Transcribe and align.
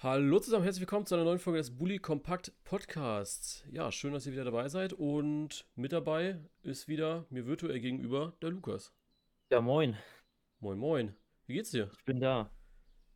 Hallo 0.00 0.38
zusammen, 0.38 0.62
herzlich 0.62 0.82
willkommen 0.82 1.06
zu 1.06 1.16
einer 1.16 1.24
neuen 1.24 1.40
Folge 1.40 1.58
des 1.58 1.76
Bully 1.76 1.98
Kompakt 1.98 2.52
Podcasts. 2.62 3.64
Ja, 3.72 3.90
schön, 3.90 4.12
dass 4.12 4.26
ihr 4.26 4.32
wieder 4.32 4.44
dabei 4.44 4.68
seid 4.68 4.92
und 4.92 5.66
mit 5.74 5.90
dabei 5.90 6.38
ist 6.62 6.86
wieder 6.86 7.26
mir 7.30 7.46
virtuell 7.46 7.80
gegenüber 7.80 8.32
der 8.40 8.50
Lukas. 8.50 8.94
Ja, 9.50 9.60
moin. 9.60 9.96
Moin, 10.60 10.78
moin. 10.78 11.16
Wie 11.46 11.54
geht's 11.54 11.72
dir? 11.72 11.90
Ich 11.98 12.04
bin 12.04 12.20
da. 12.20 12.48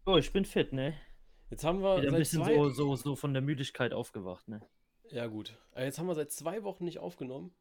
Oh, 0.06 0.16
ich 0.16 0.32
bin 0.32 0.44
fit, 0.44 0.72
ne? 0.72 0.94
Jetzt 1.50 1.62
haben 1.62 1.84
wir 1.84 1.98
Wieder 1.98 2.08
ein 2.10 2.18
bisschen 2.18 2.42
zwei... 2.42 2.56
so, 2.56 2.70
so, 2.70 2.96
so 2.96 3.14
von 3.14 3.32
der 3.32 3.42
Müdigkeit 3.42 3.92
aufgewacht, 3.92 4.48
ne? 4.48 4.60
Ja, 5.08 5.28
gut. 5.28 5.56
Äh, 5.76 5.84
Jetzt 5.84 6.00
haben 6.00 6.08
wir 6.08 6.16
seit 6.16 6.32
zwei 6.32 6.64
Wochen 6.64 6.84
nicht 6.84 6.98
aufgenommen 6.98 7.54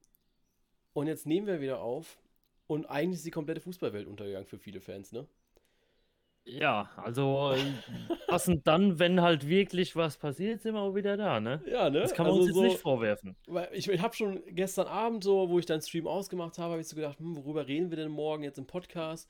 und 0.94 1.06
jetzt 1.06 1.28
nehmen 1.28 1.46
wir 1.46 1.62
wieder 1.62 1.82
auf 1.82 2.18
und 2.66 2.88
eigentlich 2.88 3.18
ist 3.18 3.26
die 3.28 3.30
komplette 3.30 3.62
Fußballwelt 3.62 4.08
untergegangen 4.08 4.48
für 4.48 4.58
viele 4.58 4.82
Fans, 4.82 5.12
ne? 5.12 5.28
Ja, 6.44 6.90
also 6.98 7.52
äh, 7.56 7.60
passend 8.28 8.68
dann, 8.68 8.98
wenn 9.00 9.22
halt 9.22 9.48
wirklich 9.48 9.96
was 9.96 10.18
passiert, 10.18 10.62
sind 10.62 10.74
wir 10.74 10.82
auch 10.82 10.96
wieder 10.96 11.16
da, 11.18 11.40
ne? 11.40 11.62
Ja, 11.68 11.90
ne? 11.90 12.00
Das 12.00 12.14
kann 12.14 12.26
man 12.26 12.34
Also 12.36 12.40
uns 12.42 12.48
jetzt 12.50 12.56
so- 12.56 12.64
nicht 12.64 12.80
vorwerfen. 12.80 13.36
Weil 13.48 13.70
ich, 13.74 13.88
ich 13.88 14.02
habe 14.02 14.16
schon 14.16 14.42
gestern 14.48 14.88
Abend 14.88 15.24
so, 15.24 15.50
wo 15.50 15.60
ich 15.60 15.66
deinen 15.68 15.82
Stream 15.82 16.08
ausgemacht 16.08 16.58
habe, 16.58 16.72
habe 16.72 16.82
ich 16.82 16.88
so 16.88 16.96
gedacht, 16.96 17.20
hm, 17.20 17.36
worüber 17.38 17.68
reden 17.68 17.90
wir 17.92 17.98
denn 17.98 18.12
morgen 18.12 18.44
jetzt 18.44 18.58
im 18.58 18.66
Podcast? 18.66 19.30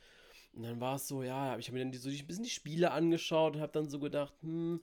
Und 0.53 0.63
dann 0.63 0.79
war 0.79 0.95
es 0.95 1.07
so, 1.07 1.21
ja, 1.23 1.57
ich 1.57 1.67
habe 1.67 1.77
mir 1.77 1.83
dann 1.83 1.91
die, 1.91 1.97
so 1.97 2.09
ein 2.09 2.27
bisschen 2.27 2.43
die 2.43 2.49
Spiele 2.49 2.91
angeschaut 2.91 3.55
und 3.55 3.61
habe 3.61 3.71
dann 3.73 3.89
so 3.89 3.99
gedacht, 3.99 4.33
hm, 4.41 4.81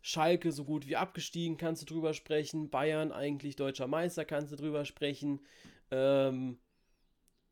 Schalke 0.00 0.50
so 0.50 0.64
gut 0.64 0.88
wie 0.88 0.96
abgestiegen, 0.96 1.56
kannst 1.56 1.82
du 1.82 1.86
drüber 1.86 2.12
sprechen. 2.12 2.70
Bayern 2.70 3.12
eigentlich 3.12 3.54
deutscher 3.54 3.86
Meister, 3.86 4.24
kannst 4.24 4.52
du 4.52 4.56
drüber 4.56 4.84
sprechen. 4.84 5.40
Ähm, 5.92 6.58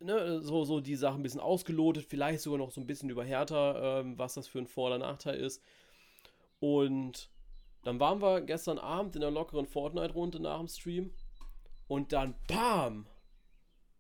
ne, 0.01 0.41
so, 0.43 0.65
so 0.65 0.81
die 0.81 0.97
Sachen 0.97 1.21
ein 1.21 1.23
bisschen 1.23 1.41
ausgelotet, 1.41 2.05
vielleicht 2.05 2.41
sogar 2.41 2.59
noch 2.59 2.71
so 2.71 2.81
ein 2.81 2.87
bisschen 2.87 3.11
über 3.11 3.25
Hertha, 3.25 4.01
ähm, 4.01 4.19
was 4.19 4.35
das 4.35 4.49
für 4.49 4.59
ein 4.59 4.67
Vor- 4.67 4.89
oder 4.89 4.99
Nachteil 4.99 5.37
ist. 5.37 5.63
Und 6.59 7.31
dann 7.85 8.01
waren 8.01 8.21
wir 8.21 8.41
gestern 8.43 8.79
Abend 8.79 9.15
in 9.15 9.21
der 9.21 9.31
lockeren 9.31 9.67
Fortnite-Runde 9.67 10.41
nach 10.41 10.59
dem 10.59 10.69
Stream 10.69 11.11
und 11.89 12.13
dann 12.13 12.35
BAM! 12.49 13.07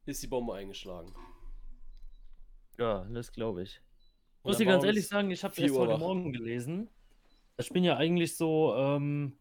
ist 0.06 0.22
die 0.22 0.26
Bombe 0.26 0.54
eingeschlagen. 0.54 1.14
Ja, 2.78 3.04
das 3.12 3.32
glaube 3.32 3.62
ich. 3.62 3.80
Und 4.42 4.52
Muss 4.52 4.60
ich 4.60 4.66
ganz 4.66 4.84
ehrlich 4.84 5.06
sagen, 5.06 5.30
ich 5.30 5.44
habe 5.44 5.54
4 5.54 5.66
erst 5.66 5.78
heute. 5.78 5.98
Morgen 5.98 6.32
gelesen. 6.32 6.88
Ich 7.58 7.68
bin 7.68 7.84
ja 7.84 7.96
eigentlich 7.96 8.36
so, 8.36 8.74
ähm, 8.74 9.36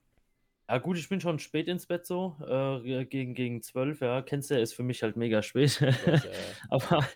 ja 0.70 0.78
gut, 0.78 1.00
ich 1.00 1.10
bin 1.10 1.20
schon 1.20 1.40
spät 1.40 1.68
ins 1.68 1.88
Bett 1.88 2.06
so, 2.06 2.36
äh, 2.46 3.06
gegen, 3.06 3.34
gegen 3.34 3.64
12, 3.64 4.02
ja, 4.02 4.22
kennst 4.22 4.52
du 4.52 4.54
ja, 4.54 4.62
ist 4.62 4.74
für 4.74 4.84
mich 4.84 5.02
halt 5.02 5.18
mega 5.18 5.42
spät. 5.42 5.82
Ja, 5.82 5.90
ja. 5.90 6.22
Aber 6.70 7.08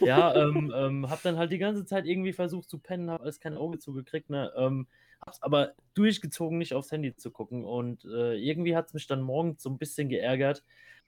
ja, 0.00 0.34
ähm, 0.34 0.72
ähm, 0.74 1.08
hab 1.08 1.22
dann 1.22 1.36
halt 1.38 1.52
die 1.52 1.58
ganze 1.58 1.84
Zeit 1.84 2.04
irgendwie 2.04 2.32
versucht 2.32 2.68
zu 2.68 2.80
pennen, 2.80 3.08
hab 3.08 3.20
alles 3.20 3.38
kein 3.38 3.56
Auge 3.56 3.78
zugekriegt, 3.78 4.28
ne? 4.28 4.52
Ähm, 4.56 4.88
hab's 5.24 5.40
aber 5.40 5.74
durchgezogen, 5.94 6.58
nicht 6.58 6.74
aufs 6.74 6.90
Handy 6.90 7.14
zu 7.14 7.30
gucken. 7.30 7.64
Und 7.64 8.04
äh, 8.04 8.34
irgendwie 8.34 8.74
hat's 8.74 8.92
mich 8.92 9.06
dann 9.06 9.22
morgens 9.22 9.62
so 9.62 9.70
ein 9.70 9.78
bisschen 9.78 10.08
geärgert, 10.08 10.64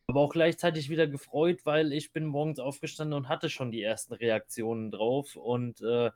aber 0.06 0.20
auch 0.20 0.32
gleichzeitig 0.32 0.90
wieder 0.90 1.08
gefreut, 1.08 1.66
weil 1.66 1.92
ich 1.92 2.12
bin 2.12 2.26
morgens 2.26 2.60
aufgestanden 2.60 3.16
und 3.16 3.28
hatte 3.28 3.50
schon 3.50 3.72
die 3.72 3.82
ersten 3.82 4.14
Reaktionen 4.14 4.92
drauf 4.92 5.34
und 5.34 5.80
äh, 5.80 6.10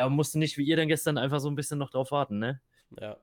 ja, 0.00 0.08
musste 0.08 0.40
nicht 0.40 0.58
wie 0.58 0.64
ihr 0.64 0.76
dann 0.76 0.88
gestern 0.88 1.16
einfach 1.16 1.38
so 1.38 1.48
ein 1.48 1.54
bisschen 1.54 1.78
noch 1.78 1.90
drauf 1.90 2.10
warten, 2.10 2.40
ne? 2.40 2.60
Ja. 3.00 3.18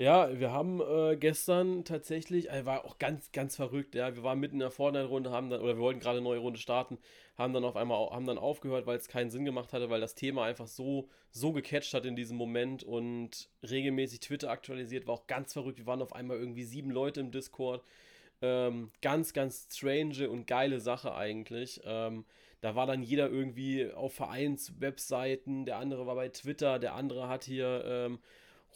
Ja, 0.00 0.38
wir 0.38 0.52
haben 0.52 0.80
äh, 0.80 1.16
gestern 1.16 1.84
tatsächlich, 1.84 2.48
äh, 2.50 2.64
war 2.64 2.84
auch 2.84 2.98
ganz, 2.98 3.32
ganz 3.32 3.56
verrückt, 3.56 3.96
ja. 3.96 4.14
Wir 4.14 4.22
waren 4.22 4.38
mitten 4.38 4.54
in 4.54 4.60
der 4.60 4.70
Fortnite-Runde, 4.70 5.32
haben 5.32 5.50
dann, 5.50 5.60
oder 5.60 5.74
wir 5.74 5.82
wollten 5.82 5.98
gerade 5.98 6.18
eine 6.18 6.24
neue 6.24 6.38
Runde 6.38 6.60
starten, 6.60 6.98
haben 7.36 7.52
dann 7.52 7.64
auf 7.64 7.74
einmal, 7.74 8.10
haben 8.10 8.24
dann 8.24 8.38
aufgehört, 8.38 8.86
weil 8.86 8.96
es 8.96 9.08
keinen 9.08 9.30
Sinn 9.30 9.44
gemacht 9.44 9.72
hatte, 9.72 9.90
weil 9.90 10.00
das 10.00 10.14
Thema 10.14 10.44
einfach 10.44 10.68
so, 10.68 11.08
so 11.32 11.52
gecatcht 11.52 11.94
hat 11.94 12.06
in 12.06 12.14
diesem 12.14 12.36
Moment 12.36 12.84
und 12.84 13.48
regelmäßig 13.68 14.20
Twitter 14.20 14.50
aktualisiert, 14.50 15.08
war 15.08 15.14
auch 15.14 15.26
ganz 15.26 15.52
verrückt. 15.52 15.78
Wir 15.78 15.86
waren 15.86 16.00
auf 16.02 16.12
einmal 16.14 16.38
irgendwie 16.38 16.64
sieben 16.64 16.92
Leute 16.92 17.18
im 17.18 17.32
Discord. 17.32 17.82
Ähm, 18.40 18.92
ganz, 19.02 19.32
ganz 19.32 19.66
strange 19.68 20.30
und 20.30 20.46
geile 20.46 20.78
Sache 20.78 21.12
eigentlich. 21.16 21.80
Ähm, 21.84 22.24
da 22.60 22.76
war 22.76 22.86
dann 22.86 23.02
jeder 23.02 23.28
irgendwie 23.30 23.90
auf 23.92 24.14
Vereinswebseiten, 24.14 25.64
der 25.64 25.78
andere 25.78 26.06
war 26.06 26.14
bei 26.14 26.28
Twitter, 26.28 26.78
der 26.78 26.94
andere 26.94 27.28
hat 27.28 27.42
hier 27.42 27.84
ähm, 27.84 28.18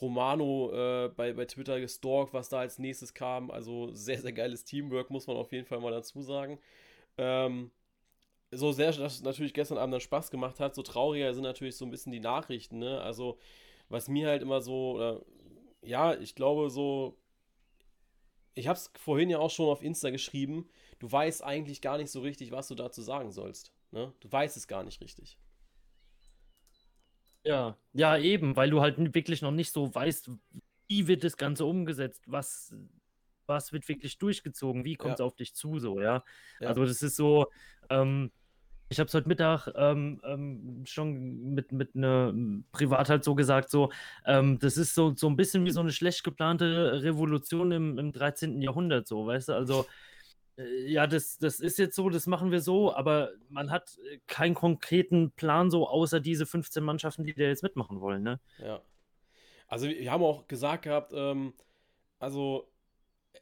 Romano 0.01 0.71
äh, 0.73 1.09
bei, 1.11 1.33
bei 1.33 1.45
Twitter 1.45 1.81
gestalkt, 1.81 2.33
was 2.33 2.49
da 2.49 2.61
als 2.61 2.79
nächstes 2.79 3.15
kam. 3.15 3.51
Also 3.51 3.93
sehr, 3.95 4.21
sehr 4.21 4.33
geiles 4.33 4.65
Teamwork, 4.65 5.11
muss 5.11 5.27
man 5.27 5.37
auf 5.37 5.53
jeden 5.53 5.67
Fall 5.67 5.81
mal 5.81 5.93
dazu 5.93 6.23
sagen. 6.23 6.59
Ähm, 7.19 7.71
so 8.51 8.73
sehr, 8.73 8.93
dass 8.93 9.15
es 9.15 9.23
natürlich 9.23 9.55
gestern 9.55 9.79
Abend 9.79 9.95
dann 9.95 10.01
Spaß 10.01 10.31
gemacht 10.31 10.61
hat, 10.61 10.75
so 10.75 10.83
trauriger 10.83 11.33
sind 11.35 11.45
natürlich 11.45 11.77
so 11.77 11.85
ein 11.85 11.91
bisschen 11.91 12.13
die 12.13 12.21
Nachrichten, 12.21 12.79
ne? 12.79 13.01
Also, 13.01 13.39
was 13.89 14.09
mir 14.09 14.29
halt 14.29 14.43
immer 14.43 14.61
so, 14.61 14.93
oder, 14.93 15.23
ja, 15.83 16.15
ich 16.15 16.35
glaube 16.35 16.71
so, 16.71 17.17
ich 18.55 18.69
habe 18.69 18.77
es 18.77 18.91
vorhin 18.97 19.31
ja 19.31 19.39
auch 19.39 19.51
schon 19.51 19.69
auf 19.69 19.83
Insta 19.83 20.11
geschrieben, 20.11 20.69
du 20.99 21.11
weißt 21.11 21.43
eigentlich 21.43 21.81
gar 21.81 21.97
nicht 21.99 22.11
so 22.11 22.21
richtig, 22.21 22.53
was 22.53 22.69
du 22.69 22.75
dazu 22.75 23.01
sagen 23.03 23.33
sollst, 23.33 23.73
ne? 23.91 24.13
Du 24.21 24.31
weißt 24.31 24.57
es 24.57 24.69
gar 24.69 24.85
nicht 24.85 25.01
richtig. 25.01 25.39
Ja, 27.45 27.77
ja, 27.93 28.17
eben, 28.19 28.57
weil 28.57 28.71
du 28.71 28.81
halt 28.81 28.97
wirklich 29.15 29.43
noch 29.43 29.51
nicht 29.51 29.73
so 29.73 29.95
weißt, 29.95 30.31
wie 30.89 31.09
wird 31.09 31.25
das 31.25 31.37
Ganze 31.37 31.65
umgesetzt, 31.65 32.23
was, 32.27 32.75
was 33.47 33.73
wird 33.73 33.89
wirklich 33.89 34.19
durchgezogen, 34.19 34.85
wie 34.85 34.95
kommt 34.97 35.15
es 35.15 35.21
Ja. 35.21 35.27
auf 35.27 35.35
dich 35.35 35.55
zu, 35.55 35.79
so, 35.79 36.01
ja. 36.01 36.23
Ja. 36.61 36.69
Also 36.69 36.85
das 36.85 37.03
ist 37.03 37.17
so, 37.17 37.47
ähm, 37.91 38.31
ich 38.89 39.01
habe 39.01 39.09
es 39.09 39.15
heute 39.15 39.27
Mittag 39.27 39.69
ähm, 39.75 40.21
ähm, 40.23 40.83
schon 40.87 41.55
mit, 41.55 41.73
mit 41.73 41.97
einer 41.97 42.35
privat 42.73 43.09
halt 43.09 43.25
so 43.25 43.35
gesagt, 43.35 43.71
so, 43.71 43.91
ähm, 44.27 44.59
das 44.59 44.77
ist 44.77 44.95
so, 44.95 45.15
so 45.17 45.29
ein 45.29 45.37
bisschen 45.37 45.65
wie 45.65 45.71
so 45.71 45.81
eine 45.81 45.93
schlecht 45.93 46.25
geplante 46.25 47.03
Revolution 47.03 47.73
im, 47.73 47.99
im 47.99 48.13
13. 48.13 48.61
Jahrhundert, 48.61 49.09
so, 49.09 49.27
weißt 49.27 49.49
du, 49.49 49.55
also 49.55 49.87
ja, 50.57 51.07
das, 51.07 51.39
das 51.39 51.61
ist 51.61 51.79
jetzt 51.79 51.97
so, 51.97 52.11
das 52.11 52.27
machen 52.27 52.51
wir 52.51 52.61
so, 52.61 52.95
aber 52.95 53.31
man 53.49 53.71
hat 53.71 53.99
äh, 54.11 54.19
keinen 54.27 54.55
konkreten 54.55 55.33
Plan 55.33 55.71
so, 55.71 55.89
außer 55.89 56.21
diese 56.21 56.47
15 56.47 56.85
Mannschaften, 56.85 57.25
die 57.25 57.35
da 57.35 57.45
jetzt 57.45 57.63
mitmachen 57.63 58.01
wollen, 58.01 58.23
ne? 58.23 58.41
Ja. 58.59 58.83
Also 59.67 59.89
wir 59.89 60.11
haben 60.13 60.23
auch 60.23 60.47
gesagt 60.49 60.85
gehabt, 60.85 61.13
ähm, 61.15 61.55
also 62.19 62.71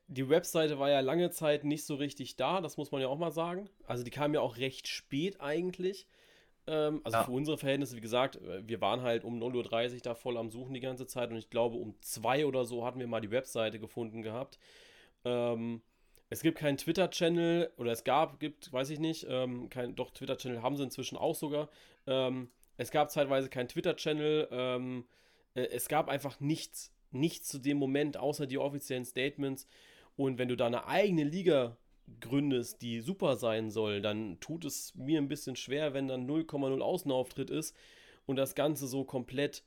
die 0.07 0.29
Webseite 0.29 0.79
war 0.79 0.89
ja 0.89 1.01
lange 1.01 1.31
Zeit 1.31 1.65
nicht 1.65 1.85
so 1.85 1.97
richtig 1.97 2.37
da, 2.37 2.61
das 2.61 2.77
muss 2.77 2.93
man 2.93 3.01
ja 3.01 3.09
auch 3.09 3.19
mal 3.19 3.33
sagen. 3.33 3.69
Also 3.85 4.05
die 4.05 4.11
kam 4.11 4.33
ja 4.35 4.41
auch 4.41 4.57
recht 4.57 4.87
spät 4.87 5.41
eigentlich. 5.41 6.07
Ähm, 6.69 7.01
also 7.03 7.19
Ja. 7.19 7.25
für 7.25 7.33
unsere 7.33 7.59
Verhältnisse, 7.59 7.97
wie 7.97 8.01
gesagt, 8.01 8.37
äh, 8.37 8.67
wir 8.69 8.81
waren 8.81 9.03
halt 9.03 9.25
um 9.25 9.41
0.30 9.41 9.95
Uhr 9.95 10.01
da 10.03 10.15
voll 10.15 10.37
am 10.37 10.51
Suchen 10.51 10.75
die 10.75 10.81
ganze 10.81 11.07
Zeit 11.07 11.31
und 11.31 11.37
ich 11.37 11.51
glaube 11.51 11.77
um 11.77 11.97
2 12.01 12.47
oder 12.47 12.65
so 12.65 12.85
hatten 12.85 13.01
wir 13.01 13.09
mal 13.09 13.21
die 13.21 13.33
Webseite 13.33 13.81
gefunden 13.81 14.23
gehabt. 14.23 14.59
Ähm, 15.25 15.83
es 16.31 16.43
gibt 16.43 16.59
keinen 16.59 16.77
Twitter-Channel 16.77 17.73
oder 17.77 17.91
es 17.91 18.05
gab, 18.05 18.39
gibt, 18.39 18.73
weiß 18.73 18.91
ich 18.91 19.01
nicht, 19.01 19.27
ähm, 19.29 19.69
kein, 19.69 19.97
doch 19.97 20.13
Twitter-Channel 20.13 20.63
haben 20.63 20.77
sie 20.77 20.85
inzwischen 20.85 21.19
auch 21.19 21.35
sogar. 21.35 21.69
Ähm, 22.07 22.51
es 22.77 22.93
gab 22.93 23.11
zeitweise 23.11 23.49
keinen 23.49 23.67
Twitter-Channel. 23.67 24.49
Ähm, 24.53 25.05
äh, 25.55 25.63
es 25.63 25.89
gab 25.89 26.09
einfach 26.09 26.39
nichts, 26.39 26.95
nichts 27.11 27.49
zu 27.49 27.59
dem 27.59 27.79
Moment, 27.79 28.17
außer 28.17 28.47
die 28.47 28.59
offiziellen 28.59 29.05
Statements. 29.05 29.67
Und 30.17 30.39
wenn 30.39 30.49
du 30.49 30.57
da 30.57 30.67
eine 30.67 30.87
eigene 30.87 31.25
Liga 31.25 31.77
gründest, 32.21 32.81
die 32.81 33.01
super 33.01 33.35
sein 33.37 33.71
soll, 33.71 34.01
dann 34.01 34.39
tut 34.39 34.65
es 34.65 34.95
mir 34.95 35.19
ein 35.19 35.29
bisschen 35.29 35.57
schwer, 35.57 35.95
wenn 35.95 36.07
dann 36.07 36.29
0,0 36.29 36.81
Außenauftritt 36.81 37.51
ist 37.51 37.77
und 38.27 38.37
das 38.37 38.55
Ganze 38.55 38.87
so 38.87 39.03
komplett, 39.03 39.65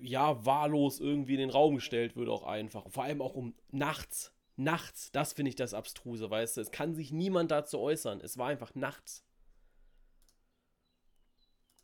ja, 0.00 0.46
wahllos 0.46 0.98
irgendwie 0.98 1.34
in 1.34 1.40
den 1.40 1.50
Raum 1.50 1.74
gestellt 1.74 2.16
wird, 2.16 2.30
auch 2.30 2.44
einfach. 2.44 2.88
Vor 2.88 3.04
allem 3.04 3.20
auch 3.20 3.34
um 3.34 3.54
nachts. 3.70 4.32
Nachts, 4.60 5.10
das 5.10 5.32
finde 5.32 5.48
ich 5.48 5.56
das 5.56 5.72
Abstruse, 5.72 6.28
weißt 6.28 6.58
du. 6.58 6.60
Es 6.60 6.70
kann 6.70 6.94
sich 6.94 7.12
niemand 7.12 7.50
dazu 7.50 7.78
äußern. 7.78 8.20
Es 8.20 8.36
war 8.36 8.48
einfach 8.48 8.74
nachts. 8.74 9.24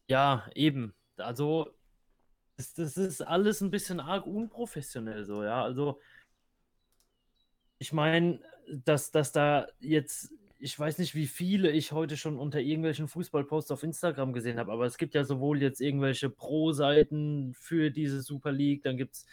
Ja, 0.08 0.46
eben. 0.54 0.94
Also, 1.16 1.74
das, 2.56 2.74
das 2.74 2.98
ist 2.98 3.22
alles 3.22 3.62
ein 3.62 3.70
bisschen 3.70 3.98
arg 3.98 4.26
unprofessionell 4.26 5.24
so, 5.24 5.42
ja. 5.42 5.62
Also, 5.62 6.00
ich 7.78 7.94
meine, 7.94 8.40
dass, 8.68 9.10
dass 9.10 9.32
da 9.32 9.68
jetzt, 9.80 10.32
ich 10.58 10.78
weiß 10.78 10.98
nicht, 10.98 11.14
wie 11.14 11.26
viele 11.26 11.70
ich 11.70 11.92
heute 11.92 12.18
schon 12.18 12.38
unter 12.38 12.60
irgendwelchen 12.60 13.08
Fußballposts 13.08 13.70
auf 13.70 13.82
Instagram 13.84 14.34
gesehen 14.34 14.58
habe, 14.58 14.72
aber 14.72 14.84
es 14.84 14.98
gibt 14.98 15.14
ja 15.14 15.24
sowohl 15.24 15.62
jetzt 15.62 15.80
irgendwelche 15.80 16.28
Pro-Seiten 16.28 17.54
für 17.54 17.90
diese 17.90 18.20
Super 18.20 18.52
League, 18.52 18.82
dann 18.82 18.98
gibt 18.98 19.14
es 19.14 19.26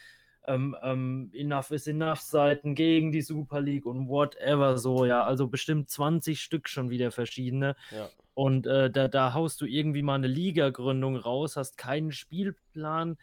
ähm, 0.45 0.75
ähm, 0.81 1.31
Enough 1.33 1.71
is 1.71 1.87
Enough-Seiten 1.87 2.75
gegen 2.75 3.11
die 3.11 3.21
Super 3.21 3.61
League 3.61 3.85
und 3.85 4.07
whatever 4.07 4.77
so, 4.77 5.05
ja. 5.05 5.23
Also 5.23 5.47
bestimmt 5.47 5.89
20 5.89 6.41
Stück 6.41 6.67
schon 6.67 6.89
wieder 6.89 7.11
verschiedene. 7.11 7.75
Ja. 7.91 8.09
Und 8.33 8.67
äh, 8.67 8.89
da, 8.89 9.07
da 9.07 9.33
haust 9.33 9.61
du 9.61 9.65
irgendwie 9.65 10.01
mal 10.01 10.15
eine 10.15 10.27
Liga-Gründung 10.27 11.15
raus, 11.15 11.55
hast 11.55 11.77
keinen 11.77 12.11
Spielplan, 12.11 13.17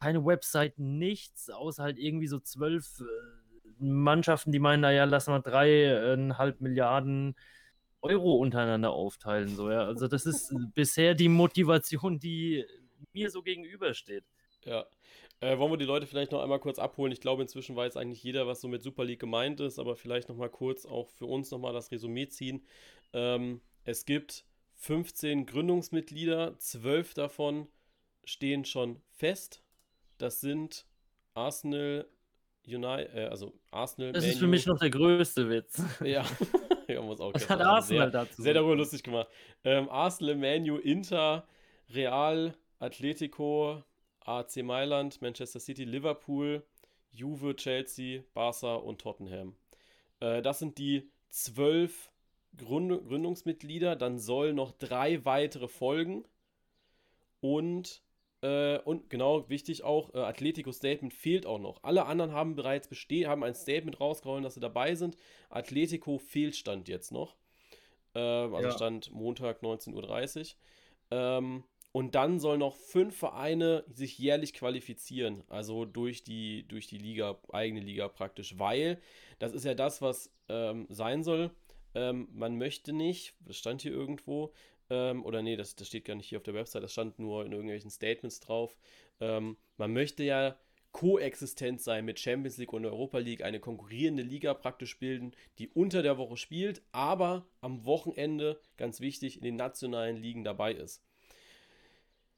keine 0.00 0.24
Website, 0.24 0.78
nichts, 0.78 1.50
außer 1.50 1.82
halt 1.82 1.98
irgendwie 1.98 2.28
so 2.28 2.38
zwölf 2.38 3.00
äh, 3.00 3.04
Mannschaften, 3.78 4.52
die 4.52 4.60
meinen, 4.60 4.80
naja, 4.80 5.04
lass 5.04 5.26
mal 5.26 5.40
dreieinhalb 5.40 6.60
Milliarden 6.60 7.34
Euro 8.00 8.34
untereinander 8.36 8.90
aufteilen. 8.90 9.48
So, 9.48 9.70
ja. 9.70 9.84
Also 9.84 10.08
das 10.08 10.26
ist 10.26 10.54
bisher 10.74 11.14
die 11.14 11.28
Motivation, 11.28 12.18
die 12.18 12.64
mir 13.12 13.30
so 13.30 13.42
gegenübersteht. 13.42 14.24
Ja. 14.64 14.86
Äh, 15.42 15.58
wollen 15.58 15.72
wir 15.72 15.76
die 15.76 15.84
Leute 15.84 16.06
vielleicht 16.06 16.30
noch 16.30 16.40
einmal 16.40 16.60
kurz 16.60 16.78
abholen? 16.78 17.10
Ich 17.10 17.20
glaube, 17.20 17.42
inzwischen 17.42 17.74
weiß 17.74 17.96
eigentlich 17.96 18.22
jeder, 18.22 18.46
was 18.46 18.60
so 18.60 18.68
mit 18.68 18.80
Super 18.80 19.04
League 19.04 19.18
gemeint 19.18 19.58
ist, 19.58 19.80
aber 19.80 19.96
vielleicht 19.96 20.28
noch 20.28 20.36
mal 20.36 20.48
kurz 20.48 20.86
auch 20.86 21.08
für 21.10 21.26
uns 21.26 21.50
noch 21.50 21.58
mal 21.58 21.72
das 21.72 21.90
Resümee 21.90 22.28
ziehen. 22.28 22.64
Ähm, 23.12 23.60
es 23.82 24.04
gibt 24.04 24.44
15 24.74 25.44
Gründungsmitglieder, 25.46 26.56
12 26.58 27.14
davon 27.14 27.66
stehen 28.22 28.64
schon 28.64 29.02
fest. 29.10 29.64
Das 30.16 30.40
sind 30.40 30.86
Arsenal, 31.34 32.06
United, 32.64 33.12
äh, 33.12 33.24
also 33.24 33.52
Arsenal. 33.72 34.12
Das 34.12 34.22
Manu. 34.22 34.32
ist 34.34 34.38
für 34.38 34.46
mich 34.46 34.66
noch 34.66 34.78
der 34.78 34.90
größte 34.90 35.50
Witz. 35.50 35.82
Ja, 36.04 36.24
ja 36.88 37.02
muss 37.02 37.20
auch 37.20 37.34
Was 37.34 37.50
hat 37.50 37.60
Arsenal 37.60 38.12
sehr, 38.12 38.20
dazu? 38.20 38.42
Sehr 38.42 38.54
darüber 38.54 38.76
lustig 38.76 39.02
gemacht. 39.02 39.26
Ähm, 39.64 39.88
Arsenal, 39.88 40.36
Manu, 40.36 40.76
Inter, 40.76 41.48
Real, 41.92 42.54
Atletico, 42.78 43.82
AC 44.26 44.62
Mailand, 44.62 45.20
Manchester 45.22 45.60
City, 45.60 45.84
Liverpool, 45.84 46.64
Juve, 47.12 47.56
Chelsea, 47.56 48.22
Barca 48.34 48.74
und 48.74 49.00
Tottenham. 49.00 49.54
Äh, 50.20 50.42
das 50.42 50.58
sind 50.58 50.78
die 50.78 51.10
zwölf 51.28 52.10
Gründ 52.56 53.06
Gründungsmitglieder. 53.06 53.96
Dann 53.96 54.18
sollen 54.18 54.56
noch 54.56 54.72
drei 54.72 55.24
weitere 55.24 55.68
folgen. 55.68 56.24
Und 57.40 58.02
äh, 58.42 58.78
und 58.80 59.08
genau, 59.08 59.48
wichtig 59.48 59.84
auch, 59.84 60.12
äh, 60.14 60.18
Atletico 60.18 60.72
Statement 60.72 61.14
fehlt 61.14 61.46
auch 61.46 61.60
noch. 61.60 61.82
Alle 61.82 62.06
anderen 62.06 62.32
haben 62.32 62.56
bereits 62.56 62.88
bestehen, 62.88 63.28
haben 63.28 63.44
ein 63.44 63.54
Statement 63.54 64.00
rausgehauen, 64.00 64.42
dass 64.42 64.54
sie 64.54 64.60
dabei 64.60 64.96
sind. 64.96 65.16
Atletico 65.48 66.18
fehlt 66.18 66.56
Stand 66.56 66.88
jetzt 66.88 67.12
noch. 67.12 67.36
Äh, 68.14 68.18
also 68.18 68.60
ja. 68.60 68.72
Stand 68.72 69.12
Montag 69.12 69.62
19.30 69.62 70.40
Uhr. 70.40 70.56
Ähm, 71.12 71.64
und 71.92 72.14
dann 72.14 72.40
sollen 72.40 72.60
noch 72.60 72.74
fünf 72.74 73.16
Vereine 73.16 73.84
sich 73.92 74.18
jährlich 74.18 74.54
qualifizieren, 74.54 75.44
also 75.48 75.84
durch 75.84 76.24
die, 76.24 76.66
durch 76.66 76.86
die 76.86 76.98
Liga, 76.98 77.38
eigene 77.52 77.80
Liga 77.80 78.08
praktisch, 78.08 78.58
weil 78.58 79.00
das 79.38 79.52
ist 79.52 79.64
ja 79.64 79.74
das, 79.74 80.00
was 80.00 80.32
ähm, 80.48 80.86
sein 80.88 81.22
soll. 81.22 81.50
Ähm, 81.94 82.28
man 82.32 82.56
möchte 82.56 82.94
nicht, 82.94 83.34
das 83.40 83.58
stand 83.58 83.82
hier 83.82 83.92
irgendwo, 83.92 84.54
ähm, 84.88 85.24
oder 85.24 85.42
nee, 85.42 85.56
das, 85.56 85.76
das 85.76 85.88
steht 85.88 86.06
gar 86.06 86.14
nicht 86.14 86.28
hier 86.28 86.38
auf 86.38 86.44
der 86.44 86.54
Website, 86.54 86.82
das 86.82 86.92
stand 86.92 87.18
nur 87.18 87.44
in 87.44 87.52
irgendwelchen 87.52 87.90
Statements 87.90 88.40
drauf. 88.40 88.76
Ähm, 89.20 89.58
man 89.76 89.92
möchte 89.92 90.24
ja 90.24 90.56
koexistent 90.92 91.80
sein 91.80 92.04
mit 92.04 92.20
Champions 92.20 92.58
League 92.58 92.72
und 92.72 92.84
Europa 92.86 93.18
League, 93.18 93.42
eine 93.42 93.60
konkurrierende 93.60 94.22
Liga 94.22 94.54
praktisch 94.54 94.98
bilden, 94.98 95.32
die 95.58 95.68
unter 95.68 96.02
der 96.02 96.18
Woche 96.18 96.36
spielt, 96.36 96.82
aber 96.92 97.46
am 97.60 97.84
Wochenende, 97.84 98.60
ganz 98.76 99.00
wichtig, 99.00 99.36
in 99.36 99.42
den 99.42 99.56
nationalen 99.56 100.16
Ligen 100.16 100.44
dabei 100.44 100.72
ist. 100.72 101.02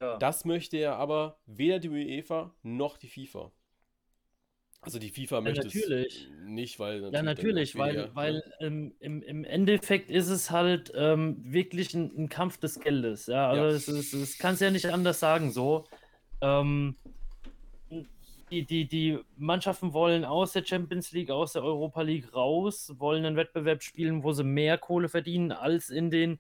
Ja. 0.05 0.19
Das 0.19 0.45
möchte 0.45 0.77
ja 0.77 0.97
aber 0.97 1.39
weder 1.47 1.79
die 1.79 1.89
UEFA 1.89 2.55
noch 2.63 2.99
die 2.99 3.09
FIFA. 3.09 3.51
Also 4.83 4.99
die 4.99 5.09
FIFA 5.09 5.37
ja, 5.37 5.41
möchte 5.41 5.65
natürlich. 5.65 6.29
es 6.31 6.47
nicht, 6.47 6.79
weil 6.79 7.01
natürlich 7.01 7.15
Ja, 7.15 7.23
natürlich, 7.23 7.79
weil, 7.79 8.11
weil 8.15 8.43
ähm, 8.61 8.95
im, 9.01 9.23
im 9.23 9.45
Endeffekt 9.45 10.11
ist 10.11 10.29
es 10.29 10.51
halt 10.51 10.93
ähm, 10.95 11.39
wirklich 11.43 11.95
ein, 11.95 12.13
ein, 12.17 12.29
Kampf 12.29 12.59
des 12.59 12.79
Geldes. 12.79 13.27
Ja, 13.27 13.49
also 13.49 13.63
ja. 13.63 13.71
es, 13.71 13.89
es, 13.89 14.13
es 14.13 14.39
kann 14.39 14.55
es 14.55 14.61
ja 14.61 14.71
nicht 14.71 14.87
anders 14.87 15.21
sagen 15.21 15.51
so. 15.53 15.87
Ähm, 16.43 16.97
die, 18.51 18.67
die, 18.67 18.87
die 18.87 19.19
Mannschaften 19.37 19.95
wollen 19.95 20.27
aus 20.27 20.53
der 20.53 20.67
Champions 20.67 21.13
League, 21.13 21.31
aus 21.31 21.55
der 21.55 21.65
Europa 21.65 22.03
League 22.03 22.35
raus, 22.35 22.93
wollen 22.99 23.25
einen 23.25 23.37
Wettbewerb 23.37 23.83
spielen, 23.83 24.23
wo 24.23 24.33
sie 24.33 24.45
mehr 24.45 24.77
Kohle 24.77 25.09
verdienen 25.09 25.51
als 25.51 25.89
in 25.89 26.11
den 26.11 26.39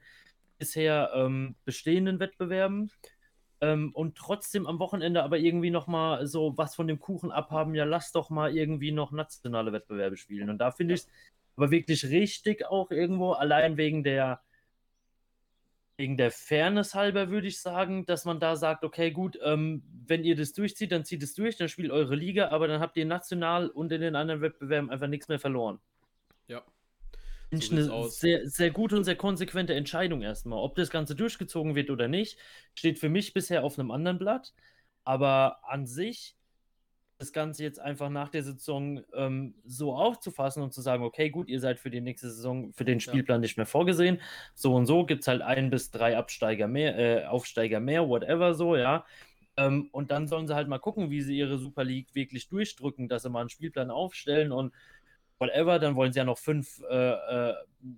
bisher 0.58 1.12
ähm, 1.14 1.54
bestehenden 1.64 2.20
Wettbewerben 2.20 2.90
ähm, 3.60 3.92
und 3.94 4.16
trotzdem 4.16 4.66
am 4.66 4.78
Wochenende 4.78 5.22
aber 5.22 5.38
irgendwie 5.38 5.70
nochmal 5.70 6.26
so 6.26 6.56
was 6.56 6.74
von 6.74 6.86
dem 6.86 6.98
Kuchen 6.98 7.30
abhaben, 7.30 7.74
ja, 7.74 7.84
lass 7.84 8.12
doch 8.12 8.30
mal 8.30 8.54
irgendwie 8.54 8.92
noch 8.92 9.12
nationale 9.12 9.72
Wettbewerbe 9.72 10.16
spielen. 10.16 10.50
Und 10.50 10.58
da 10.58 10.70
finde 10.70 10.94
ich 10.94 11.00
es 11.00 11.08
aber 11.56 11.70
wirklich 11.70 12.04
richtig 12.04 12.66
auch 12.66 12.90
irgendwo, 12.90 13.32
allein 13.32 13.76
wegen 13.76 14.04
der 14.04 14.40
wegen 15.96 16.16
der 16.16 16.32
Fairness 16.32 16.94
halber 16.94 17.30
würde 17.30 17.46
ich 17.46 17.60
sagen, 17.60 18.04
dass 18.06 18.24
man 18.24 18.40
da 18.40 18.56
sagt, 18.56 18.84
okay, 18.84 19.12
gut, 19.12 19.38
ähm, 19.42 19.84
wenn 20.06 20.24
ihr 20.24 20.34
das 20.34 20.52
durchzieht, 20.52 20.90
dann 20.90 21.04
zieht 21.04 21.22
es 21.22 21.34
durch, 21.34 21.56
dann 21.56 21.68
spielt 21.68 21.92
eure 21.92 22.16
Liga, 22.16 22.48
aber 22.48 22.66
dann 22.66 22.80
habt 22.80 22.96
ihr 22.96 23.06
national 23.06 23.68
und 23.68 23.92
in 23.92 24.00
den 24.00 24.16
anderen 24.16 24.40
Wettbewerben 24.40 24.90
einfach 24.90 25.06
nichts 25.06 25.28
mehr 25.28 25.38
verloren. 25.38 25.78
Ja, 26.48 26.62
Ich 27.50 27.70
eine 27.70 28.08
sehr, 28.08 28.48
sehr 28.48 28.70
gute 28.70 28.96
und 28.96 29.04
sehr 29.04 29.16
konsequente 29.16 29.74
Entscheidung 29.74 30.22
erstmal. 30.22 30.58
Ob 30.58 30.74
das 30.74 30.90
Ganze 30.90 31.14
durchgezogen 31.14 31.74
wird 31.74 31.90
oder 31.90 32.08
nicht, 32.08 32.38
steht 32.74 32.98
für 32.98 33.08
mich 33.08 33.32
bisher 33.32 33.64
auf 33.64 33.78
einem 33.78 33.90
anderen 33.90 34.18
Blatt. 34.18 34.52
Aber 35.04 35.58
an 35.62 35.86
sich 35.86 36.36
das 37.18 37.32
Ganze 37.32 37.62
jetzt 37.62 37.78
einfach 37.78 38.10
nach 38.10 38.28
der 38.28 38.42
Saison 38.42 39.02
ähm, 39.14 39.54
so 39.64 39.94
aufzufassen 39.94 40.62
und 40.62 40.72
zu 40.72 40.80
sagen, 40.80 41.04
okay, 41.04 41.30
gut, 41.30 41.48
ihr 41.48 41.60
seid 41.60 41.78
für 41.78 41.90
die 41.90 42.00
nächste 42.00 42.30
Saison 42.30 42.72
für 42.72 42.84
den 42.84 43.00
Spielplan 43.00 43.36
ja. 43.36 43.40
nicht 43.40 43.56
mehr 43.56 43.66
vorgesehen. 43.66 44.20
So 44.54 44.74
und 44.74 44.86
so 44.86 45.06
gibt 45.06 45.22
es 45.22 45.28
halt 45.28 45.42
ein 45.42 45.70
bis 45.70 45.90
drei 45.90 46.16
Absteiger 46.16 46.66
mehr, 46.66 46.98
äh, 46.98 47.24
Aufsteiger 47.26 47.80
mehr, 47.80 48.08
whatever 48.08 48.54
so, 48.54 48.76
ja. 48.76 49.04
Ähm, 49.56 49.88
und 49.92 50.10
dann 50.10 50.26
sollen 50.26 50.48
sie 50.48 50.54
halt 50.54 50.68
mal 50.68 50.78
gucken, 50.78 51.10
wie 51.10 51.22
sie 51.22 51.38
ihre 51.38 51.58
Super 51.58 51.84
League 51.84 52.14
wirklich 52.14 52.48
durchdrücken, 52.48 53.08
dass 53.08 53.22
sie 53.22 53.30
mal 53.30 53.40
einen 53.40 53.48
Spielplan 53.48 53.90
aufstellen 53.90 54.50
und 54.50 54.72
whatever, 55.38 55.78
dann 55.78 55.96
wollen 55.96 56.12
sie 56.12 56.18
ja 56.18 56.24
noch 56.24 56.38
fünf, 56.38 56.80
äh, 56.88 57.50
äh, 57.50 57.54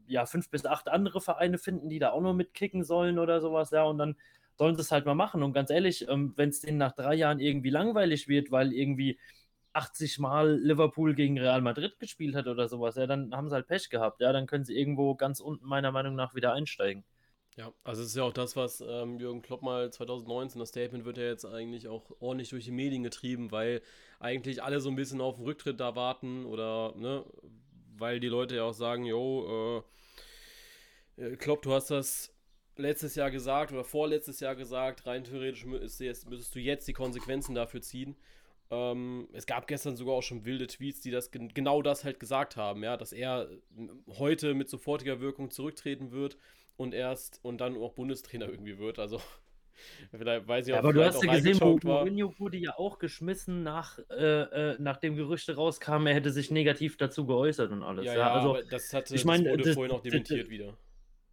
ja, 0.07 0.27
fünf 0.27 0.51
bis 0.51 0.67
acht 0.67 0.89
andere 0.89 1.21
Vereine 1.21 1.59
finden, 1.59 1.89
die 1.89 1.99
da 1.99 2.11
auch 2.11 2.21
noch 2.23 2.35
mitkicken 2.35 2.85
sollen 2.85 3.19
oder 3.19 3.41
sowas, 3.41 3.71
ja, 3.71 3.85
und 3.85 3.99
dann 3.99 4.17
sollen 4.59 4.75
sie 4.77 4.83
es 4.83 4.93
halt 4.93 5.07
mal 5.07 5.15
machen. 5.15 5.43
Und 5.43 5.53
ganz 5.53 5.71
ehrlich, 5.71 6.09
ähm, 6.09 6.33
wenn 6.37 6.49
es 6.51 6.61
denen 6.61 6.79
nach 6.79 6.93
drei 6.93 7.15
Jahren 7.15 7.41
irgendwie 7.41 7.71
langweilig 7.71 8.29
wird, 8.29 8.51
weil 8.51 8.73
irgendwie 8.73 9.19
80 9.73 10.19
Mal 10.19 10.57
Liverpool 10.59 11.15
gegen 11.15 11.39
Real 11.39 11.61
Madrid 11.61 11.99
gespielt 11.99 12.35
hat 12.35 12.47
oder 12.47 12.69
sowas, 12.69 12.97
ja, 12.97 13.07
dann 13.07 13.35
haben 13.35 13.49
sie 13.51 13.55
halt 13.55 13.67
Pech 13.69 13.91
gehabt, 13.91 14.21
ja, 14.23 14.33
dann 14.33 14.47
können 14.47 14.65
sie 14.65 14.77
irgendwo 14.79 15.15
ganz 15.15 15.41
unten 15.41 15.67
meiner 15.67 15.93
Meinung 15.93 16.15
nach 16.15 16.35
wieder 16.35 16.53
einsteigen. 16.55 17.05
Ja, 17.57 17.73
also 17.85 18.03
es 18.03 18.09
ist 18.09 18.17
ja 18.17 18.23
auch 18.23 18.35
das, 18.35 18.55
was 18.55 18.83
ähm, 18.87 19.19
Jürgen 19.19 19.41
Klopp 19.41 19.63
mal 19.63 19.91
2019, 19.91 20.59
das 20.59 20.69
Statement 20.69 21.07
wird 21.07 21.17
ja 21.17 21.25
jetzt 21.25 21.47
eigentlich 21.47 21.89
auch 21.89 22.05
ordentlich 22.21 22.51
durch 22.51 22.67
die 22.67 22.71
Medien 22.71 23.03
getrieben, 23.03 23.51
weil 23.51 23.81
eigentlich 24.21 24.63
alle 24.63 24.81
so 24.81 24.91
ein 24.91 24.97
bisschen 24.97 25.23
auf 25.23 25.37
den 25.37 25.47
Rücktritt 25.47 25.81
da 25.81 25.97
warten 25.97 26.45
oder, 26.45 26.93
ne, 26.97 27.25
weil 27.97 28.21
die 28.21 28.29
Leute 28.29 28.57
ja 28.57 28.65
auch 28.65 28.75
sagen, 28.75 29.07
jo, 29.07 29.83
äh, 31.17 31.25
äh 31.25 31.37
Klopp, 31.37 31.63
du 31.63 31.73
hast 31.73 31.91
das 31.91 32.31
letztes 32.77 33.15
Jahr 33.15 33.31
gesagt 33.31 33.73
oder 33.73 33.85
vorletztes 33.85 34.41
Jahr 34.41 34.55
gesagt, 34.55 35.07
rein 35.07 35.25
theoretisch 35.25 35.65
jetzt, 35.99 36.29
müsstest 36.29 36.55
du 36.55 36.61
jetzt 36.61 36.87
die 36.89 36.93
Konsequenzen 36.93 37.55
dafür 37.55 37.81
ziehen. 37.81 38.17
Ähm, 38.71 39.29
es 39.33 39.47
gab 39.47 39.67
gestern 39.67 39.97
sogar 39.97 40.17
auch 40.17 40.23
schon 40.23 40.45
wilde 40.45 40.67
Tweets, 40.67 41.01
die 41.01 41.11
das 41.11 41.31
genau 41.31 41.81
das 41.81 42.05
halt 42.05 42.21
gesagt 42.21 42.57
haben, 42.57 42.83
ja, 42.85 42.99
dass 42.99 43.13
er 43.15 43.49
heute 44.09 44.53
mit 44.53 44.69
sofortiger 44.69 45.21
Wirkung 45.21 45.51
zurücktreten 45.51 46.11
wird 46.11 46.37
und 46.77 46.95
erst 46.95 47.41
und 47.43 47.61
dann 47.61 47.77
auch 47.77 47.95
Bundestrainer 47.95 48.49
irgendwie 48.49 48.79
wird. 48.79 48.99
Also 48.99 49.21
vielleicht 50.11 50.47
weiß 50.47 50.67
ich 50.67 50.73
auch, 50.73 50.77
ja, 50.77 50.83
aber 50.83 50.93
du 50.93 51.05
hast 51.05 51.23
ja 51.23 51.35
gesehen, 51.35 51.59
Mourinho 51.59 52.35
wurde 52.39 52.57
ja 52.59 52.79
auch 52.79 52.99
geschmissen 52.99 53.63
nach 53.63 53.99
äh, 54.11 54.73
äh, 54.73 54.77
nachdem 54.79 55.17
Gerüchte 55.17 55.57
rauskamen, 55.57 56.07
er 56.07 56.15
hätte 56.15 56.31
sich 56.31 56.51
negativ 56.51 56.97
dazu 56.97 57.27
geäußert 57.27 57.73
und 57.73 57.83
alles. 57.83 58.07
Ja, 58.07 58.13
ja, 58.13 58.19
ja 58.19 58.33
also 58.33 58.59
das 58.71 58.93
hatte 58.93 59.15
ich 59.15 59.25
mein, 59.25 59.45
das 59.45 59.53
wurde 59.53 59.63
das, 59.65 59.75
vorhin 59.75 59.93
auch 59.93 60.03
dementiert 60.03 60.49
wieder. 60.51 60.77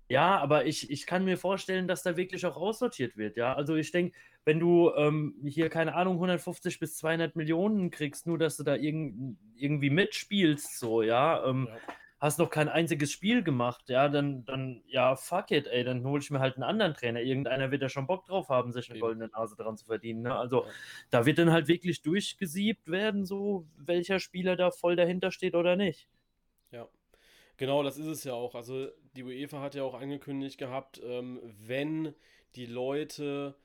Ja, 0.10 0.38
aber 0.38 0.66
ich, 0.66 0.92
ich 0.92 1.08
kann 1.08 1.24
mir 1.24 1.38
vorstellen, 1.38 1.88
dass 1.88 2.04
da 2.04 2.18
wirklich 2.18 2.46
auch 2.46 2.58
aussortiert 2.58 3.18
wird, 3.18 3.38
ja. 3.38 3.56
Also 3.56 3.76
ich 3.76 3.92
denke, 3.92 4.16
wenn 4.44 4.60
du 4.60 4.92
ähm, 4.96 5.36
hier, 5.46 5.70
keine 5.70 5.96
Ahnung, 5.96 6.16
150 6.16 6.78
bis 6.78 6.98
200 6.98 7.36
Millionen 7.36 7.90
kriegst, 7.90 8.28
nur 8.28 8.38
dass 8.38 8.58
du 8.58 8.64
da 8.64 8.76
irg 8.76 9.14
irgendwie 9.56 9.90
mitspielst, 9.90 10.78
so, 10.78 11.02
ja, 11.02 11.44
ähm, 11.48 11.70
ja 11.70 11.78
hast 12.24 12.40
noch 12.40 12.50
kein 12.50 12.70
einziges 12.70 13.12
Spiel 13.12 13.44
gemacht, 13.44 13.90
ja, 13.90 14.08
dann, 14.08 14.46
dann, 14.46 14.82
ja, 14.88 15.18
fuck 15.18 15.52
it, 15.52 15.68
ey, 15.68 15.84
dann 15.84 16.06
hole 16.06 16.22
ich 16.22 16.32
mir 16.32 16.40
halt 16.40 16.56
einen 16.56 16.64
anderen 16.64 16.94
Trainer. 16.94 17.20
Irgendeiner 17.20 17.70
wird 17.70 17.82
ja 17.82 17.90
schon 17.90 18.08
Bock 18.08 18.26
drauf 18.26 18.48
haben, 18.48 18.72
sich 18.72 18.90
eine 18.90 19.00
goldene 19.00 19.28
Nase 19.28 19.58
dran 19.58 19.76
zu 19.76 19.84
verdienen. 19.84 20.22
Ne? 20.22 20.34
Also 20.34 20.66
da 21.10 21.26
wird 21.26 21.38
dann 21.38 21.52
halt 21.52 21.68
wirklich 21.68 22.02
durchgesiebt 22.02 22.90
werden, 22.90 23.26
so 23.26 23.68
welcher 23.76 24.22
Spieler 24.22 24.56
da 24.56 24.72
voll 24.72 24.96
dahinter 24.96 25.32
steht 25.32 25.54
oder 25.54 25.76
nicht. 25.76 26.08
Ja. 26.72 26.88
Genau, 27.58 27.84
das 27.84 27.98
ist 27.98 28.08
es 28.08 28.24
ja 28.24 28.32
auch. 28.32 28.56
Also 28.56 28.88
die 29.18 29.24
UEFA 29.24 29.60
hat 29.60 29.76
ja 29.76 29.84
auch 29.84 29.94
angekündigt 29.94 30.58
gehabt, 30.58 31.02
ähm, 31.04 31.42
wenn 31.60 32.16
die 32.56 32.68
Leute 32.68 33.56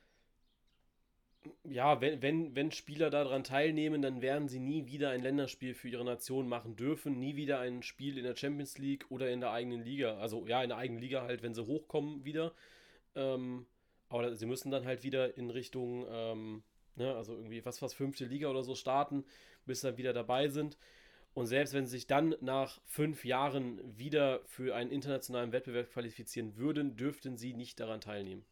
ja, 1.65 2.01
wenn, 2.01 2.23
wenn, 2.23 2.55
wenn 2.57 2.71
Spieler 2.71 3.11
daran 3.11 3.45
teilnehmen, 3.45 4.03
dann 4.03 4.23
werden 4.23 4.49
sie 4.49 4.61
nie 4.61 4.87
wieder 4.87 5.11
ein 5.11 5.23
Länderspiel 5.23 5.75
für 5.75 5.89
ihre 5.89 6.05
Nation 6.05 6.49
machen 6.49 6.77
dürfen, 6.77 7.19
nie 7.19 7.37
wieder 7.37 7.61
ein 7.61 7.83
Spiel 7.83 8.19
in 8.19 8.25
der 8.25 8.37
Champions 8.37 8.79
League 8.79 9.07
oder 9.11 9.31
in 9.31 9.41
der 9.41 9.53
eigenen 9.53 9.83
Liga. 9.83 10.19
Also 10.19 10.47
ja, 10.47 10.63
in 10.63 10.69
der 10.69 10.79
eigenen 10.79 11.01
Liga 11.01 11.23
halt, 11.23 11.43
wenn 11.43 11.55
sie 11.55 11.67
hochkommen 11.67 12.25
wieder. 12.25 12.53
Ähm, 13.15 13.67
aber 14.09 14.35
sie 14.35 14.47
müssen 14.47 14.71
dann 14.71 14.87
halt 14.87 15.03
wieder 15.03 15.37
in 15.37 15.51
Richtung, 15.51 16.07
ähm, 16.11 16.63
ne, 16.97 17.15
also 17.15 17.35
irgendwie 17.35 17.65
was, 17.65 17.83
was 17.83 17.95
fünfte 17.95 18.25
Liga 18.25 18.49
oder 18.49 18.63
so 18.63 18.75
starten, 18.75 19.25
bis 19.67 19.81
dann 19.81 19.97
wieder 19.97 20.13
dabei 20.13 20.49
sind. 20.49 20.79
Und 21.35 21.47
selbst 21.47 21.75
wenn 21.75 21.87
sie 21.87 21.93
sich 21.93 22.07
dann 22.07 22.35
nach 22.41 22.81
fünf 22.85 23.25
Jahren 23.25 23.81
wieder 23.97 24.41
für 24.47 24.75
einen 24.75 24.91
internationalen 24.91 25.53
Wettbewerb 25.53 25.93
qualifizieren 25.93 26.57
würden, 26.57 26.97
dürften 26.97 27.37
sie 27.37 27.55
nicht 27.55 27.79
daran 27.81 28.01
teilnehmen. 28.01 28.45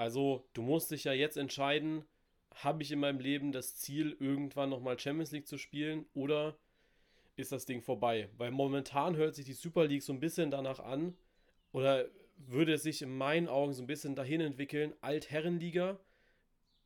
Also, 0.00 0.48
du 0.54 0.62
musst 0.62 0.92
dich 0.92 1.04
ja 1.04 1.12
jetzt 1.12 1.36
entscheiden, 1.36 2.06
habe 2.54 2.82
ich 2.82 2.90
in 2.90 3.00
meinem 3.00 3.20
Leben 3.20 3.52
das 3.52 3.76
Ziel, 3.76 4.16
irgendwann 4.18 4.70
nochmal 4.70 4.98
Champions 4.98 5.30
League 5.30 5.46
zu 5.46 5.58
spielen 5.58 6.06
oder 6.14 6.56
ist 7.36 7.52
das 7.52 7.66
Ding 7.66 7.82
vorbei? 7.82 8.30
Weil 8.38 8.50
momentan 8.50 9.16
hört 9.16 9.34
sich 9.34 9.44
die 9.44 9.52
Super 9.52 9.86
League 9.86 10.02
so 10.02 10.14
ein 10.14 10.18
bisschen 10.20 10.50
danach 10.50 10.80
an 10.80 11.18
oder 11.72 12.08
würde 12.38 12.72
es 12.72 12.82
sich 12.82 13.02
in 13.02 13.14
meinen 13.14 13.46
Augen 13.46 13.74
so 13.74 13.82
ein 13.82 13.86
bisschen 13.86 14.14
dahin 14.14 14.40
entwickeln, 14.40 14.94
Altherrenliga, 15.02 16.00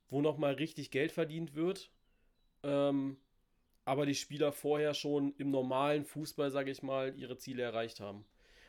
wo 0.09 0.21
nochmal 0.21 0.55
richtig 0.55 0.91
Geld 0.91 1.13
verdient 1.13 1.55
wird, 1.55 1.93
ähm, 2.65 3.17
aber 3.85 4.07
die 4.07 4.17
Spieler 4.17 4.51
vorher 4.51 4.93
schon 4.93 5.37
im 5.39 5.53
normalen 5.53 6.05
Fußball, 6.05 6.51
sage 6.51 6.73
ich 6.73 6.83
mal, 6.83 7.17
ihre 7.17 7.37
Ziele 7.37 7.63
erreicht 7.63 8.01
haben. 8.01 8.25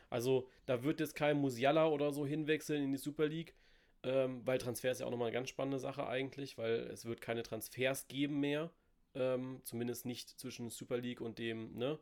Also 0.08 0.48
da 0.66 0.84
wird 0.84 1.00
jetzt 1.00 1.16
kein 1.16 1.36
Musiala 1.36 1.88
oder 1.88 2.12
so 2.12 2.24
hinwechseln 2.24 2.84
in 2.84 2.92
die 2.92 2.98
Super 2.98 3.26
League, 3.26 3.56
ähm, 4.02 4.42
weil 4.46 4.58
Transfer 4.58 4.90
ist 4.90 5.00
ja 5.00 5.06
auch 5.06 5.10
nochmal 5.10 5.28
eine 5.28 5.34
ganz 5.34 5.48
spannende 5.48 5.78
Sache 5.78 6.06
eigentlich, 6.06 6.58
weil 6.58 6.88
es 6.92 7.04
wird 7.04 7.20
keine 7.20 7.42
Transfers 7.42 8.08
geben 8.08 8.40
mehr, 8.40 8.70
ähm, 9.14 9.60
zumindest 9.64 10.06
nicht 10.06 10.28
zwischen 10.38 10.70
Super 10.70 10.98
League 10.98 11.20
und 11.20 11.38
dem 11.38 11.76
ne, 11.76 11.98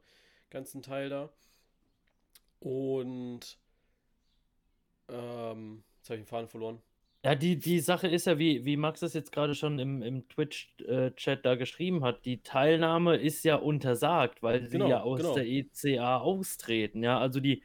ganzen 0.51 0.83
Teil 0.83 1.09
da. 1.09 1.31
Und 2.61 3.59
ähm, 5.09 5.85
jetzt 5.99 6.11
habe 6.11 6.19
ich 6.19 6.25
den 6.25 6.27
Faden 6.27 6.49
verloren. 6.49 6.81
Ja, 7.25 7.35
die, 7.35 7.59
die 7.59 7.81
Sache 7.81 8.07
ist 8.07 8.27
ja, 8.27 8.39
wie, 8.39 8.67
wie 8.67 8.77
Max 8.77 9.01
das 9.01 9.15
jetzt 9.15 9.33
gerade 9.33 9.55
schon 9.55 9.79
im, 9.79 10.03
im 10.03 10.29
Twitch-Chat 10.29 11.45
da 11.47 11.55
geschrieben 11.55 12.05
hat, 12.05 12.27
die 12.27 12.43
Teilnahme 12.43 13.17
ist 13.17 13.45
ja 13.45 13.57
untersagt, 13.57 14.43
weil 14.43 14.67
sie 14.69 14.73
Genau, 14.73 14.89
ja 14.91 15.01
aus 15.01 15.21
genau. 15.21 15.35
der 15.35 15.47
ECA 15.47 16.19
austreten. 16.19 17.03
Ja, 17.03 17.19
also 17.19 17.41
die. 17.41 17.63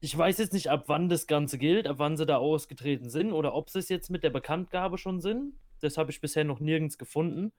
Ich 0.00 0.16
weiß 0.16 0.38
jetzt 0.38 0.52
nicht, 0.52 0.68
ab 0.68 0.84
wann 0.88 1.08
das 1.08 1.26
Ganze 1.26 1.58
gilt, 1.58 1.86
ab 1.86 1.98
wann 1.98 2.16
sie 2.16 2.26
da 2.26 2.36
ausgetreten 2.36 3.08
sind 3.10 3.32
oder 3.32 3.54
ob 3.54 3.70
sie 3.70 3.78
es 3.78 3.88
jetzt 3.88 4.10
mit 4.10 4.22
der 4.22 4.30
Bekanntgabe 4.30 4.98
schon 4.98 5.20
sind. 5.20 5.54
Das 5.80 5.98
habe 5.98 6.10
ich 6.10 6.20
bisher 6.20 6.44
noch 6.44 6.60
nirgends 6.60 6.96
gefunden. 6.98 7.52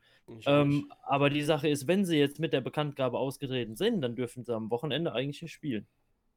Ähm, 0.46 0.92
aber 1.04 1.30
die 1.30 1.44
Sache 1.44 1.68
ist, 1.68 1.88
wenn 1.88 2.06
sie 2.06 2.18
jetzt 2.18 2.40
mit 2.40 2.54
der 2.54 2.62
Bekanntgabe 2.62 3.18
ausgetreten 3.18 3.76
sind, 3.76 4.02
dann 4.02 4.16
dürfen 4.16 4.44
sie 4.44 4.54
am 4.54 4.70
Wochenende 4.72 5.14
eigentlich 5.14 5.42
nicht 5.42 5.54
spielen. 5.54 5.88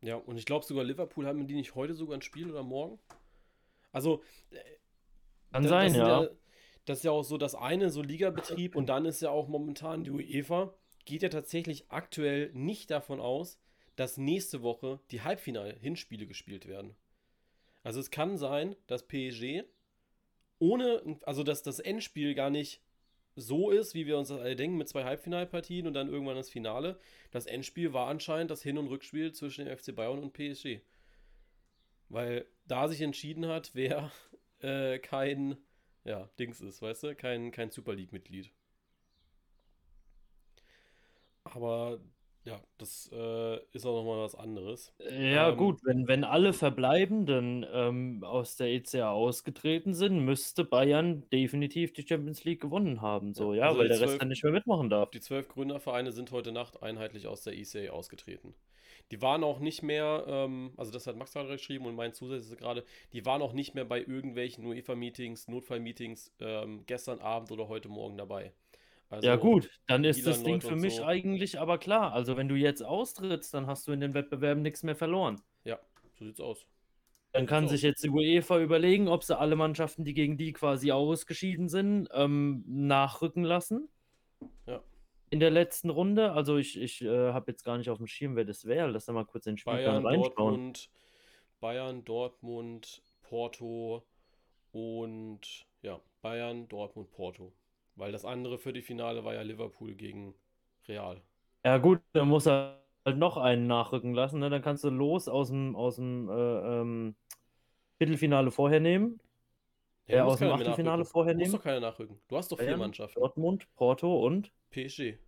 Ja, 0.02 0.16
und 0.16 0.37
ich 0.38 0.47
glaube 0.47 0.64
sogar 0.64 0.85
Liverpool 0.85 1.26
haben 1.26 1.47
die 1.47 1.54
nicht 1.54 1.75
heute 1.75 1.95
sogar 1.95 2.16
ein 2.16 2.23
Spiel 2.23 2.50
oder 2.50 2.62
morgen? 2.62 2.99
Also, 3.92 4.23
Kann 5.52 5.62
da- 5.64 5.69
sein, 5.69 5.87
das 5.88 5.92
sind 5.97 6.07
ja. 6.07 6.28
Das 6.87 6.99
ist 6.99 7.04
ja 7.04 7.11
auch 7.11 7.23
so 7.23 7.37
das 7.37 7.54
eine, 7.54 7.90
so 7.90 8.02
Ligabetrieb 8.02 8.75
und 8.75 8.88
dann 8.88 9.04
ist 9.04 9.21
ja 9.21 9.30
auch 9.30 9.49
momentan 9.49 10.02
die 10.02 10.11
UEFA, 10.11 10.73
geht 11.04 11.23
ja 11.23 11.28
tatsächlich 11.28 11.85
aktuell 11.90 12.50
nicht 12.54 12.90
davon 12.90 13.21
aus, 13.21 13.61
dass 14.00 14.16
nächste 14.16 14.62
Woche 14.62 14.99
die 15.11 15.21
Halbfinal-Hinspiele 15.21 16.26
gespielt 16.26 16.66
werden. 16.66 16.97
Also 17.83 18.00
es 18.00 18.11
kann 18.11 18.38
sein, 18.38 18.75
dass 18.87 19.07
PSG 19.07 19.64
ohne, 20.59 21.19
also 21.21 21.42
dass 21.42 21.62
das 21.62 21.80
Endspiel 21.80 22.35
gar 22.35 22.49
nicht 22.49 22.80
so 23.37 23.71
ist, 23.71 23.92
wie 23.92 24.07
wir 24.07 24.16
uns 24.16 24.28
das 24.28 24.40
alle 24.40 24.57
denken, 24.57 24.78
mit 24.78 24.88
zwei 24.88 25.04
Halbfinalpartien 25.04 25.87
und 25.87 25.92
dann 25.92 26.09
irgendwann 26.09 26.37
das 26.37 26.49
Finale. 26.49 26.99
Das 27.30 27.45
Endspiel 27.45 27.92
war 27.92 28.09
anscheinend 28.09 28.50
das 28.50 28.62
Hin- 28.62 28.78
und 28.78 28.87
Rückspiel 28.87 29.33
zwischen 29.33 29.66
dem 29.66 29.76
FC 29.76 29.95
Bayern 29.95 30.21
und 30.21 30.33
PSG. 30.33 30.80
Weil 32.09 32.47
da 32.66 32.88
sich 32.88 33.02
entschieden 33.02 33.49
hat, 33.49 33.73
wer 33.75 34.11
äh, 34.61 34.99
kein, 34.99 35.59
ja, 36.04 36.30
Dings 36.38 36.62
ist, 36.62 36.80
weißt 36.80 37.02
du, 37.02 37.14
kein, 37.14 37.50
kein 37.50 37.71
Super 37.71 37.95
League-Mitglied. 37.95 38.50
Aber 41.45 42.00
ja, 42.45 42.61
das 42.79 43.11
äh, 43.13 43.59
ist 43.73 43.85
auch 43.87 43.97
nochmal 43.97 44.19
was 44.25 44.35
anderes. 44.35 44.95
Ja, 44.99 45.51
Ähm, 45.51 45.57
gut, 45.57 45.81
wenn, 45.85 46.07
wenn 46.09 46.25
alle 46.25 46.53
Verbleibenden 46.53 47.67
ähm, 47.73 48.25
aus 48.25 48.57
der 48.57 48.69
ECA 48.69 49.11
ausgetreten 49.13 49.95
sind, 49.95 50.21
müsste 50.25 50.65
Bayern 50.65 51.29
definitiv 51.31 51.93
die 51.93 52.07
Champions 52.07 52.45
League 52.45 52.61
gewonnen 52.61 53.01
haben, 53.03 53.35
so, 53.35 53.55
ja, 53.55 53.69
also 53.69 53.79
weil 53.79 53.89
der 53.89 54.01
Rest 54.01 54.03
zwölf- 54.13 54.19
dann 54.19 54.29
nicht 54.29 54.43
mehr 54.45 54.53
mitmachen 54.53 54.91
darf. 54.91 55.11
Die 55.11 55.21
zwölf 55.21 55.49
Gründervereine 55.49 56.13
sind 56.13 56.31
heute 56.31 56.53
Nacht 56.53 56.83
einheitlich 56.83 57.27
aus 57.27 57.43
der 57.43 57.55
ECA 57.57 57.93
ausgetreten. 57.93 58.55
Die 59.11 59.21
waren 59.23 59.43
auch 59.45 59.59
nicht 59.59 59.83
mehr, 59.83 60.25
ähm, 60.29 60.73
also 60.77 60.93
das 60.93 61.07
hat 61.07 61.17
Max 61.17 61.33
gerade 61.33 61.49
geschrieben 61.49 61.87
und 61.87 61.95
mein 61.97 62.13
Zusatz 62.15 62.45
ist 62.47 62.57
gerade, 62.59 62.85
die 63.13 63.25
waren 63.27 63.43
auch 63.43 63.53
nicht 63.53 63.75
mehr 63.75 63.85
bei 63.85 63.99
irgendwelchen 64.01 64.65
UEFA-Meetings, 64.67 65.49
Notfall-Meetings 65.49 66.33
ähm, 66.41 66.85
gestern 66.87 67.21
Abend 67.21 67.51
oder 67.51 67.69
heute 67.69 67.89
Morgen 67.89 68.17
dabei. 68.17 68.53
Also, 69.11 69.26
Ja, 69.26 69.37
gut, 69.37 69.69
dann 69.87 70.05
ist 70.05 70.26
das 70.26 70.43
Ding 70.43 70.61
für 70.61 70.76
mich 70.76 70.97
so. 70.97 71.05
eigentlich 71.05 71.59
aber 71.59 71.79
klar. 71.79 72.12
Also, 72.12 72.37
wenn 72.37 72.49
du 72.49 72.55
jetzt 72.55 72.83
austrittst, 72.83 73.52
dann 73.52 73.67
hast 73.67 73.87
du 73.87 73.93
in 73.93 74.00
den 74.00 74.14
Wettbewerben 74.14 74.62
nichts 74.62 74.83
mehr 74.83 74.97
verloren. 74.97 75.40
Ja, 75.64 75.79
so 76.19 76.25
sieht's 76.25 76.40
aus. 76.40 76.67
Dann 77.33 77.47
kann 77.47 77.69
sich 77.69 77.83
jetzt 77.83 78.02
die 78.02 78.11
UEFA 78.11 78.59
überlegen, 78.59 79.09
ob 79.09 79.23
sie 79.23 79.38
alle 79.38 79.55
Mannschaften, 79.55 80.05
die 80.05 80.14
gegen 80.14 80.37
die 80.37 80.52
quasi 80.52 80.90
ausgeschieden 80.90 81.69
sind, 81.69 82.09
ähm, 82.12 82.64
nachrücken 82.67 83.45
lassen. 83.45 83.88
Ja. 84.67 84.83
In 85.31 85.38
der 85.38 85.50
letzten 85.50 85.90
Runde. 85.90 86.33
Also 86.33 86.57
ich, 86.57 86.81
ich 86.81 87.02
äh, 87.02 87.33
habe 87.33 87.52
jetzt 87.52 87.62
gar 87.62 87.79
nicht 87.79 87.88
auf 87.88 87.99
dem 87.99 88.09
Schirm, 88.09 88.35
wer 88.35 88.45
das 88.45 88.64
wäre. 88.64 88.90
Lass 88.90 89.05
da 89.05 89.12
mal 89.12 89.26
kurz 89.26 89.45
den 89.45 89.59
Spielplan 89.59 90.02
Bayern, 90.02 90.07
reinschauen. 90.07 90.35
Dortmund, 90.35 90.90
Bayern, 91.61 92.05
Dortmund, 92.05 93.02
Porto 93.23 94.02
und 94.73 95.67
ja, 95.83 96.00
Bayern, 96.23 96.67
Dortmund, 96.67 97.12
Porto. 97.12 97.52
Weil 98.00 98.12
das 98.12 98.25
andere 98.25 98.57
Viertelfinale 98.59 99.25
war 99.25 99.35
ja 99.35 99.42
Liverpool 99.42 99.95
gegen 99.95 100.35
Real. 100.88 101.21
Ja 101.66 101.76
gut, 101.76 102.00
dann 102.14 102.28
muss 102.28 102.47
er 102.47 102.83
halt 103.04 103.19
noch 103.19 103.37
einen 103.37 103.66
nachrücken 103.66 104.14
lassen. 104.14 104.40
Ne? 104.40 104.49
Dann 104.49 104.62
kannst 104.62 104.85
du 104.85 104.88
los 104.88 105.28
aus 105.28 105.49
dem, 105.49 105.76
aus 105.76 105.97
dem 105.97 106.30
äh, 106.30 106.80
ähm, 106.80 107.14
Viertelfinale 107.99 108.50
vorher 108.50 108.80
nehmen. 108.80 109.21
Ja, 110.07 110.25
muss 110.25 110.33
aus 110.35 110.38
dem 110.38 110.50
Achtelfinale 110.50 111.04
vorher 111.04 111.35
nehmen. 111.35 111.52
doch 111.52 111.62
keiner 111.62 111.80
nachrücken. 111.80 112.19
Du 112.28 112.38
hast 112.38 112.50
doch 112.50 112.59
vier 112.59 112.75
Mannschaften. 112.78 113.21
Dortmund, 113.21 113.69
Porto 113.76 114.25
und. 114.26 114.50
PSG. 114.71 115.19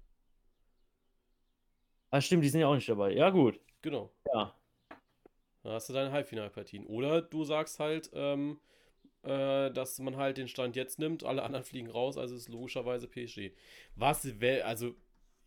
Ah, 2.10 2.22
stimmt, 2.22 2.42
die 2.42 2.48
sind 2.48 2.62
ja 2.62 2.68
auch 2.68 2.74
nicht 2.74 2.88
dabei. 2.88 3.12
Ja, 3.12 3.28
gut. 3.28 3.60
Genau. 3.82 4.10
Ja. 4.32 4.54
Da 5.62 5.72
hast 5.72 5.90
du 5.90 5.92
deine 5.92 6.10
Halbfinalpartien. 6.10 6.86
Oder 6.86 7.20
du 7.20 7.44
sagst 7.44 7.78
halt, 7.78 8.10
ähm, 8.14 8.52
äh, 8.52 8.72
dass 9.22 9.98
man 9.98 10.16
halt 10.16 10.36
den 10.36 10.48
Stand 10.48 10.76
jetzt 10.76 10.98
nimmt, 10.98 11.24
alle 11.24 11.42
anderen 11.42 11.64
fliegen 11.64 11.90
raus, 11.90 12.16
also 12.18 12.34
ist 12.34 12.48
logischerweise 12.48 13.08
PSG. 13.08 13.52
Was 13.96 14.40
wäre, 14.40 14.64
also. 14.64 14.94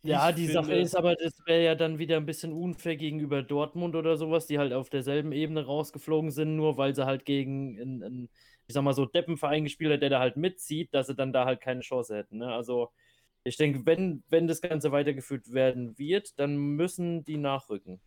Ja, 0.02 0.30
die 0.30 0.46
Sache 0.46 0.66
finde- 0.66 0.80
ist 0.82 0.94
aber, 0.94 1.16
das 1.16 1.34
wäre 1.46 1.64
ja 1.64 1.74
dann 1.74 1.98
wieder 1.98 2.16
ein 2.16 2.26
bisschen 2.26 2.52
unfair 2.52 2.96
gegenüber 2.96 3.42
Dortmund 3.42 3.96
oder 3.96 4.16
sowas, 4.16 4.46
die 4.46 4.58
halt 4.58 4.72
auf 4.72 4.88
derselben 4.88 5.32
Ebene 5.32 5.64
rausgeflogen 5.66 6.30
sind, 6.30 6.54
nur 6.54 6.76
weil 6.76 6.94
sie 6.94 7.06
halt 7.06 7.24
gegen 7.24 7.80
einen, 7.80 8.02
einen 8.04 8.30
ich 8.68 8.74
sag 8.74 8.82
mal 8.82 8.94
so, 8.94 9.04
Deppenverein 9.06 9.64
gespielt 9.64 9.92
hat, 9.92 10.02
der 10.02 10.10
da 10.10 10.20
halt 10.20 10.36
mitzieht, 10.36 10.92
dass 10.94 11.06
sie 11.08 11.14
dann 11.14 11.32
da 11.32 11.44
halt 11.44 11.60
keine 11.60 11.80
Chance 11.80 12.16
hätten. 12.16 12.38
Ne? 12.38 12.52
Also, 12.52 12.90
ich 13.44 13.56
denke, 13.56 13.86
wenn, 13.86 14.24
wenn 14.28 14.48
das 14.48 14.60
Ganze 14.60 14.92
weitergeführt 14.92 15.52
werden 15.52 15.98
wird, 15.98 16.38
dann 16.38 16.56
müssen 16.56 17.24
die 17.24 17.36
nachrücken. 17.38 18.00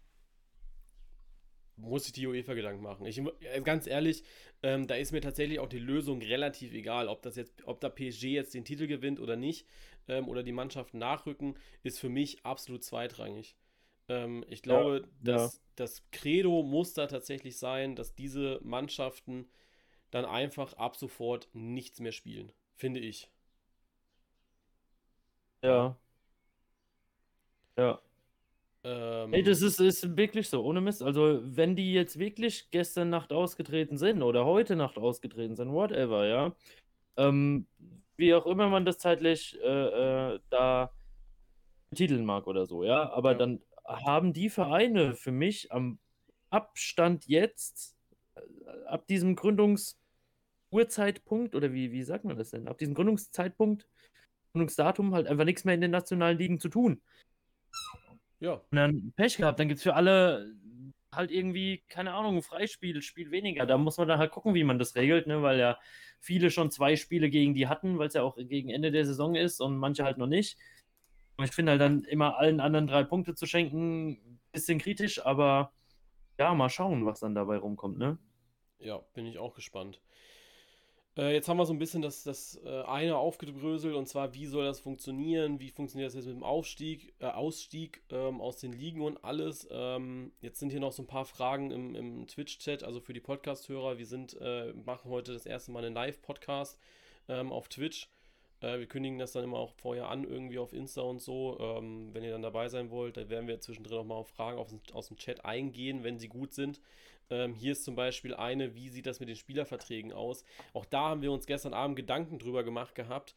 Muss 1.81 2.03
sich 2.05 2.13
die 2.13 2.27
UEFA 2.27 2.53
Gedanken 2.53 2.83
machen. 2.83 3.05
Ich, 3.05 3.17
äh, 3.19 3.61
ganz 3.63 3.87
ehrlich, 3.87 4.23
ähm, 4.63 4.87
da 4.87 4.95
ist 4.95 5.11
mir 5.11 5.21
tatsächlich 5.21 5.59
auch 5.59 5.69
die 5.69 5.79
Lösung 5.79 6.21
relativ 6.21 6.73
egal, 6.73 7.07
ob 7.07 7.21
das 7.21 7.35
jetzt, 7.35 7.53
ob 7.65 7.79
da 7.81 7.89
PSG 7.89 8.23
jetzt 8.33 8.53
den 8.53 8.65
Titel 8.65 8.87
gewinnt 8.87 9.19
oder 9.19 9.35
nicht, 9.35 9.65
ähm, 10.07 10.27
oder 10.27 10.43
die 10.43 10.51
Mannschaften 10.51 10.97
nachrücken, 10.97 11.55
ist 11.83 11.99
für 11.99 12.09
mich 12.09 12.45
absolut 12.45 12.83
zweitrangig. 12.83 13.55
Ähm, 14.09 14.43
ich 14.49 14.61
glaube, 14.61 15.07
dass 15.23 15.61
das 15.75 16.03
Credo 16.11 16.63
muss 16.63 16.93
da 16.93 17.07
tatsächlich 17.07 17.57
sein, 17.57 17.95
dass 17.95 18.15
diese 18.15 18.59
Mannschaften 18.63 19.47
dann 20.11 20.25
einfach 20.25 20.73
ab 20.73 20.95
sofort 20.97 21.49
nichts 21.53 21.99
mehr 21.99 22.11
spielen, 22.11 22.51
finde 22.75 22.99
ich. 22.99 23.29
Ja. 25.61 25.97
Ja. 27.77 27.99
Ähm, 28.89 29.33
Ey, 29.33 29.43
das 29.43 29.61
ist, 29.61 29.79
ist 29.79 30.17
wirklich 30.17 30.49
so, 30.49 30.63
ohne 30.63 30.81
Mist. 30.81 31.03
Also, 31.03 31.41
wenn 31.43 31.75
die 31.75 31.93
jetzt 31.93 32.17
wirklich 32.17 32.71
gestern 32.71 33.09
Nacht 33.09 33.31
ausgetreten 33.31 33.97
sind 33.97 34.23
oder 34.23 34.45
heute 34.45 34.75
Nacht 34.75 34.97
ausgetreten 34.97 35.55
sind, 35.55 35.71
whatever, 35.71 36.25
ja, 36.25 36.55
ähm, 37.17 37.67
wie 38.17 38.33
auch 38.33 38.47
immer 38.47 38.67
man 38.67 38.85
das 38.85 38.97
zeitlich 38.97 39.59
äh, 39.61 40.33
äh, 40.33 40.39
da 40.49 40.91
betiteln 41.91 42.25
mag 42.25 42.47
oder 42.47 42.65
so, 42.65 42.83
ja, 42.83 43.11
aber 43.11 43.33
Ja. 43.33 43.37
dann 43.37 43.61
haben 43.85 44.33
die 44.33 44.49
Vereine 44.49 45.13
für 45.13 45.31
mich 45.31 45.71
am 45.71 45.99
Abstand 46.49 47.27
jetzt, 47.27 47.95
äh, 48.35 48.41
ab 48.87 49.05
diesem 49.07 49.35
Gründungsurzeitpunkt, 49.35 51.53
oder 51.55 51.73
wie, 51.73 51.91
wie 51.91 52.03
sagt 52.03 52.25
man 52.25 52.37
das 52.37 52.49
denn, 52.51 52.67
ab 52.67 52.77
diesem 52.79 52.95
Gründungszeitpunkt, 52.95 53.87
Gründungsdatum 54.53 55.13
halt 55.13 55.27
einfach 55.27 55.45
nichts 55.45 55.63
mehr 55.63 55.75
in 55.75 55.81
den 55.81 55.91
nationalen 55.91 56.39
Ligen 56.39 56.59
zu 56.59 56.69
tun. 56.69 57.01
Ja, 58.39 58.53
Und 58.53 58.75
dann 58.75 59.13
Pech 59.15 59.37
gehabt, 59.37 59.59
dann 59.59 59.67
gibt 59.67 59.77
es 59.77 59.83
für 59.83 59.95
alle 59.95 60.53
halt 61.11 61.31
irgendwie, 61.31 61.83
keine 61.89 62.13
Ahnung, 62.13 62.37
ein 62.37 62.41
Freispiel, 62.43 63.01
Spiel 63.01 63.31
weniger. 63.31 63.65
Da 63.65 63.77
muss 63.77 63.97
man 63.97 64.07
dann 64.07 64.19
halt 64.19 64.31
gucken, 64.31 64.53
wie 64.53 64.63
man 64.63 64.79
das 64.79 64.95
regelt, 64.95 65.27
ne? 65.27 65.41
weil 65.41 65.59
ja 65.59 65.77
viele 66.19 66.51
schon 66.51 66.71
zwei 66.71 66.95
Spiele 66.95 67.29
gegen 67.29 67.53
die 67.53 67.67
hatten, 67.67 67.97
weil 67.97 68.07
es 68.07 68.13
ja 68.13 68.21
auch 68.23 68.37
gegen 68.37 68.69
Ende 68.69 68.91
der 68.91 69.05
Saison 69.05 69.35
ist 69.35 69.59
und 69.59 69.77
manche 69.77 70.03
halt 70.03 70.17
noch 70.17 70.27
nicht. 70.27 70.57
Und 71.37 71.45
ich 71.45 71.51
finde 71.51 71.71
halt 71.71 71.81
dann 71.81 72.03
immer 72.03 72.37
allen 72.37 72.59
anderen 72.59 72.87
drei 72.87 73.03
Punkte 73.03 73.33
zu 73.33 73.45
schenken, 73.45 74.11
ein 74.11 74.39
bisschen 74.51 74.79
kritisch, 74.79 75.25
aber 75.25 75.71
ja, 76.37 76.53
mal 76.53 76.69
schauen, 76.69 77.05
was 77.05 77.21
dann 77.21 77.35
dabei 77.35 77.57
rumkommt, 77.57 77.97
ne? 77.97 78.17
ja, 78.79 78.97
bin 79.13 79.25
ich 79.25 79.37
auch 79.37 79.53
gespannt. 79.53 80.01
Äh, 81.19 81.33
jetzt 81.33 81.49
haben 81.49 81.57
wir 81.57 81.65
so 81.65 81.73
ein 81.73 81.79
bisschen 81.79 82.01
das, 82.01 82.23
das 82.23 82.61
äh, 82.63 82.81
eine 82.83 83.17
aufgedröselt 83.17 83.93
und 83.93 84.07
zwar, 84.07 84.33
wie 84.33 84.45
soll 84.45 84.63
das 84.63 84.79
funktionieren? 84.79 85.59
Wie 85.59 85.69
funktioniert 85.69 86.07
das 86.07 86.15
jetzt 86.15 86.27
mit 86.27 86.35
dem 86.35 86.43
Aufstieg, 86.43 87.13
äh, 87.19 87.25
Ausstieg 87.25 88.01
ähm, 88.09 88.39
aus 88.39 88.61
den 88.61 88.71
Ligen 88.71 89.01
und 89.01 89.21
alles? 89.25 89.67
Ähm, 89.69 90.31
jetzt 90.39 90.59
sind 90.59 90.69
hier 90.69 90.79
noch 90.79 90.93
so 90.93 91.03
ein 91.03 91.07
paar 91.07 91.25
Fragen 91.25 91.71
im, 91.71 91.93
im 91.93 92.27
Twitch-Chat, 92.27 92.85
also 92.85 93.01
für 93.01 93.11
die 93.11 93.19
Podcast-Hörer. 93.19 93.97
Wir 93.97 94.05
sind, 94.05 94.37
äh, 94.39 94.71
machen 94.85 95.11
heute 95.11 95.33
das 95.33 95.45
erste 95.45 95.73
Mal 95.73 95.83
einen 95.83 95.93
Live-Podcast 95.93 96.79
ähm, 97.27 97.51
auf 97.51 97.67
Twitch. 97.67 98.07
Äh, 98.61 98.79
wir 98.79 98.87
kündigen 98.87 99.19
das 99.19 99.33
dann 99.33 99.43
immer 99.43 99.57
auch 99.57 99.73
vorher 99.73 100.07
an, 100.07 100.23
irgendwie 100.23 100.57
auf 100.57 100.71
Insta 100.71 101.01
und 101.01 101.21
so. 101.21 101.57
Ähm, 101.59 102.13
wenn 102.13 102.23
ihr 102.23 102.31
dann 102.31 102.43
dabei 102.43 102.69
sein 102.69 102.91
wollt, 102.91 103.17
dann 103.17 103.27
werden 103.27 103.49
wir 103.49 103.59
zwischendrin 103.59 103.97
auch 103.97 104.05
mal 104.05 104.15
auf 104.15 104.29
Fragen 104.29 104.57
aus 104.57 105.07
dem 105.09 105.17
Chat 105.17 105.43
eingehen, 105.43 106.05
wenn 106.05 106.17
sie 106.17 106.29
gut 106.29 106.53
sind. 106.53 106.79
Ähm, 107.29 107.53
hier 107.53 107.73
ist 107.73 107.83
zum 107.83 107.95
Beispiel 107.95 108.33
eine, 108.33 108.75
wie 108.75 108.89
sieht 108.89 109.05
das 109.05 109.19
mit 109.19 109.29
den 109.29 109.35
Spielerverträgen 109.35 110.11
aus? 110.11 110.43
Auch 110.73 110.85
da 110.85 111.09
haben 111.09 111.21
wir 111.21 111.31
uns 111.31 111.45
gestern 111.45 111.73
Abend 111.73 111.95
Gedanken 111.95 112.39
drüber 112.39 112.63
gemacht 112.63 112.95
gehabt. 112.95 113.35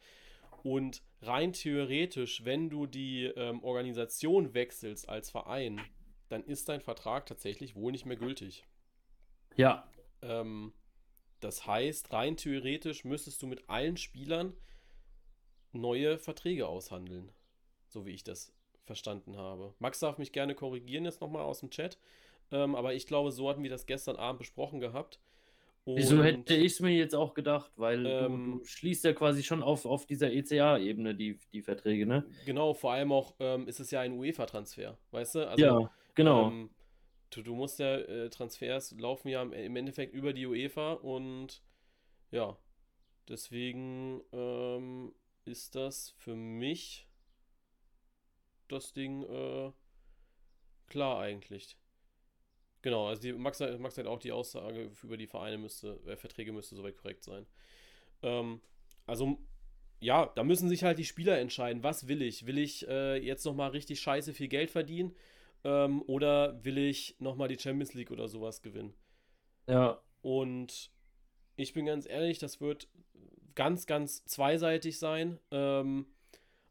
Und 0.63 1.03
rein 1.21 1.53
theoretisch, 1.53 2.45
wenn 2.45 2.69
du 2.69 2.87
die 2.87 3.25
ähm, 3.25 3.63
Organisation 3.63 4.53
wechselst 4.53 5.09
als 5.09 5.29
Verein, 5.29 5.81
dann 6.29 6.43
ist 6.43 6.69
dein 6.69 6.81
Vertrag 6.81 7.25
tatsächlich 7.25 7.75
wohl 7.75 7.91
nicht 7.91 8.05
mehr 8.05 8.17
gültig. 8.17 8.65
Ja. 9.55 9.87
Ähm, 10.21 10.73
das 11.41 11.67
heißt, 11.67 12.13
rein 12.13 12.37
theoretisch 12.37 13.03
müsstest 13.03 13.41
du 13.41 13.47
mit 13.47 13.69
allen 13.69 13.97
Spielern 13.97 14.55
neue 15.73 16.17
Verträge 16.17 16.67
aushandeln. 16.67 17.31
So 17.89 18.05
wie 18.05 18.11
ich 18.11 18.23
das 18.23 18.53
verstanden 18.85 19.37
habe. 19.37 19.73
Max 19.79 19.99
darf 19.99 20.17
mich 20.17 20.31
gerne 20.31 20.55
korrigieren 20.55 21.05
jetzt 21.05 21.21
nochmal 21.21 21.43
aus 21.43 21.59
dem 21.59 21.69
Chat. 21.69 21.97
Ähm, 22.53 22.75
aber 22.75 22.93
ich 22.93 23.07
glaube, 23.07 23.31
so 23.31 23.49
hatten 23.49 23.63
wir 23.63 23.69
das 23.71 23.87
gestern 23.87 24.15
Abend 24.15 24.37
besprochen 24.37 24.79
gehabt. 24.79 25.19
Und, 25.85 25.97
Wieso 25.97 26.23
hätte 26.23 26.55
ich 26.55 26.73
es 26.73 26.79
mir 26.79 26.91
jetzt 26.91 27.15
auch 27.15 27.33
gedacht? 27.33 27.71
Weil 27.75 28.05
ähm, 28.05 28.59
du, 28.59 28.65
schließt 28.65 29.03
ja 29.03 29.13
quasi 29.13 29.43
schon 29.43 29.63
auf, 29.63 29.85
auf 29.85 30.05
dieser 30.05 30.31
ECA-Ebene 30.31 31.15
die, 31.15 31.39
die 31.51 31.61
Verträge, 31.61 32.05
ne? 32.05 32.25
Genau, 32.45 32.73
vor 32.73 32.93
allem 32.93 33.11
auch 33.11 33.33
ähm, 33.39 33.67
ist 33.67 33.81
es 33.81 33.91
ja 33.91 33.99
ein 33.99 34.13
UEFA-Transfer, 34.13 34.97
weißt 35.11 35.35
du? 35.35 35.49
Also, 35.49 35.65
ja, 35.65 35.91
genau. 36.13 36.47
Ähm, 36.47 36.69
du, 37.31 37.41
du, 37.41 37.55
musst 37.55 37.79
ja, 37.79 37.97
äh, 37.97 38.29
Transfers 38.29 38.95
laufen 38.97 39.27
ja 39.27 39.41
im 39.41 39.75
Endeffekt 39.75 40.13
über 40.13 40.31
die 40.31 40.45
UEFA 40.45 40.93
und 40.93 41.61
ja, 42.31 42.55
deswegen 43.27 44.21
ähm, 44.31 45.13
ist 45.43 45.75
das 45.75 46.11
für 46.17 46.35
mich 46.35 47.09
das 48.69 48.93
Ding 48.93 49.23
äh, 49.23 49.71
klar 50.87 51.19
eigentlich. 51.19 51.77
Genau, 52.83 53.07
also 53.07 53.21
die, 53.21 53.31
Max, 53.31 53.61
Max 53.79 53.97
hat 53.97 54.05
auch 54.07 54.19
die 54.19 54.33
Aussage 54.33 54.91
über 55.01 55.15
die 55.15 55.25
Vereine 55.25 55.57
müsste, 55.57 55.99
äh, 56.05 56.17
Verträge 56.17 56.51
müsste 56.51 56.75
soweit 56.75 56.97
korrekt 56.97 57.23
sein. 57.23 57.47
Ähm, 58.21 58.59
also, 59.07 59.37
ja, 60.01 60.31
da 60.35 60.43
müssen 60.43 60.67
sich 60.67 60.83
halt 60.83 60.99
die 60.99 61.05
Spieler 61.05 61.39
entscheiden, 61.39 61.81
was 61.81 62.09
will 62.09 62.21
ich? 62.21 62.45
Will 62.45 62.57
ich 62.57 62.85
äh, 62.89 63.15
jetzt 63.15 63.45
nochmal 63.45 63.69
richtig 63.69 64.01
scheiße 64.01 64.33
viel 64.33 64.49
Geld 64.49 64.69
verdienen? 64.69 65.15
Ähm, 65.63 66.01
oder 66.07 66.61
will 66.65 66.77
ich 66.77 67.15
nochmal 67.19 67.47
die 67.47 67.57
Champions 67.57 67.93
League 67.93 68.11
oder 68.11 68.27
sowas 68.27 68.61
gewinnen? 68.61 68.93
Ja. 69.65 70.01
Und 70.21 70.91
ich 71.55 71.71
bin 71.71 71.85
ganz 71.85 72.05
ehrlich, 72.05 72.37
das 72.37 72.59
wird 72.59 72.89
ganz, 73.55 73.85
ganz 73.85 74.25
zweiseitig 74.25 74.99
sein. 74.99 75.39
Ähm, 75.51 76.07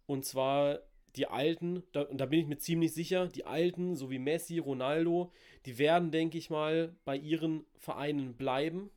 und 0.05 0.27
zwar 0.27 0.81
die 1.17 1.27
Alten, 1.27 1.83
da, 1.93 2.03
und 2.03 2.19
da 2.19 2.27
bin 2.27 2.41
ich 2.41 2.47
mir 2.47 2.59
ziemlich 2.59 2.95
sicher, 2.95 3.29
die 3.29 3.45
Alten, 3.45 3.97
so 3.97 4.11
wie 4.11 4.19
Messi, 4.19 4.59
Ronaldo, 4.59 5.33
die 5.67 5.79
werden, 5.79 6.11
denke 6.11 6.39
ich 6.39 6.51
mal, 6.51 6.95
bei 7.05 7.17
ihren 7.17 7.67
Vereinen 7.77 8.35
bleiben, 8.35 8.91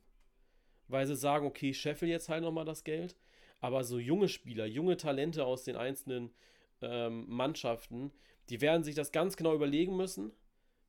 weil 0.88 1.06
sie 1.06 1.16
sagen, 1.16 1.46
okay, 1.46 1.70
ich 1.70 1.80
scheffel 1.80 2.08
jetzt 2.08 2.28
halt 2.28 2.42
nochmal 2.42 2.64
das 2.64 2.84
Geld. 2.84 3.16
Aber 3.60 3.84
so 3.84 3.98
junge 3.98 4.28
Spieler, 4.28 4.66
junge 4.66 4.96
Talente 4.96 5.44
aus 5.44 5.64
den 5.64 5.76
einzelnen 5.76 6.30
ähm, 6.82 7.24
Mannschaften, 7.28 8.12
die 8.48 8.60
werden 8.60 8.84
sich 8.84 8.94
das 8.94 9.12
ganz 9.12 9.36
genau 9.36 9.54
überlegen 9.54 9.96
müssen, 9.96 10.32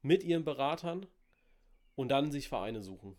mit 0.02 0.24
ihren 0.24 0.44
Beratern 0.44 1.08
und 1.96 2.10
dann 2.10 2.32
sich 2.32 2.48
Vereine 2.50 2.82
suchen. 2.82 3.18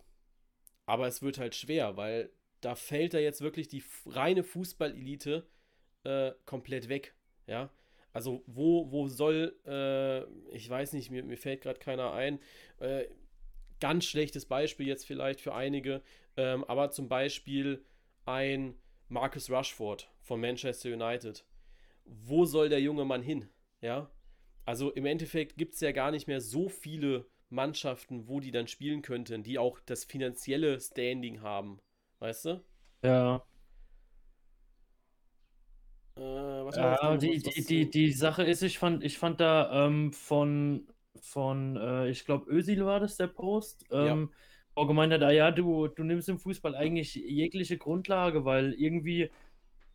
Aber 0.87 1.07
es 1.07 1.23
wird 1.23 1.39
halt 1.39 1.55
schwer, 1.55 1.97
weil 1.97 2.31
da 2.61 2.75
fällt 2.75 3.15
da 3.15 3.19
jetzt 3.19 3.41
wirklich 3.41 3.69
die 3.69 3.83
reine 4.07 4.43
Fußballelite 4.43 5.47
äh, 6.05 6.33
komplett 6.45 6.89
weg. 6.89 7.15
Ja, 7.47 7.71
also 8.13 8.43
wo, 8.47 8.91
wo 8.91 9.09
soll, 9.09 9.57
äh, 9.67 10.25
ich 10.55 10.69
weiß 10.69 10.93
nicht, 10.93 11.11
mir, 11.11 11.23
mir 11.23 11.37
fällt 11.37 11.63
gerade 11.63 11.79
keiner 11.79 12.13
ein. 12.13 12.41
Äh, 12.81 13.05
ganz 13.81 14.07
schlechtes 14.07 14.47
Beispiel 14.47 14.87
jetzt 14.87 15.07
vielleicht 15.07 15.41
für 15.41 15.55
einige, 15.55 16.03
ähm, 16.37 16.65
aber 16.65 16.91
zum 16.91 17.09
Beispiel 17.09 17.85
ein 18.25 18.75
Marcus 19.09 19.51
Rushford 19.51 20.11
von 20.21 20.41
Manchester 20.41 20.93
United. 20.93 21.45
Wo 22.05 22.45
soll 22.45 22.69
der 22.69 22.81
junge 22.81 23.05
Mann 23.05 23.23
hin? 23.23 23.49
Ja, 23.81 24.11
also 24.65 24.91
im 24.91 25.07
Endeffekt 25.07 25.57
gibt 25.57 25.75
es 25.75 25.81
ja 25.81 25.93
gar 25.93 26.11
nicht 26.11 26.27
mehr 26.27 26.41
so 26.41 26.69
viele 26.69 27.27
Mannschaften, 27.49 28.29
wo 28.29 28.41
die 28.41 28.51
dann 28.51 28.67
spielen 28.67 29.03
könnten, 29.03 29.43
die 29.43 29.59
auch 29.59 29.81
das 29.87 30.05
finanzielle 30.05 30.81
Standing 30.81 31.41
haben. 31.41 31.81
Weißt 32.19 32.45
du? 32.47 32.65
Ja. 33.03 33.48
Äh, 36.19 36.65
was 36.65 36.77
ja, 36.77 37.17
die, 37.17 37.39
die, 37.39 37.65
die, 37.65 37.91
die 37.91 38.13
Sache 38.13 38.43
ist, 38.43 38.63
ich 38.63 38.79
fand, 38.79 39.05
ich 39.05 39.19
fand 39.19 39.41
da 39.41 39.87
ähm, 39.87 40.13
von, 40.13 40.89
von 41.21 41.77
äh, 41.77 42.11
ich 42.11 42.25
glaube, 42.25 42.51
Özil 42.51 42.85
war 42.85 42.99
das 42.99 43.17
der 43.17 43.29
Post, 43.29 43.85
ähm, 43.93 44.31
ja. 44.31 44.37
wo 44.75 44.87
gemeint 44.87 45.13
hat, 45.13 45.23
ah, 45.23 45.31
ja, 45.31 45.53
du, 45.53 45.87
du 45.87 46.03
nimmst 46.03 46.29
im 46.29 46.39
Fußball 46.39 46.75
eigentlich 46.75 47.15
jegliche 47.15 47.79
Grundlage, 47.79 48.45
weil 48.45 48.75
irgendwie, 48.75 49.31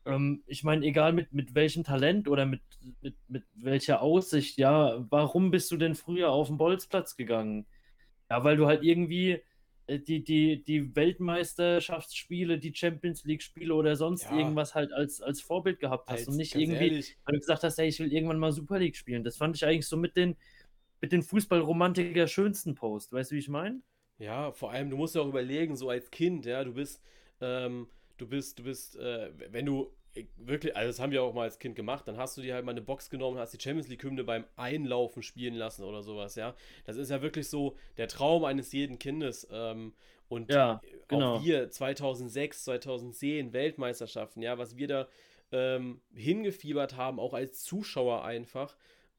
ähm, 0.05 0.43
ich 0.47 0.63
meine, 0.63 0.85
egal 0.85 1.11
mit, 1.11 1.33
mit 1.33 1.55
welchem 1.55 1.83
Talent 1.83 2.29
oder 2.29 2.45
mit, 2.45 2.61
mit, 3.01 3.15
mit 3.27 3.43
welcher 3.55 4.01
Aussicht, 4.01 4.57
ja, 4.57 5.05
warum 5.09 5.51
bist 5.51 5.71
du 5.71 5.77
denn 5.77 5.95
früher 5.95 6.31
auf 6.31 6.47
den 6.47 6.57
Bolzplatz 6.57 7.17
gegangen? 7.17 7.65
Ja, 8.29 8.45
weil 8.45 8.55
du 8.55 8.65
halt 8.65 8.83
irgendwie 8.83 9.41
die, 9.89 10.23
die, 10.23 10.63
die 10.63 10.95
Weltmeisterschaftsspiele, 10.95 12.57
die 12.57 12.73
Champions 12.73 13.25
League-Spiele 13.25 13.73
oder 13.73 13.95
sonst 13.95 14.23
ja. 14.23 14.37
irgendwas 14.37 14.75
halt 14.75 14.93
als, 14.93 15.21
als 15.21 15.41
Vorbild 15.41 15.79
gehabt 15.79 16.09
hast 16.09 16.19
als, 16.19 16.27
und 16.29 16.37
nicht 16.37 16.55
irgendwie, 16.55 16.87
ehrlich. 16.87 17.17
weil 17.25 17.33
du 17.33 17.39
gesagt 17.39 17.63
hast, 17.63 17.79
ey, 17.79 17.87
ich 17.87 17.99
will 17.99 18.11
irgendwann 18.11 18.39
mal 18.39 18.51
Super 18.51 18.79
League 18.79 18.95
spielen. 18.95 19.23
Das 19.23 19.37
fand 19.37 19.55
ich 19.55 19.65
eigentlich 19.65 19.87
so 19.87 19.97
mit 19.97 20.15
den, 20.15 20.35
mit 21.01 21.11
den 21.11 21.21
Fußballromantiker 21.21 22.27
schönsten 22.27 22.75
Post. 22.75 23.11
Weißt 23.11 23.31
du, 23.31 23.35
wie 23.35 23.39
ich 23.39 23.49
meine? 23.49 23.81
Ja, 24.19 24.51
vor 24.51 24.71
allem, 24.71 24.89
du 24.89 24.97
musst 24.97 25.15
ja 25.15 25.21
auch 25.21 25.27
überlegen, 25.27 25.75
so 25.75 25.89
als 25.89 26.09
Kind, 26.11 26.45
ja, 26.45 26.63
du 26.63 26.73
bist, 26.73 27.01
ähm, 27.41 27.87
du 28.17 28.27
bist, 28.27 28.59
du 28.59 28.63
bist, 28.63 28.95
äh, 28.95 29.31
wenn 29.51 29.65
du 29.65 29.93
wirklich, 30.37 30.75
also 30.75 30.89
das 30.89 30.99
haben 30.99 31.11
wir 31.11 31.23
auch 31.23 31.33
mal 31.33 31.43
als 31.43 31.59
Kind 31.59 31.75
gemacht, 31.75 32.07
dann 32.07 32.17
hast 32.17 32.37
du 32.37 32.41
dir 32.41 32.53
halt 32.53 32.65
mal 32.65 32.71
eine 32.71 32.81
Box 32.81 33.09
genommen, 33.09 33.39
hast 33.39 33.53
die 33.53 33.61
Champions 33.61 33.87
League 33.87 34.03
Hymne 34.03 34.23
beim 34.23 34.45
Einlaufen 34.55 35.23
spielen 35.23 35.55
lassen 35.55 35.83
oder 35.83 36.03
sowas, 36.03 36.35
ja. 36.35 36.55
Das 36.85 36.97
ist 36.97 37.09
ja 37.09 37.21
wirklich 37.21 37.49
so 37.49 37.75
der 37.97 38.07
Traum 38.07 38.45
eines 38.45 38.71
jeden 38.71 38.99
Kindes. 38.99 39.47
Ähm, 39.51 39.93
und 40.29 40.51
ja, 40.51 40.81
genau. 41.07 41.35
auch 41.35 41.43
wir 41.43 41.69
2006, 41.69 42.63
2010 42.63 43.53
Weltmeisterschaften, 43.53 44.41
ja, 44.41 44.57
was 44.57 44.77
wir 44.77 44.87
da 44.87 45.07
ähm, 45.51 46.01
hingefiebert 46.13 46.95
haben, 46.95 47.19
auch 47.19 47.33
als 47.33 47.63
Zuschauer 47.63 48.23
einfach 48.23 48.75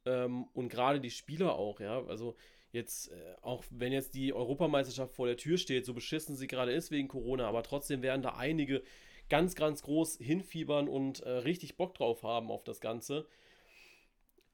ähm, 0.06 0.44
und 0.52 0.68
gerade 0.68 1.00
die 1.00 1.10
Spieler 1.10 1.54
auch, 1.56 1.80
ja. 1.80 2.04
Also 2.06 2.36
jetzt, 2.72 3.10
äh, 3.12 3.34
auch 3.42 3.64
wenn 3.70 3.92
jetzt 3.92 4.14
die 4.14 4.32
Europameisterschaft 4.32 5.14
vor 5.14 5.26
der 5.26 5.36
Tür 5.36 5.58
steht, 5.58 5.86
so 5.86 5.94
beschissen 5.94 6.36
sie 6.36 6.46
gerade 6.46 6.72
ist 6.72 6.90
wegen 6.90 7.08
Corona, 7.08 7.46
aber 7.46 7.62
trotzdem 7.62 8.02
werden 8.02 8.22
da 8.22 8.30
einige 8.30 8.82
ganz, 9.28 9.54
ganz 9.54 9.82
groß 9.82 10.18
hinfiebern 10.18 10.88
und 10.88 11.20
äh, 11.20 11.30
richtig 11.30 11.76
Bock 11.76 11.94
drauf 11.94 12.22
haben 12.22 12.50
auf 12.50 12.64
das 12.64 12.80
Ganze. 12.80 13.26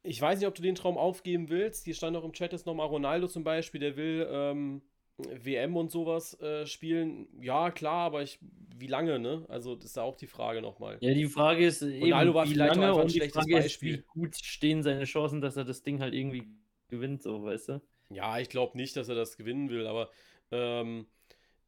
Ich 0.03 0.21
weiß 0.21 0.39
nicht, 0.39 0.49
ob 0.49 0.55
du 0.55 0.63
den 0.63 0.75
Traum 0.75 0.97
aufgeben 0.97 1.49
willst. 1.51 1.85
Hier 1.85 1.95
stand 1.95 2.17
auch 2.17 2.25
im 2.25 2.33
Chat 2.33 2.53
jetzt 2.53 2.67
nochmal 2.67 2.87
Ronaldo 2.87 3.27
zum 3.27 3.45
Beispiel, 3.45 3.81
der 3.81 3.97
will 3.97 4.27
ähm, 4.31 4.83
WM 5.19 5.77
und 5.77 5.91
sowas 5.91 6.41
äh, 6.41 6.67
spielen. 6.67 7.29
Ja, 7.41 7.71
klar, 7.71 8.07
aber 8.07 8.23
ich, 8.23 8.39
wie 8.77 8.87
lange, 8.87 9.19
ne? 9.19 9.45
Also, 9.49 9.75
das 9.75 9.87
ist 9.87 9.97
da 9.97 10.03
auch 10.03 10.17
die 10.17 10.27
Frage 10.27 10.63
nochmal. 10.63 10.97
Ja, 11.01 11.13
die 11.13 11.27
Frage 11.27 11.67
ist 11.67 11.83
Ronaldo 11.83 12.31
eben, 12.31 12.35
war 12.35 12.49
wie 12.49 12.55
lange 12.55 12.95
und 12.95 13.15
die 13.15 13.29
Frage 13.29 13.53
Beispiel. 13.53 13.95
Ist, 13.97 13.99
wie 13.99 14.21
gut 14.21 14.37
stehen 14.37 14.83
seine 14.83 15.05
Chancen, 15.05 15.41
dass 15.41 15.57
er 15.57 15.65
das 15.65 15.83
Ding 15.83 16.01
halt 16.01 16.15
irgendwie 16.15 16.45
gewinnt, 16.89 17.23
so, 17.23 17.43
weißt 17.43 17.69
du? 17.69 17.83
Ja, 18.11 18.39
ich 18.39 18.49
glaube 18.49 18.77
nicht, 18.77 18.97
dass 18.97 19.09
er 19.09 19.15
das 19.15 19.37
gewinnen 19.37 19.69
will, 19.69 19.87
aber 19.87 20.11
ähm, 20.51 21.07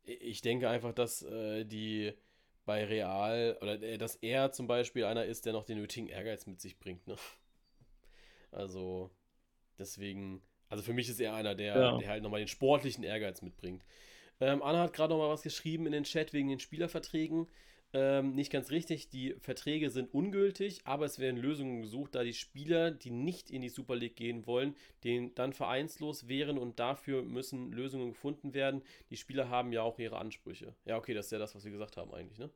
ich 0.03 0.41
denke 0.41 0.69
einfach, 0.69 0.93
dass 0.93 1.23
äh, 1.23 1.65
die 1.65 2.13
bei 2.65 2.85
Real, 2.85 3.59
oder 3.61 3.83
äh, 3.83 3.99
dass 3.99 4.17
er 4.17 4.53
zum 4.53 4.67
Beispiel 4.67 5.05
einer 5.05 5.25
ist, 5.25 5.47
der 5.47 5.53
noch 5.53 5.65
den 5.65 5.79
nötigen 5.79 6.09
Ehrgeiz 6.09 6.47
mit 6.47 6.61
sich 6.61 6.79
bringt. 6.79 7.07
Ne? 7.07 7.17
Also, 8.51 9.11
deswegen, 9.79 10.43
also 10.69 10.83
für 10.83 10.93
mich 10.93 11.09
ist 11.09 11.21
er 11.21 11.35
einer, 11.35 11.55
der, 11.55 11.77
ja. 11.77 11.99
der 11.99 12.09
halt 12.09 12.23
nochmal 12.23 12.41
den 12.41 12.49
sportlichen 12.49 13.05
Ehrgeiz 13.05 13.43
mitbringt. 13.43 13.85
Ähm, 14.41 14.63
Anna 14.63 14.81
hat 14.81 14.93
gerade 14.93 15.13
nochmal 15.13 15.31
was 15.31 15.43
geschrieben 15.43 15.87
in 15.87 15.93
den 15.93 16.05
Chat 16.05 16.33
wegen 16.33 16.49
den 16.49 16.59
Spielerverträgen. 16.59 17.49
Ähm, 17.95 18.35
nicht 18.35 18.51
ganz 18.51 18.71
richtig, 18.71 19.11
die 19.11 19.35
Verträge 19.41 19.91
sind 19.91 20.15
ungültig, 20.15 20.81
aber 20.85 21.05
es 21.05 21.19
werden 21.19 21.37
Lösungen 21.39 21.83
gesucht, 21.83 22.15
da 22.15 22.23
die 22.25 22.33
Spieler, 22.33 22.91
die 22.91 23.11
nicht 23.11 23.51
in 23.51 23.61
die 23.61 23.69
Super 23.69 23.97
League 23.97 24.17
gehen 24.17 24.47
wollen, 24.47 24.75
den 25.05 25.35
dann 25.35 25.53
vereinslos 25.53 26.27
wären 26.27 26.57
und 26.59 26.79
dafür 26.81 27.23
müssen 27.23 27.71
Lösungen 27.73 28.11
gefunden 28.13 28.55
werden. 28.55 28.83
Die 29.11 29.17
Spieler 29.19 29.51
haben 29.51 29.73
ja 29.73 29.83
auch 29.83 29.99
ihre 29.99 30.17
Ansprüche. 30.19 30.75
Ja, 30.87 30.97
okay, 30.97 31.13
das 31.15 31.27
ist 31.27 31.33
ja 31.33 31.39
das, 31.39 31.55
was 31.55 31.65
wir 31.65 31.73
gesagt 31.73 31.99
haben 31.99 32.13
eigentlich, 32.15 32.39
ne? 32.39 32.51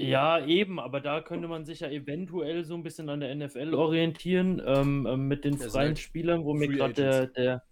Ja, 0.00 0.44
eben, 0.46 0.78
aber 0.78 1.00
da 1.00 1.20
könnte 1.20 1.48
man 1.48 1.64
sich 1.64 1.80
ja 1.80 1.88
eventuell 1.90 2.64
so 2.64 2.74
ein 2.74 2.84
bisschen 2.84 3.08
an 3.08 3.18
der 3.18 3.32
NFL 3.32 3.74
orientieren, 3.74 4.62
ähm, 4.64 5.06
ähm, 5.10 5.26
mit 5.26 5.44
den 5.44 5.58
Ja, 5.58 5.68
freien 5.68 5.96
Spielern, 5.96 6.44
wo 6.44 6.54
mir 6.54 6.68
gerade 6.68 6.94
der, 6.94 7.26
der, 7.26 7.62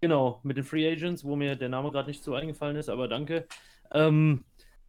genau, 0.00 0.40
mit 0.44 0.56
den 0.56 0.64
Free 0.64 0.90
Agents, 0.90 1.24
wo 1.24 1.36
mir 1.36 1.56
der 1.56 1.68
Name 1.70 1.90
gerade 1.92 2.08
nicht 2.10 2.24
so 2.24 2.34
eingefallen 2.34 2.76
ist, 2.76 2.88
aber 2.90 3.08
danke. 3.08 3.48
Ähm, 3.92 4.44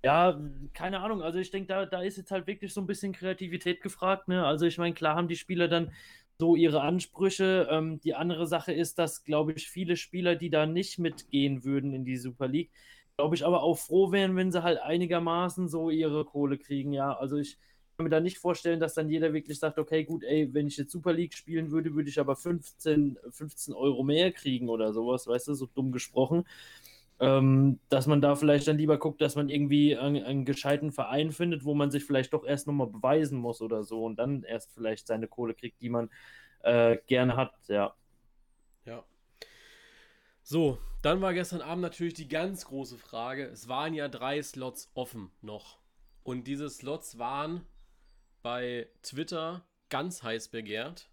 ja, 0.05 0.39
keine 0.73 0.99
Ahnung, 0.99 1.21
also 1.23 1.39
ich 1.39 1.49
denke, 1.51 1.67
da, 1.67 1.85
da 1.85 2.01
ist 2.01 2.17
jetzt 2.17 2.29
halt 2.31 2.45
wirklich 2.47 2.73
so 2.73 2.81
ein 2.81 2.87
bisschen 2.87 3.11
Kreativität 3.13 3.81
gefragt, 3.81 4.27
ne? 4.27 4.45
Also 4.45 4.65
ich 4.67 4.77
meine, 4.77 4.93
klar 4.93 5.15
haben 5.15 5.27
die 5.27 5.35
Spieler 5.35 5.67
dann 5.67 5.91
so 6.37 6.55
ihre 6.55 6.81
Ansprüche. 6.81 7.67
Ähm, 7.71 7.99
die 8.01 8.13
andere 8.13 8.45
Sache 8.47 8.71
ist, 8.73 8.99
dass, 8.99 9.23
glaube 9.23 9.53
ich, 9.53 9.67
viele 9.69 9.97
Spieler, 9.97 10.35
die 10.35 10.49
da 10.51 10.65
nicht 10.67 10.99
mitgehen 10.99 11.63
würden 11.63 11.93
in 11.93 12.05
die 12.05 12.17
Super 12.17 12.47
League, 12.47 12.71
glaube 13.17 13.35
ich, 13.35 13.45
aber 13.45 13.63
auch 13.63 13.77
froh 13.79 14.11
wären, 14.11 14.35
wenn 14.35 14.51
sie 14.51 14.61
halt 14.63 14.79
einigermaßen 14.79 15.69
so 15.69 15.89
ihre 15.89 16.23
Kohle 16.25 16.57
kriegen, 16.59 16.93
ja. 16.93 17.13
Also 17.17 17.37
ich 17.37 17.57
kann 17.97 18.03
mir 18.05 18.09
da 18.11 18.19
nicht 18.19 18.37
vorstellen, 18.37 18.79
dass 18.81 18.93
dann 18.93 19.09
jeder 19.09 19.33
wirklich 19.33 19.57
sagt, 19.57 19.79
okay, 19.79 20.03
gut, 20.03 20.23
ey, 20.23 20.53
wenn 20.53 20.67
ich 20.67 20.77
jetzt 20.77 20.91
Super 20.91 21.13
League 21.13 21.33
spielen 21.33 21.71
würde, 21.71 21.95
würde 21.95 22.09
ich 22.09 22.19
aber 22.19 22.35
15, 22.35 23.17
15 23.31 23.73
Euro 23.73 24.03
mehr 24.03 24.31
kriegen 24.33 24.69
oder 24.69 24.93
sowas, 24.93 25.25
weißt 25.27 25.47
du, 25.47 25.53
so 25.55 25.65
dumm 25.67 25.91
gesprochen. 25.93 26.45
Ähm, 27.17 27.79
dass 27.87 28.07
man 28.07 28.21
da 28.21 28.35
vielleicht 28.35 28.67
dann 28.67 28.77
lieber 28.77 28.97
guckt, 28.97 29.21
dass 29.21 29.35
man 29.35 29.47
irgendwie 29.47 29.95
einen, 29.97 30.23
einen 30.23 30.43
gescheiten 30.43 30.91
Verein 30.91 31.31
findet, 31.31 31.63
wo 31.63 31.73
man 31.73 31.89
sich 31.89 32.03
vielleicht 32.03 32.33
doch 32.33 32.45
erst 32.45 32.67
nochmal 32.67 32.87
beweisen 32.87 33.39
muss 33.39 33.61
oder 33.61 33.83
so 33.83 34.03
und 34.03 34.17
dann 34.17 34.43
erst 34.43 34.73
vielleicht 34.73 35.07
seine 35.07 35.27
Kohle 35.27 35.53
kriegt, 35.53 35.81
die 35.81 35.89
man 35.89 36.09
äh, 36.63 36.97
gerne 37.07 37.37
hat, 37.37 37.53
ja. 37.67 37.95
Ja. 38.83 39.05
So, 40.43 40.77
dann 41.01 41.21
war 41.21 41.33
gestern 41.33 41.61
Abend 41.61 41.83
natürlich 41.83 42.15
die 42.15 42.27
ganz 42.27 42.65
große 42.65 42.97
Frage. 42.97 43.45
Es 43.45 43.67
waren 43.67 43.93
ja 43.93 44.07
drei 44.07 44.41
Slots 44.41 44.91
offen 44.93 45.31
noch. 45.41 45.79
Und 46.23 46.47
diese 46.47 46.69
Slots 46.69 47.17
waren 47.17 47.65
bei 48.41 48.89
Twitter 49.03 49.65
ganz 49.89 50.23
heiß 50.23 50.49
begehrt 50.49 51.09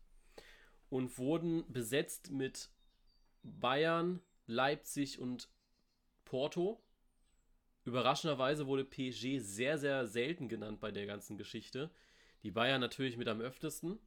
und 0.89 1.17
wurden 1.19 1.65
besetzt 1.71 2.31
mit 2.31 2.71
Bayern, 3.43 4.21
Leipzig 4.47 5.19
und 5.19 5.49
Porto. 6.33 6.81
Überraschenderweise 7.85 8.67
wurde 8.67 8.87
PSG 8.87 9.39
sehr, 9.39 9.77
sehr 9.77 10.07
selten 10.07 10.49
genannt 10.49 10.81
bei 10.81 10.91
der 10.91 11.05
ganzen 11.05 11.37
Geschichte. 11.37 11.91
Die 12.43 12.51
Bayern 12.51 12.81
natürlich 12.81 13.19
mit 13.19 13.29
am 13.29 13.43
öftesten. 13.43 13.99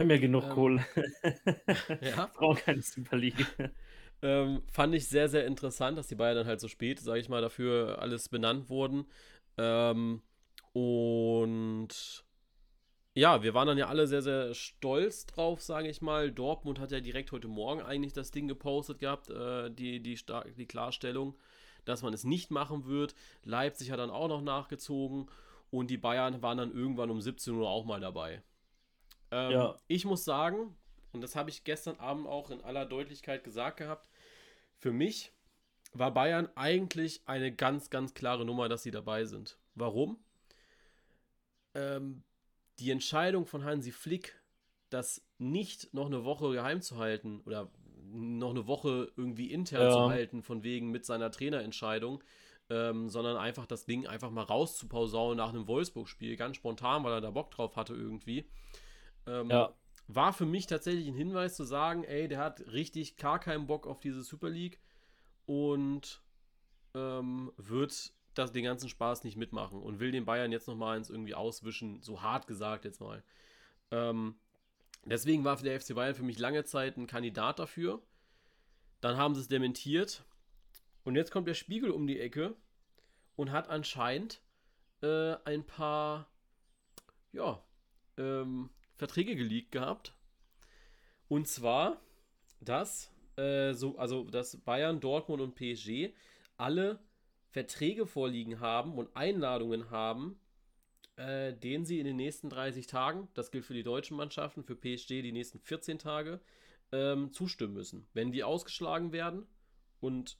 Haben 0.00 0.10
ja 0.10 0.18
genug 0.18 0.42
Ähm, 0.42 0.50
Kohle. 0.50 0.84
Ja. 2.00 2.32
Brauchen 2.34 2.58
keine 2.58 2.82
Super 2.82 3.16
League. 3.16 3.46
Ähm, 4.24 4.62
fand 4.70 4.94
ich 4.94 5.08
sehr, 5.08 5.28
sehr 5.28 5.46
interessant, 5.46 5.98
dass 5.98 6.06
die 6.06 6.14
Bayern 6.14 6.36
dann 6.36 6.46
halt 6.46 6.60
so 6.60 6.68
spät, 6.68 7.00
sage 7.00 7.18
ich 7.18 7.28
mal, 7.28 7.42
dafür 7.42 7.98
alles 8.00 8.28
benannt 8.28 8.68
wurden. 8.68 9.06
Ähm, 9.58 10.22
und 10.72 12.24
ja, 13.14 13.42
wir 13.42 13.52
waren 13.52 13.66
dann 13.66 13.78
ja 13.78 13.88
alle 13.88 14.06
sehr, 14.06 14.22
sehr 14.22 14.54
stolz 14.54 15.26
drauf, 15.26 15.60
sage 15.60 15.88
ich 15.88 16.00
mal. 16.00 16.30
Dortmund 16.32 16.78
hat 16.78 16.92
ja 16.92 17.00
direkt 17.00 17.32
heute 17.32 17.48
Morgen 17.48 17.82
eigentlich 17.82 18.12
das 18.14 18.30
Ding 18.30 18.48
gepostet 18.48 19.00
gehabt, 19.00 19.28
äh, 19.28 19.70
die, 19.70 20.00
die, 20.00 20.16
Star 20.16 20.44
die 20.56 20.66
Klarstellung, 20.66 21.36
dass 21.84 22.02
man 22.02 22.14
es 22.14 22.24
nicht 22.24 22.50
machen 22.50 22.86
wird. 22.86 23.14
Leipzig 23.44 23.90
hat 23.90 23.98
dann 23.98 24.10
auch 24.10 24.28
noch 24.28 24.42
nachgezogen 24.42 25.28
und 25.70 25.88
die 25.90 25.96
Bayern 25.98 26.42
waren 26.42 26.58
dann 26.58 26.72
irgendwann 26.72 27.10
um 27.10 27.20
17 27.20 27.54
Uhr 27.54 27.68
auch 27.68 27.84
mal 27.84 28.00
dabei. 28.00 28.42
Ähm, 29.30 29.50
Ja. 29.50 29.76
Ich 29.88 30.04
muss 30.04 30.24
sagen, 30.24 30.76
und 31.12 31.22
das 31.22 31.36
habe 31.36 31.50
ich 31.50 31.64
gestern 31.64 31.98
Abend 31.98 32.26
auch 32.26 32.50
in 32.50 32.60
aller 32.62 32.86
Deutlichkeit 32.86 33.44
gesagt 33.44 33.78
gehabt, 33.78 34.08
für 34.78 34.92
mich 34.92 35.32
war 35.92 36.12
Bayern 36.12 36.48
eigentlich 36.54 37.22
eine 37.26 37.52
ganz, 37.52 37.90
ganz 37.90 38.14
klare 38.14 38.44
Nummer, 38.44 38.68
dass 38.68 38.82
sie 38.82 38.90
dabei 38.90 39.24
sind. 39.24 39.58
Warum? 39.74 40.18
Ähm, 41.74 42.22
die 42.78 42.90
Entscheidung 42.90 43.46
von 43.46 43.64
Hansi 43.64 43.92
Flick, 43.92 44.40
das 44.90 45.24
nicht 45.38 45.92
noch 45.94 46.06
eine 46.06 46.24
Woche 46.24 46.50
geheim 46.52 46.80
zu 46.82 46.98
halten 46.98 47.40
oder 47.44 47.70
noch 48.12 48.50
eine 48.50 48.66
Woche 48.66 49.10
irgendwie 49.16 49.50
intern 49.50 49.82
Ja. 49.82 49.90
zu 49.90 50.08
halten, 50.08 50.42
von 50.42 50.62
wegen 50.62 50.90
mit 50.90 51.04
seiner 51.04 51.30
Trainerentscheidung, 51.30 52.22
ähm, 52.70 53.08
sondern 53.08 53.36
einfach 53.36 53.66
das 53.66 53.84
Ding 53.84 54.06
einfach 54.06 54.30
mal 54.30 54.44
rauszupausaunen 54.44 55.36
nach 55.36 55.50
einem 55.50 55.66
Wolfsburg-Spiel, 55.66 56.36
ganz 56.36 56.56
spontan, 56.56 57.04
weil 57.04 57.12
er 57.12 57.20
da 57.20 57.30
Bock 57.30 57.50
drauf 57.50 57.76
hatte 57.76 57.94
irgendwie. 57.94 58.46
Ähm, 59.26 59.50
Ja. 59.50 59.72
war 60.08 60.32
für 60.32 60.46
mich 60.46 60.66
tatsächlich 60.66 61.06
ein 61.08 61.14
Hinweis 61.14 61.56
zu 61.56 61.64
sagen, 61.64 62.04
ey, 62.04 62.28
der 62.28 62.38
hat 62.38 62.60
richtig 62.72 63.16
gar 63.16 63.38
keinen 63.38 63.66
Bock 63.66 63.86
auf 63.86 64.00
diese 64.00 64.22
Super 64.22 64.50
League 64.50 64.80
und 65.46 66.22
ähm, 66.94 67.52
wird 67.56 68.12
das, 68.34 68.52
den 68.52 68.64
ganzen 68.64 68.88
Spaß 68.88 69.24
nicht 69.24 69.36
mitmachen 69.36 69.80
und 69.82 70.00
will 70.00 70.10
den 70.10 70.24
Bayern 70.24 70.52
jetzt 70.52 70.68
nochmal 70.68 70.96
ins 70.96 71.10
irgendwie 71.10 71.34
auswischen, 71.34 72.02
so 72.02 72.22
hart 72.22 72.46
gesagt 72.46 72.84
jetzt 72.84 73.00
mal. 73.00 73.22
Ähm, 73.90 74.36
deswegen 75.04 75.44
war 75.44 75.56
der 75.56 75.80
FC 75.80 75.94
Bayern 75.94 76.14
für 76.14 76.22
mich 76.22 76.38
lange 76.38 76.64
Zeit 76.64 76.96
ein 76.96 77.06
Kandidat 77.06 77.58
dafür. 77.58 78.02
Dann 79.00 79.16
haben 79.16 79.34
sie 79.34 79.40
es 79.40 79.48
dementiert 79.48 80.24
und 81.04 81.16
jetzt 81.16 81.30
kommt 81.30 81.48
der 81.48 81.54
Spiegel 81.54 81.90
um 81.90 82.06
die 82.06 82.20
Ecke 82.20 82.54
und 83.36 83.50
hat 83.50 83.68
anscheinend 83.68 84.40
äh, 85.02 85.34
ein 85.44 85.64
paar, 85.64 86.28
ja, 87.32 87.62
ähm, 88.16 88.70
Verträge 88.96 89.34
geleakt 89.34 89.72
gehabt. 89.72 90.14
Und 91.28 91.48
zwar, 91.48 92.00
dass, 92.60 93.10
äh, 93.36 93.72
so, 93.72 93.98
also, 93.98 94.24
dass 94.24 94.56
Bayern, 94.58 95.00
Dortmund 95.00 95.42
und 95.42 95.54
PSG 95.54 96.14
alle 96.56 97.00
Verträge 97.50 98.06
vorliegen 98.06 98.60
haben 98.60 98.96
und 98.96 99.16
Einladungen 99.16 99.90
haben, 99.90 100.38
äh, 101.16 101.52
denen 101.52 101.84
sie 101.84 101.98
in 101.98 102.06
den 102.06 102.16
nächsten 102.16 102.48
30 102.48 102.86
Tagen, 102.86 103.28
das 103.34 103.50
gilt 103.50 103.64
für 103.64 103.74
die 103.74 103.82
deutschen 103.82 104.16
Mannschaften, 104.16 104.64
für 104.64 104.76
PSG 104.76 105.22
die 105.22 105.32
nächsten 105.32 105.58
14 105.58 105.98
Tage, 105.98 106.40
ähm, 106.90 107.32
zustimmen 107.32 107.74
müssen. 107.74 108.06
Wenn 108.12 108.32
die 108.32 108.44
ausgeschlagen 108.44 109.12
werden 109.12 109.46
und 110.00 110.38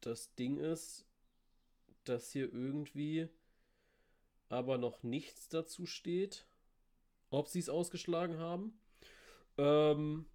das 0.00 0.34
Ding 0.34 0.58
ist, 0.58 1.06
dass 2.04 2.32
hier 2.32 2.52
irgendwie 2.52 3.28
aber 4.48 4.78
noch 4.78 5.02
nichts 5.02 5.48
dazu 5.48 5.86
steht, 5.86 6.46
ob 7.30 7.48
sie 7.48 7.58
es 7.58 7.68
ausgeschlagen 7.68 8.38
haben. 8.38 8.78
Ähm, 9.58 10.26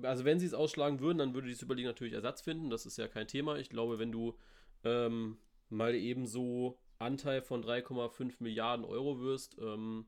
also 0.00 0.24
wenn 0.24 0.40
sie 0.40 0.46
es 0.46 0.54
ausschlagen 0.54 1.00
würden, 1.00 1.18
dann 1.18 1.34
würde 1.34 1.48
die 1.48 1.54
Super 1.54 1.74
natürlich 1.74 2.14
Ersatz 2.14 2.40
finden. 2.40 2.70
Das 2.70 2.86
ist 2.86 2.96
ja 2.96 3.08
kein 3.08 3.28
Thema. 3.28 3.56
Ich 3.56 3.68
glaube, 3.68 3.98
wenn 3.98 4.12
du 4.12 4.38
ähm, 4.84 5.36
mal 5.72 5.94
eben 5.94 6.26
so 6.26 6.78
Anteil 6.98 7.42
von 7.42 7.64
3,5 7.64 8.34
Milliarden 8.40 8.84
Euro 8.84 9.20
wirst, 9.20 9.58
ähm, 9.58 10.06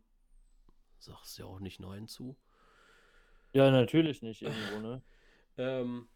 sagst 0.99 1.39
du 1.39 1.43
ja 1.43 1.49
auch 1.49 1.61
nicht 1.61 1.81
Nein 1.81 2.07
zu. 2.07 2.37
Ja, 3.53 3.71
natürlich 3.71 4.23
nicht 4.23 4.43
irgendwo, 4.43 4.81
ne? 4.81 5.03
Ähm, 5.57 6.09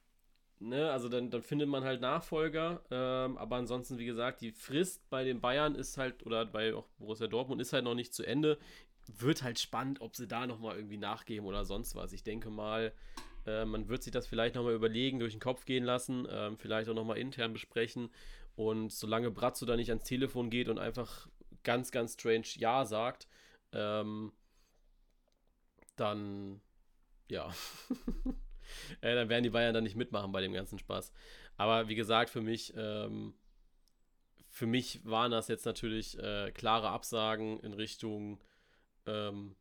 ne, 0.58 0.90
also 0.90 1.08
dann, 1.08 1.30
dann 1.30 1.42
findet 1.42 1.68
man 1.68 1.84
halt 1.84 2.00
Nachfolger. 2.00 2.82
Ähm, 2.90 3.38
aber 3.38 3.54
ansonsten, 3.54 3.98
wie 3.98 4.04
gesagt, 4.04 4.40
die 4.40 4.50
Frist 4.50 5.08
bei 5.11 5.22
den 5.22 5.40
Bayern 5.40 5.76
ist 5.76 5.96
halt, 5.96 6.26
oder 6.26 6.44
bei 6.44 6.74
auch 6.74 6.88
Borussia 6.98 7.28
Dortmund 7.28 7.61
ist 7.61 7.72
halt 7.72 7.84
noch 7.84 7.94
nicht 7.94 8.12
zu 8.12 8.24
Ende. 8.24 8.58
Wird 9.06 9.44
halt 9.44 9.61
spannend, 9.61 10.00
ob 10.00 10.16
sie 10.16 10.26
da 10.26 10.44
nochmal 10.48 10.74
irgendwie 10.74 10.96
nachgeben 10.96 11.46
oder 11.46 11.64
sonst 11.64 11.94
was. 11.94 12.12
Ich 12.12 12.24
denke 12.24 12.50
mal, 12.50 12.92
äh, 13.46 13.64
man 13.64 13.88
wird 13.88 14.02
sich 14.02 14.12
das 14.12 14.26
vielleicht 14.26 14.56
nochmal 14.56 14.74
überlegen, 14.74 15.20
durch 15.20 15.34
den 15.34 15.40
Kopf 15.40 15.64
gehen 15.64 15.84
lassen, 15.84 16.26
ähm, 16.28 16.58
vielleicht 16.58 16.88
auch 16.88 16.94
nochmal 16.94 17.18
intern 17.18 17.52
besprechen. 17.52 18.11
Und 18.59 18.90
solange 18.90 19.31
Bratzo 19.31 19.66
da 19.66 19.77
nicht 19.77 19.90
ans 19.90 20.03
Telefon 20.03 20.51
geht 20.51 20.68
und 20.68 20.81
einfach 20.81 21.29
ganz, 21.62 21.92
ganz 21.92 22.14
strange 22.14 22.49
Ja 22.57 22.85
sagt, 22.85 23.29
ähm, 23.73 24.33
dann 25.94 26.61
ja. 27.29 27.55
äh, 29.01 29.14
dann 29.14 29.29
werden 29.29 29.44
die 29.44 29.51
Bayern 29.51 29.75
dann 29.75 29.85
nicht 29.85 29.94
mitmachen 29.94 30.33
bei 30.33 30.40
dem 30.40 30.53
ganzen 30.53 30.77
Spaß. 30.77 31.12
Aber 31.57 31.88
wie 31.88 31.94
gesagt, 31.94 32.31
für 32.31 32.40
mich, 32.40 32.75
ähm, 32.77 33.33
für 34.49 34.66
mich 34.66 35.05
waren 35.05 35.31
das 35.31 35.47
jetzt 35.47 35.64
natürlich 35.64 36.18
äh, 36.18 36.51
klare 36.51 36.88
Absagen 36.88 37.61
in 37.61 37.75
Richtung, 37.75 38.40
ähm, 39.07 39.55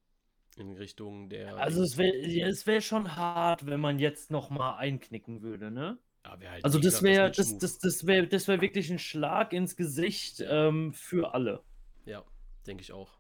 in 0.56 0.72
Richtung 0.72 1.30
der. 1.30 1.56
Also 1.58 1.84
es 1.84 1.98
wäre 1.98 2.16
es 2.18 2.66
wär 2.66 2.82
schon 2.82 3.16
hart, 3.16 3.68
wenn 3.68 3.80
man 3.80 4.00
jetzt 4.00 4.32
noch 4.32 4.50
mal 4.50 4.78
einknicken 4.78 5.44
würde, 5.44 5.70
ne? 5.70 6.00
Ja, 6.28 6.50
halt 6.52 6.66
Also 6.66 6.80
das 6.80 7.02
wäre 7.04 7.32
das 7.32 7.58
das, 7.58 7.80
das 7.80 8.06
wär, 8.08 8.26
das 8.26 8.48
wär 8.48 8.62
wirklich 8.62 8.90
ein 8.92 9.00
Schlag 9.00 9.54
ins 9.54 9.76
Gesicht 9.76 10.44
ähm, 10.48 10.94
für 10.94 11.34
alle. 11.34 11.62
Ja, 12.06 12.24
denke 12.66 12.82
ich 12.82 12.92
auch. 12.92 13.18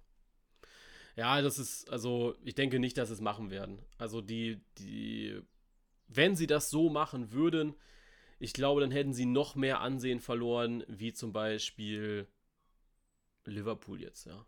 Ja, 1.15 1.41
das 1.41 1.57
ist, 1.57 1.89
also 1.89 2.35
ich 2.43 2.53
denke 2.55 2.79
nicht, 2.79 2.97
dass 2.97 3.07
sie 3.07 3.15
es 3.15 3.21
machen 3.21 3.49
werden. 3.49 3.79
Also 3.97 4.21
die, 4.21 4.61
die, 4.77 5.41
wenn 6.07 6.35
sie 6.35 6.47
das 6.47 6.69
so 6.69 6.89
machen 6.89 7.31
würden, 7.31 7.75
ich 8.39 8.53
glaube, 8.53 8.81
dann 8.81 8.91
hätten 8.91 9.13
sie 9.13 9.25
noch 9.25 9.55
mehr 9.55 9.81
Ansehen 9.81 10.19
verloren, 10.19 10.83
wie 10.87 11.13
zum 11.13 11.33
Beispiel 11.33 12.27
Liverpool 13.45 14.01
jetzt, 14.01 14.25
ja. 14.25 14.45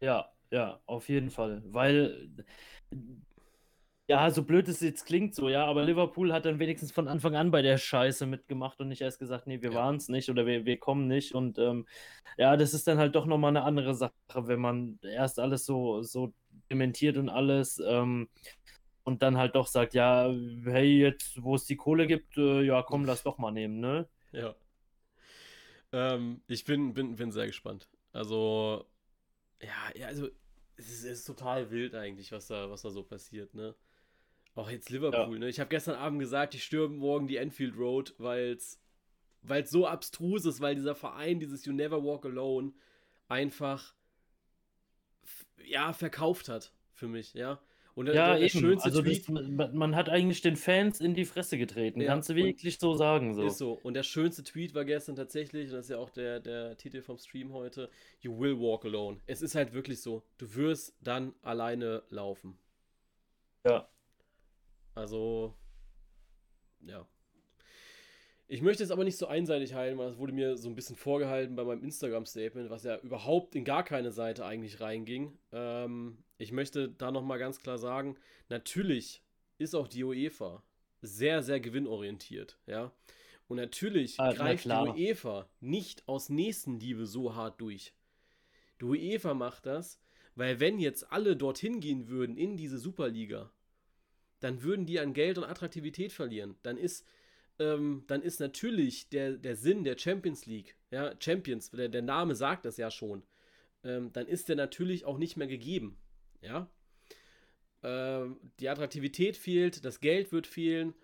Ja, 0.00 0.28
ja, 0.50 0.80
auf 0.86 1.08
jeden 1.08 1.30
Fall. 1.30 1.62
Weil 1.64 2.28
Ja, 4.08 4.30
so 4.30 4.42
blöd 4.44 4.68
es 4.68 4.80
jetzt 4.80 5.06
klingt 5.06 5.34
so, 5.34 5.48
ja, 5.48 5.64
aber 5.64 5.82
Liverpool 5.82 6.30
hat 6.30 6.44
dann 6.44 6.58
wenigstens 6.58 6.92
von 6.92 7.08
Anfang 7.08 7.34
an 7.36 7.50
bei 7.50 7.62
der 7.62 7.78
Scheiße 7.78 8.26
mitgemacht 8.26 8.78
und 8.80 8.88
nicht 8.88 9.00
erst 9.00 9.18
gesagt: 9.18 9.46
„Ne, 9.46 9.62
wir 9.62 9.72
Ja. 9.72 9.72
waren's 9.72 10.08
nicht 10.10 10.28
oder 10.28 10.44
wir 10.44 10.66
wir 10.66 10.78
kommen 10.78 11.06
nicht.“ 11.08 11.34
Und, 11.34 11.58
ähm, 11.58 11.86
ja, 12.36 12.58
das 12.58 12.74
ist 12.74 12.86
dann 12.86 12.98
halt 12.98 13.14
doch 13.14 13.24
noch 13.24 13.38
mal 13.38 13.50
'ne 13.52 13.62
andere 13.62 13.94
Sache, 13.94 14.12
wenn 14.34 14.60
man 14.60 14.98
erst 15.02 15.38
alles 15.38 15.64
so 15.64 16.02
so 16.02 16.34
dementiert 16.70 17.16
und 17.16 17.30
alles, 17.30 17.78
ähm, 17.86 18.28
und 19.04 19.22
dann 19.22 19.38
halt 19.38 19.54
doch 19.56 19.68
sagt: 19.68 19.94
„Ja, 19.94 20.30
hey, 20.64 20.98
jetzt, 21.00 21.42
wo 21.42 21.54
es 21.56 21.64
die 21.66 21.76
Kohle 21.76 22.06
gibt, 22.06 22.36
äh, 22.38 22.62
ja 22.62 22.82
komm, 22.82 23.06
lass 23.06 23.22
doch 23.22 23.38
mal 23.38 23.52
nehmen“, 23.52 23.80
ne? 23.80 24.08
Ja. 24.32 24.54
Ähm, 25.92 26.42
ich 26.48 26.64
bin 26.64 26.92
bin 26.94 27.16
bin 27.16 27.30
sehr 27.32 27.46
gespannt. 27.46 27.88
Also, 28.12 28.90
ja 29.62 29.90
ja, 29.96 30.08
also, 30.08 30.28
es 30.76 30.90
ist 30.90 31.04
ist 31.04 31.24
total 31.26 31.70
wild 31.70 31.94
eigentlich, 31.94 32.32
was 32.32 32.48
da 32.48 32.70
was 32.70 32.82
da 32.82 32.90
so 32.90 33.04
passiert, 33.04 33.54
ne? 33.54 33.76
Auch 34.56 34.70
jetzt 34.70 34.88
Ja. 35.12 35.30
Liverpool, 35.30 35.38
ne? 35.40 35.48
Ich 35.48 35.58
habe 35.58 35.68
gestern 35.68 35.96
Abend 35.96 36.20
gesagt, 36.20 36.54
die 36.54 36.60
stürmen 36.60 36.98
morgen 36.98 37.26
die 37.26 37.38
Anfield 37.40 37.76
Road, 37.76 38.14
weil's 38.18 38.80
weil's 39.42 39.70
so 39.70 39.86
abstrus 39.86 40.46
ist, 40.46 40.60
weil 40.60 40.74
dieser 40.76 40.94
Verein, 40.96 41.40
dieses 41.40 41.64
You 41.66 41.72
Never 41.72 42.02
Walk 42.04 42.24
Alone 42.26 42.72
einfach 43.28 43.94
ja, 45.64 45.92
verkauft 45.92 46.48
hat 46.48 46.72
für 46.92 47.08
mich, 47.08 47.34
ja? 47.34 47.60
Und 47.94 48.06
der 48.06 48.18
Ja, 48.18 48.22
der 48.22 48.38
der 48.38 48.48
eben. 48.48 48.48
schönste 48.48 48.90
Also, 48.90 49.02
das 49.02 49.20
man 49.74 49.96
hat 49.96 50.08
eigentlich 50.08 50.40
den 50.42 50.56
Fans 50.56 51.00
in 51.00 51.14
die 51.14 51.24
Fresse 51.24 51.58
getreten, 51.58 52.02
Ja, 52.02 52.04
kannst 52.04 52.28
du 52.28 52.34
wirklich 52.36 52.78
so 52.78 52.94
sagen, 52.94 53.34
ist 53.38 53.58
so. 53.58 53.58
so. 53.58 53.72
Und 53.74 53.94
der 53.94 54.02
schönste 54.04 54.42
Tweet 54.44 54.74
war 54.74 54.84
gestern 54.84 55.16
tatsächlich, 55.16 55.70
und 55.70 55.76
das 55.76 55.86
ist 55.86 55.90
ja 55.90 55.98
auch 55.98 56.10
der 56.10 56.40
der 56.40 56.76
Titel 56.76 57.02
vom 57.02 57.18
Stream 57.18 57.52
heute: 57.52 57.90
„You 58.20 58.38
will 58.38 58.58
walk 58.58 58.84
alone.“ 58.84 59.20
Es 59.26 59.42
ist 59.42 59.54
halt 59.54 59.72
wirklich 59.74 60.00
so, 60.02 60.22
du 60.38 60.54
wirst 60.54 60.96
dann 61.00 61.34
alleine 61.42 62.04
laufen. 62.10 62.58
Ja. 63.64 63.88
Also, 64.94 65.54
ja. 66.86 67.06
Ich 68.46 68.60
möchte 68.60 68.84
es 68.84 68.90
aber 68.90 69.04
nicht 69.04 69.16
so 69.16 69.26
einseitig 69.26 69.74
heilen, 69.74 69.96
weil 69.98 70.08
das 70.10 70.18
wurde 70.18 70.32
mir 70.34 70.56
so 70.56 70.68
'n 70.68 70.74
bisschen 70.74 70.96
vorgehalten 70.96 71.56
bei 71.56 71.64
meinem 71.64 71.82
Instagram-Statement, 71.82 72.70
was 72.70 72.84
ja 72.84 72.98
überhaupt 72.98 73.54
in 73.54 73.64
gar 73.64 73.82
keine 73.84 74.12
Seite 74.12 74.44
eigentlich 74.44 74.80
reinging. 74.80 75.38
Ähm, 75.52 76.18
ich 76.36 76.52
möchte 76.52 76.90
da 76.90 77.10
noch 77.10 77.22
mal 77.22 77.38
ganz 77.38 77.58
klar 77.60 77.78
sagen, 77.78 78.16
natürlich 78.50 79.22
ist 79.58 79.74
auch 79.74 79.88
die 79.88 80.04
UEFA 80.04 80.62
sehr, 81.00 81.42
sehr 81.42 81.60
gewinnorientiert, 81.60 82.58
ja? 82.66 82.92
Und 83.48 83.56
natürlich 83.58 84.16
na 84.18 84.32
greift 84.32 84.64
die 84.64 84.68
klar. 84.68 84.94
UEFA 84.94 85.48
nicht 85.60 86.06
aus 86.08 86.28
Nächstenliebe 86.28 87.06
so 87.06 87.34
hart 87.34 87.60
durch. 87.60 87.94
Die 88.80 88.84
UEFA 88.84 89.34
macht 89.34 89.66
das, 89.66 90.00
weil 90.34 90.60
wenn 90.60 90.78
jetzt 90.78 91.10
alle 91.12 91.36
dorthin 91.36 91.80
gehen 91.80 92.08
würden 92.08 92.36
in 92.36 92.56
diese 92.56 92.78
Superliga, 92.78 93.50
dann 94.40 94.62
würden 94.62 94.86
die 94.86 95.00
an 95.00 95.14
Geld 95.14 95.38
und 95.38 95.44
Attraktivität 95.44 96.12
verlieren. 96.12 96.56
Dann 96.62 96.76
ist 96.76 97.06
ähm, 97.58 98.04
dann 98.08 98.22
ist 98.22 98.40
natürlich 98.40 99.08
der 99.08 99.32
der 99.36 99.56
Sinn 99.56 99.84
der 99.84 99.98
Champions 99.98 100.46
League, 100.46 100.76
ja, 100.90 101.14
Champions, 101.20 101.70
der 101.70 101.88
der 101.88 102.02
Name 102.02 102.34
sagt 102.34 102.64
das 102.64 102.76
ja 102.76 102.90
schon, 102.90 103.22
ähm, 103.84 104.12
dann 104.12 104.26
ist 104.26 104.48
der 104.48 104.56
natürlich 104.56 105.04
auch 105.04 105.18
nicht 105.18 105.36
mehr 105.36 105.46
gegeben, 105.46 105.96
ja? 106.40 106.68
Ähm, 107.82 108.40
die 108.60 108.68
Attraktivität 108.68 109.36
fehlt, 109.36 109.84
das 109.84 110.00
Geld 110.00 110.32
wird 110.32 110.46
fehlen 110.46 110.94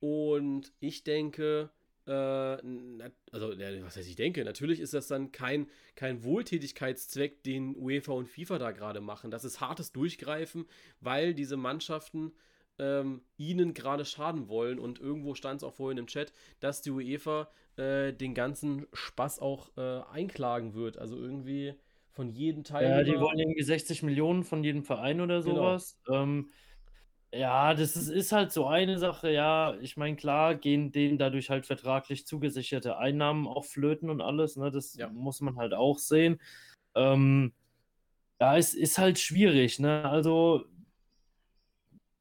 und 0.00 0.72
ich 0.80 1.02
denke, 1.02 1.70
äh, 2.06 2.10
also, 2.10 3.52
ja, 3.52 3.84
was 3.84 3.96
heißt 3.96 4.08
ich 4.08 4.16
denke, 4.16 4.44
natürlich 4.44 4.80
ist 4.80 4.94
das 4.94 5.08
dann 5.08 5.32
kein 5.32 5.68
kein 5.96 6.22
Wohltätigkeitszweck, 6.22 7.42
den 7.42 7.76
UEFA 7.76 8.12
und 8.12 8.28
FIFA 8.28 8.58
da 8.58 8.70
grade 8.70 9.00
machen. 9.00 9.30
Das 9.30 9.44
ist 9.44 9.60
hartes 9.60 9.92
Durchgreifen, 9.92 10.66
weil 11.00 11.34
diese 11.34 11.56
Mannschaften, 11.56 12.32
ähm, 12.78 13.22
ihnen 13.36 13.74
grade 13.74 14.04
schaden 14.04 14.48
wollen 14.48 14.78
und 14.78 15.00
irgendwo 15.00 15.34
stand's 15.34 15.64
auch 15.64 15.74
vorhin 15.74 15.98
im 15.98 16.06
Chat, 16.06 16.32
dass 16.60 16.82
die 16.82 16.90
UEFA, 16.90 17.50
äh, 17.76 18.12
den 18.12 18.34
ganzen 18.34 18.86
Spaß 18.92 19.40
auch, 19.40 19.76
äh, 19.76 20.00
einklagen 20.10 20.74
wird. 20.74 20.98
Also, 20.98 21.16
irgendwie 21.16 21.74
von 22.12 22.30
jedem 22.30 22.64
Ja, 22.78 23.02
die 23.02 23.18
wollen 23.18 23.38
irgendwie 23.38 23.62
60.000.000 23.62 24.44
von 24.44 24.62
jedem 24.62 24.84
Verein 24.84 25.20
oder 25.22 25.42
Genau. 25.44 25.76
was. 25.76 25.98
Ähm, 26.10 26.50
ja, 27.32 27.74
das 27.74 27.96
ist 27.96 28.08
ist 28.08 28.32
halt 28.32 28.52
so 28.52 28.66
eine 28.66 28.98
Sache, 28.98 29.30
ja. 29.32 29.76
Ich 29.80 29.96
meine, 29.96 30.16
klar 30.16 30.54
gehen 30.56 30.92
denen 30.92 31.18
dadurch 31.18 31.50
halt 31.50 31.66
vertraglich 31.66 32.26
zugesicherte 32.26 32.98
Einnahmen 32.98 33.48
auch 33.48 33.64
flöten 33.66 34.10
und 34.10 34.20
alles, 34.22 34.56
ne? 34.56 34.70
Das 34.70 34.98
Ja. 34.98 35.12
muss 35.12 35.40
man 35.42 35.56
halt 35.58 35.74
auch 35.74 35.98
sehen. 35.98 36.40
Ähm, 36.96 37.54
ja, 38.40 38.56
es 38.58 38.74
ist 38.74 38.98
halt 38.98 39.18
schwierig, 39.20 39.80
ne? 39.80 40.04
Also 40.08 40.66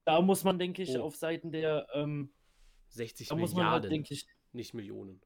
da 0.06 0.22
muss 0.22 0.44
man, 0.44 0.60
denke 0.60 0.84
ich, 0.84 0.98
Oh. 0.98 1.02
auf 1.02 1.16
Seiten 1.16 1.52
der, 1.52 1.88
ähm 1.94 2.32
60 2.92 3.32
da 3.32 3.36
muss 3.36 3.54
man 3.54 3.70
halt, 3.70 3.90
Milliarden, 3.90 3.90
denke 3.90 4.14
ich 4.14 4.28
nicht 4.52 4.74
Millionen. 4.74 5.22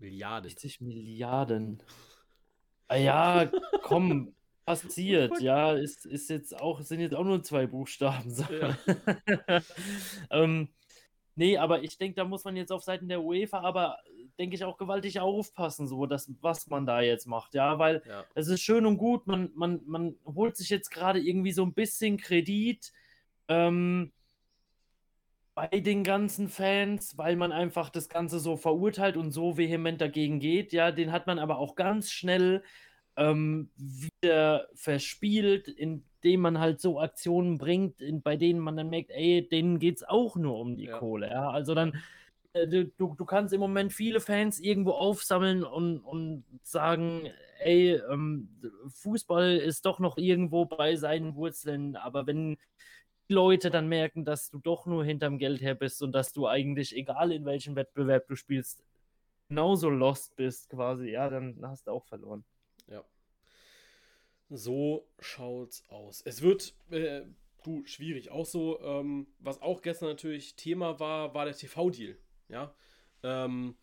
Milliarden. 0.00 0.56
60.000.000.000. 0.56 1.84
Ah 2.92 2.96
ja, 2.96 3.52
komm, 3.80 4.34
passiert, 4.66 5.38
ja, 5.38 5.74
ist 5.74 6.04
ist 6.06 6.28
jetzt 6.28 6.56
auch 6.60 6.80
sind 6.80 6.98
jetzt 7.00 7.14
auch 7.14 7.22
nur 7.24 7.40
2 7.44 7.66
Buchstaben, 7.68 8.30
so. 8.34 8.44
Ja. 8.48 8.74
Ähm, 10.30 10.70
ne, 11.36 11.58
aber 11.58 11.82
ich 11.84 11.98
denke, 11.98 12.16
da 12.16 12.24
muss 12.24 12.44
man 12.44 12.56
jetzt 12.56 12.72
auf 12.72 12.82
Seiten 12.84 13.08
der 13.08 13.22
UEFA 13.22 13.60
aber, 13.60 13.98
denke 14.38 14.56
ich, 14.56 14.64
auch 14.64 14.78
gewaltig 14.78 15.20
aufpassen, 15.20 15.88
so, 15.88 16.06
dass 16.06 16.32
was 16.42 16.66
man 16.68 16.86
da 16.86 17.00
jetzt 17.02 17.26
macht, 17.26 17.54
ja, 17.54 17.78
weil 17.78 18.04
Ja. 18.04 18.30
es 18.34 18.48
ist 18.48 18.62
schön 18.62 18.86
und 18.86 18.98
gut, 18.98 19.26
man 19.28 19.52
man 19.54 19.82
man 19.86 20.16
holt 20.26 20.56
sich 20.56 20.70
jetzt 20.70 20.90
grade 20.90 21.20
irgendwie 21.20 21.52
so 21.52 21.64
'n 21.64 21.74
bisschen 21.74 22.16
Kredit, 22.18 22.92
ähm 23.50 24.12
bei 25.56 25.66
den 25.68 26.04
ganzen 26.04 26.48
Fans, 26.48 27.18
weil 27.18 27.36
man 27.36 27.52
einfach 27.52 27.90
das 27.90 28.08
Ganze 28.08 28.38
so 28.38 28.56
verurteilt 28.56 29.16
und 29.16 29.32
so 29.32 29.56
vehement 29.58 30.00
dagegen 30.00 30.38
geht, 30.40 30.72
ja. 30.72 30.92
Den 30.92 31.12
hat 31.12 31.26
man 31.26 31.38
aber 31.38 31.58
auch 31.58 31.74
ganz 31.74 32.10
schnell, 32.10 32.62
ähm, 33.16 33.70
wieder 33.76 34.68
verspielt, 34.74 35.66
indem 35.68 36.40
man 36.40 36.60
halt 36.60 36.80
so 36.80 37.00
Aktionen 37.00 37.58
bringt, 37.58 38.00
in 38.00 38.22
bei 38.22 38.36
denen 38.36 38.60
man 38.60 38.76
dann 38.76 38.88
merkt, 38.90 39.10
ey, 39.10 39.46
denen 39.48 39.78
geht's 39.80 40.04
auch 40.04 40.36
nur 40.36 40.58
um 40.60 40.76
die 40.76 40.86
Ja. 40.86 40.88
Kohle, 40.88 41.28
ja. 41.30 41.50
Also, 41.50 41.74
dann, 41.74 41.96
äh, 42.52 42.66
du 42.68 42.86
du 43.16 43.24
kannst 43.26 43.52
im 43.54 43.60
Moment 43.60 43.92
viele 43.92 44.20
Fans 44.20 44.60
irgendwo 44.60 44.92
aufsammeln 44.92 45.64
und 45.64 45.98
und 46.00 46.44
sagen: 46.62 47.30
„Ey, 47.60 47.94
ähm, 48.10 48.60
Fußball 48.88 49.56
ist 49.58 49.84
doch 49.86 49.98
noch 50.00 50.16
irgendwo 50.18 50.66
bei 50.66 50.96
seinen 50.96 51.34
Wurzeln.“ 51.36 51.96
Aber 51.96 52.26
wenn 52.26 52.56
Leute 53.30 53.70
dann 53.70 53.88
merken, 53.88 54.24
dass 54.24 54.50
du 54.50 54.58
doch 54.58 54.86
nur 54.86 55.04
hinterm 55.04 55.38
Geld 55.38 55.60
her 55.60 55.74
bist 55.74 56.02
und 56.02 56.12
dass 56.12 56.32
du 56.32 56.46
eigentlich, 56.46 56.94
egal 56.94 57.32
in 57.32 57.44
welchem 57.44 57.76
Wettbewerb 57.76 58.26
du 58.28 58.36
spielst, 58.36 58.84
genauso 59.48 59.88
lost 59.88 60.36
bist 60.36 60.68
quasi, 60.70 61.10
ja, 61.10 61.28
dann 61.28 61.58
hast 61.62 61.86
du 61.86 61.92
auch 61.92 62.04
verloren. 62.04 62.44
Ja. 62.88 63.04
So 64.48 65.08
schaut's 65.18 65.84
aus. 65.88 66.22
Es 66.22 66.42
wird, 66.42 66.74
äh, 66.90 67.22
du, 67.62 67.84
schwierig. 67.86 68.30
Auch 68.30 68.46
so, 68.46 68.80
ähm, 68.80 69.28
was 69.38 69.62
auch 69.62 69.82
gestern 69.82 70.08
natürlich 70.08 70.56
Thema 70.56 71.00
war, 71.00 71.34
war 71.34 71.44
der 71.44 71.54
TV-Deal, 71.54 72.16
ja? 72.48 72.74
Ähm, 73.22 73.76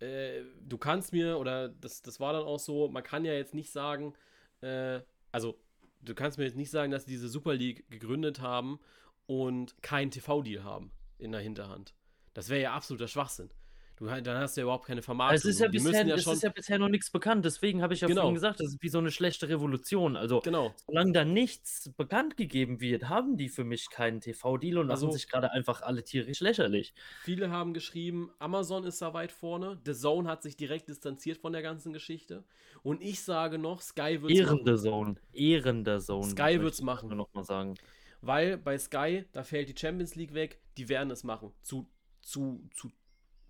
äh, 0.00 0.42
du 0.60 0.76
kannst 0.76 1.12
mir 1.12 1.38
oder 1.38 1.68
das 1.68 2.02
das 2.02 2.20
war 2.20 2.32
dann 2.32 2.44
auch 2.44 2.58
so, 2.58 2.88
man 2.88 3.02
kann 3.02 3.24
ja 3.24 3.32
jetzt 3.32 3.54
nicht 3.54 3.70
sagen, 3.72 4.14
äh 4.60 5.00
also, 5.36 5.58
du 6.02 6.14
kannst 6.14 6.38
mir 6.38 6.44
jetzt 6.44 6.56
nicht 6.56 6.70
sagen, 6.70 6.90
dass 6.90 7.04
sie 7.04 7.12
diese 7.12 7.28
Super 7.28 7.54
League 7.54 7.88
gegründet 7.90 8.40
haben 8.40 8.78
und 9.26 9.82
keinen 9.82 10.10
TV-Deal 10.10 10.64
haben 10.64 10.92
in 11.18 11.32
der 11.32 11.40
Hinterhand. 11.40 11.94
Das 12.34 12.48
wäre 12.48 12.62
ja 12.62 12.74
absoluter 12.74 13.08
Schwachsinn. 13.08 13.50
Du 13.98 14.04
dann 14.06 14.36
hast 14.38 14.56
du 14.56 14.60
ja 14.60 14.64
überhaupt 14.64 14.84
keine 14.86 15.02
Es 15.28 15.44
Vermarktung. 15.44 15.44
ist 15.44 15.58
ja 15.58 15.66
Und 15.66 15.72
die 15.72 15.80
bisher 15.80 16.06
ja 16.06 16.18
es 16.18 16.22
schon 16.22 16.34
ist 16.34 16.42
ja 16.44 16.50
bisher 16.50 16.78
noch 16.78 16.88
nix 16.88 17.10
bekannt, 17.10 17.44
deswegen 17.44 17.82
habe 17.82 17.94
ich 17.94 18.00
ja 18.00 18.10
vorhin 18.10 18.32
Genau. 18.32 18.34
gesagt, 18.34 18.60
das 18.60 18.68
ist 18.68 18.78
wie 18.80 18.88
so 18.88 19.00
'ne 19.00 19.10
schlechte 19.10 19.48
Revolution. 19.48 20.14
Also, 20.16 20.44
Genau. 20.44 20.76
solange 20.86 21.10
da 21.12 21.24
nichts 21.24 21.90
bekannt 21.96 22.36
gegeben 22.36 22.80
wird, 22.80 23.08
haben 23.08 23.36
die 23.36 23.48
für 23.48 23.64
mich 23.64 23.90
keinen 23.90 24.20
TV-Deal 24.20 24.78
und 24.78 24.88
Also 24.90 25.10
sich 25.10 25.28
grade 25.28 25.50
einfach 25.50 25.82
alle 25.82 26.04
tierisch 26.04 26.38
lächerlich. 26.40 26.92
Viele 27.24 27.50
haben 27.50 27.72
geschrieben, 27.74 28.30
Amazon 28.38 28.84
ist 28.84 29.00
da 29.02 29.12
weit 29.14 29.32
vorne. 29.32 29.80
The 29.84 29.94
Zone 29.94 30.28
hat 30.28 30.42
sich 30.42 30.56
direkt 30.56 30.88
distanziert 30.88 31.38
von 31.38 31.52
der 31.52 31.62
ganzen 31.62 31.92
Geschichte. 31.92 32.44
Und 32.82 33.02
ich 33.02 33.20
sage 33.22 33.58
noch, 33.58 33.80
Sky 33.80 34.22
wird's 34.22 34.42
Ehren 34.42 34.44
machen. 34.44 34.66
the 34.66 34.76
Zone, 34.76 35.14
Ehren 35.32 35.84
the 35.84 35.98
Zone, 36.00 36.36
Sky 36.36 36.60
wird's 36.60 36.80
ich 36.80 36.82
machen. 36.82 37.16
noch 37.16 37.32
mal 37.34 37.44
sagen. 37.44 37.78
Weil 38.20 38.56
bei 38.58 38.78
Sky, 38.78 39.24
da 39.32 39.44
fällt 39.44 39.68
die 39.68 39.78
Champions 39.78 40.14
League 40.14 40.34
weg, 40.34 40.62
die 40.76 40.88
werden 40.88 41.10
es 41.10 41.24
machen. 41.24 41.52
Zu 41.62 41.92
zu 42.22 42.68
zu 42.74 42.90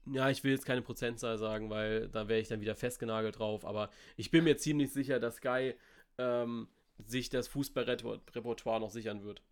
ja, 0.07 0.31
ich 0.31 0.45
will 0.45 0.53
jetzt 0.53 0.65
keine 0.67 0.83
Prozentzahl 0.83 1.39
sagen, 1.39 1.71
weil 1.71 2.09
da 2.09 2.29
wäre 2.29 2.41
ich 2.41 2.49
dann 2.49 2.61
wieder 2.61 2.77
festgenagelt 2.77 3.39
drauf, 3.39 3.65
aber 3.65 3.91
ich 4.17 4.31
bin 4.31 4.45
mir 4.45 4.57
ziemlich 4.57 4.93
sicher, 4.93 5.21
dass 5.21 5.37
Sky, 5.37 5.75
ähm, 6.19 6.69
sich 6.99 7.29
das 7.29 7.49
Fußballrepertoire 7.49 8.23
Repertoire 8.35 8.81
noch 8.81 8.91
sichern 8.91 9.23
wird. 9.25 9.43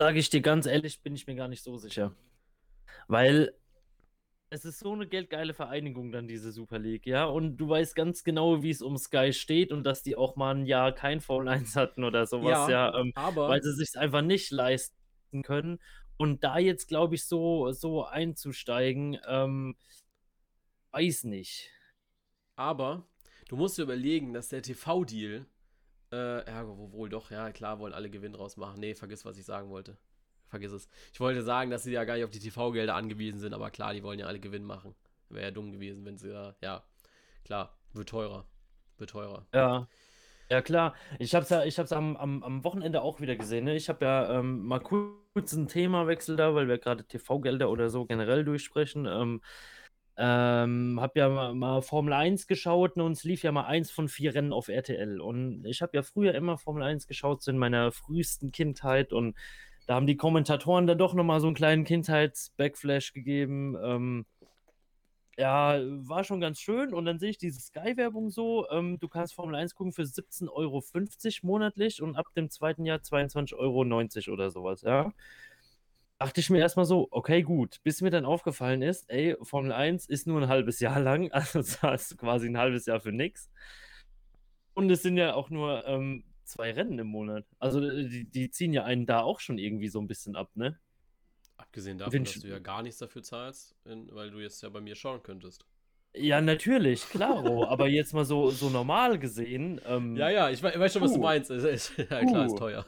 Sage 0.00 0.20
ich 0.20 0.30
dir 0.30 0.42
ganz 0.42 0.66
ehrlich, 0.66 1.02
bin 1.02 1.16
ich 1.16 1.26
mir 1.26 1.34
gar 1.34 1.48
nicht 1.48 1.64
so 1.64 1.76
sicher. 1.76 2.14
Weil 3.08 3.54
es 4.50 4.64
ist 4.64 4.80
so 4.80 4.94
'ne 4.96 5.08
geldgeile 5.08 5.54
Vereinigung 5.54 6.12
dann 6.12 6.28
diese 6.28 6.52
Super 6.52 6.78
League, 6.78 7.06
ja? 7.06 7.26
Und 7.26 7.58
du 7.58 7.68
weißt 7.68 7.96
ganz 7.96 8.24
genau, 8.24 8.62
wie's 8.62 8.82
um 8.82 8.96
Sky 8.98 9.32
steht 9.32 9.72
und 9.72 9.84
dass 9.84 10.02
die 10.02 10.16
auch 10.16 10.36
mal 10.36 10.54
'n 10.56 10.66
Jahr 10.66 10.92
kein 10.94 11.20
Foul 11.20 11.48
1 11.48 11.76
hatten 11.76 12.04
oder 12.04 12.26
so 12.26 12.44
was, 12.44 12.66
Ja, 12.66 12.66
ja, 12.66 12.98
ähm, 13.00 13.12
aber 13.14 13.46
weil 13.46 13.62
sie 13.62 13.74
sich's 13.74 13.96
einfach 13.96 14.22
nicht 14.22 14.50
leisten 14.52 15.42
können. 15.44 15.80
Und 16.18 16.42
da 16.42 16.58
jetzt, 16.58 16.88
glaube 16.88 17.14
ich, 17.14 17.24
so, 17.24 17.72
so 17.72 18.04
einzusteigen, 18.04 19.18
ähm, 19.26 19.76
weiß 20.90 21.24
nicht. 21.24 21.70
Aber 22.56 23.06
du 23.48 23.56
musst 23.56 23.78
dir 23.78 23.82
überlegen, 23.82 24.32
dass 24.32 24.48
der 24.48 24.62
TV-Deal, 24.62 25.46
äh, 26.12 26.50
ja, 26.50 26.66
wohl 26.66 27.08
doch, 27.08 27.30
ja, 27.30 27.52
klar, 27.52 27.78
wollen 27.78 27.92
alle 27.92 28.10
Gewinn 28.10 28.32
draus 28.32 28.56
machen. 28.56 28.80
Nee, 28.80 28.94
vergiss, 28.94 29.24
was 29.24 29.38
ich 29.38 29.44
sagen 29.44 29.70
wollte. 29.70 29.96
Vergiss 30.48 30.72
es. 30.72 30.88
Ich 31.12 31.20
wollte 31.20 31.42
sagen, 31.42 31.70
dass 31.70 31.84
sie 31.84 31.92
ja 31.92 32.04
gar 32.04 32.14
nicht 32.14 32.24
auf 32.24 32.30
die 32.30 32.40
TV-Gelder 32.40 32.96
angewiesen 32.96 33.38
sind, 33.38 33.54
aber 33.54 33.70
klar, 33.70 33.94
die 33.94 34.02
wollen 34.02 34.18
ja 34.18 34.26
alle 34.26 34.40
Gewinn 34.40 34.64
machen. 34.64 34.96
Wäre 35.28 35.44
ja 35.46 35.50
dumm 35.52 35.70
gewesen, 35.70 36.04
wenn 36.04 36.18
sie 36.18 36.30
da, 36.30 36.56
ja, 36.60 36.82
klar, 37.44 37.78
wird 37.92 38.08
teurer. 38.08 38.44
Wird 38.96 39.10
teurer. 39.10 39.46
Ja. 39.54 39.86
Ja, 40.50 40.62
klar. 40.62 40.94
Ich 41.18 41.34
habe 41.34 41.42
es 41.42 41.50
ja, 41.50 41.64
ich 41.64 41.78
hab's 41.78 41.92
am, 41.92 42.16
am, 42.16 42.42
am 42.42 42.64
Wochenende 42.64 43.02
auch 43.02 43.20
wieder 43.20 43.36
gesehen. 43.36 43.64
Ne? 43.64 43.76
Ich 43.76 43.90
habe 43.90 44.04
ja 44.04 44.38
ähm, 44.38 44.64
mal 44.64 44.80
kurz 44.80 45.52
einen 45.52 45.68
Themawechsel 45.68 46.36
da, 46.36 46.54
weil 46.54 46.68
wir 46.68 46.78
gerade 46.78 47.04
TV-Gelder 47.04 47.68
oder 47.70 47.90
so 47.90 48.06
generell 48.06 48.44
durchsprechen. 48.44 49.06
Ähm, 49.06 49.42
ähm, 50.16 50.98
habe 51.00 51.18
ja 51.20 51.28
mal, 51.28 51.54
mal, 51.54 51.82
Formel 51.82 52.14
1 52.14 52.46
geschaut 52.46 52.96
und 52.96 53.02
uns 53.02 53.24
lief 53.24 53.42
ja 53.42 53.52
mal 53.52 53.66
eins 53.66 53.90
von 53.90 54.08
vier 54.08 54.34
Rennen 54.34 54.54
auf 54.54 54.68
RTL. 54.68 55.20
Und 55.20 55.64
ich 55.66 55.82
habe 55.82 55.96
ja 55.96 56.02
früher 56.02 56.34
immer 56.34 56.56
Formel 56.56 56.82
1 56.82 57.06
geschaut, 57.06 57.42
so 57.42 57.50
in 57.50 57.58
meiner 57.58 57.92
frühesten 57.92 58.50
Kindheit. 58.50 59.12
Und 59.12 59.36
da 59.86 59.94
haben 59.94 60.06
die 60.06 60.16
Kommentatoren 60.16 60.86
dann 60.86 60.98
doch 60.98 61.14
nochmal 61.14 61.40
so 61.40 61.46
einen 61.46 61.56
kleinen 61.56 61.84
Kindheits-Backflash 61.84 63.12
gegeben. 63.12 63.76
Ähm, 63.82 64.26
ja, 65.38 65.80
war 66.08 66.24
schon 66.24 66.40
ganz 66.40 66.60
schön. 66.60 66.92
Und 66.92 67.04
dann 67.04 67.20
sehe 67.20 67.30
ich 67.30 67.38
diese 67.38 67.60
Sky-Werbung 67.60 68.28
so. 68.30 68.68
Ähm, 68.70 68.98
du 68.98 69.08
kannst 69.08 69.34
Formel 69.34 69.54
1 69.54 69.74
gucken 69.76 69.92
für 69.92 70.02
17,50 70.02 70.50
Euro 70.50 70.82
monatlich 71.42 72.02
und 72.02 72.16
ab 72.16 72.26
dem 72.36 72.50
zweiten 72.50 72.84
Jahr 72.84 72.98
22,90 72.98 73.54
Euro 73.56 74.32
oder 74.34 74.50
sowas, 74.50 74.82
ja. 74.82 75.12
Dachte 76.18 76.40
ich 76.40 76.50
mir 76.50 76.58
erstmal 76.58 76.86
so, 76.86 77.06
okay, 77.12 77.42
gut. 77.42 77.78
Bis 77.84 78.00
mir 78.00 78.10
dann 78.10 78.24
aufgefallen 78.24 78.82
ist, 78.82 79.08
ey, 79.08 79.36
Formel 79.42 79.72
1 79.72 80.06
ist 80.06 80.26
nur 80.26 80.42
ein 80.42 80.48
halbes 80.48 80.80
Jahr 80.80 80.98
lang, 80.98 81.30
also 81.32 81.62
zahlst 81.62 82.10
du 82.10 82.16
quasi 82.16 82.48
ein 82.48 82.58
halbes 82.58 82.86
Jahr 82.86 82.98
für 82.98 83.12
nichts. 83.12 83.48
Und 84.74 84.90
es 84.90 85.02
sind 85.02 85.16
ja 85.16 85.34
auch 85.34 85.50
nur 85.50 85.86
ähm, 85.86 86.24
zwei 86.42 86.72
Rennen 86.72 86.98
im 86.98 87.06
Monat. 87.06 87.44
Also 87.60 87.80
äh, 87.80 88.08
die, 88.08 88.24
die 88.28 88.50
ziehen 88.50 88.72
ja 88.72 88.82
einen 88.84 89.06
da 89.06 89.20
auch 89.22 89.38
schon 89.38 89.58
irgendwie 89.58 89.88
so 89.88 90.00
ein 90.00 90.08
bisschen 90.08 90.34
ab, 90.34 90.50
ne? 90.56 90.80
Abgesehen 91.68 91.98
davon, 91.98 92.24
dass 92.24 92.40
du 92.40 92.48
ja 92.48 92.58
gar 92.58 92.82
nichts 92.82 92.98
dafür 92.98 93.22
zahlst, 93.22 93.76
weil 93.84 94.30
du 94.30 94.40
jetzt 94.40 94.62
ja 94.62 94.68
bei 94.68 94.80
mir 94.80 94.94
schauen 94.94 95.22
könntest. 95.22 95.64
Ja, 96.14 96.40
natürlich, 96.40 97.02
klaro. 97.08 97.64
aber 97.68 97.88
jetzt 97.88 98.14
mal 98.14 98.24
so, 98.24 98.50
so 98.50 98.70
normal 98.70 99.18
gesehen. 99.18 99.80
Ähm, 99.86 100.16
ja, 100.16 100.30
ja, 100.30 100.50
ich, 100.50 100.62
weiß 100.62 100.92
schon, 100.92 101.02
was 101.02 101.12
uh, 101.12 101.14
du 101.14 101.20
meinst. 101.20 101.50
ja, 101.50 102.24
klar, 102.24 102.46
ist 102.46 102.56
teuer. 102.56 102.86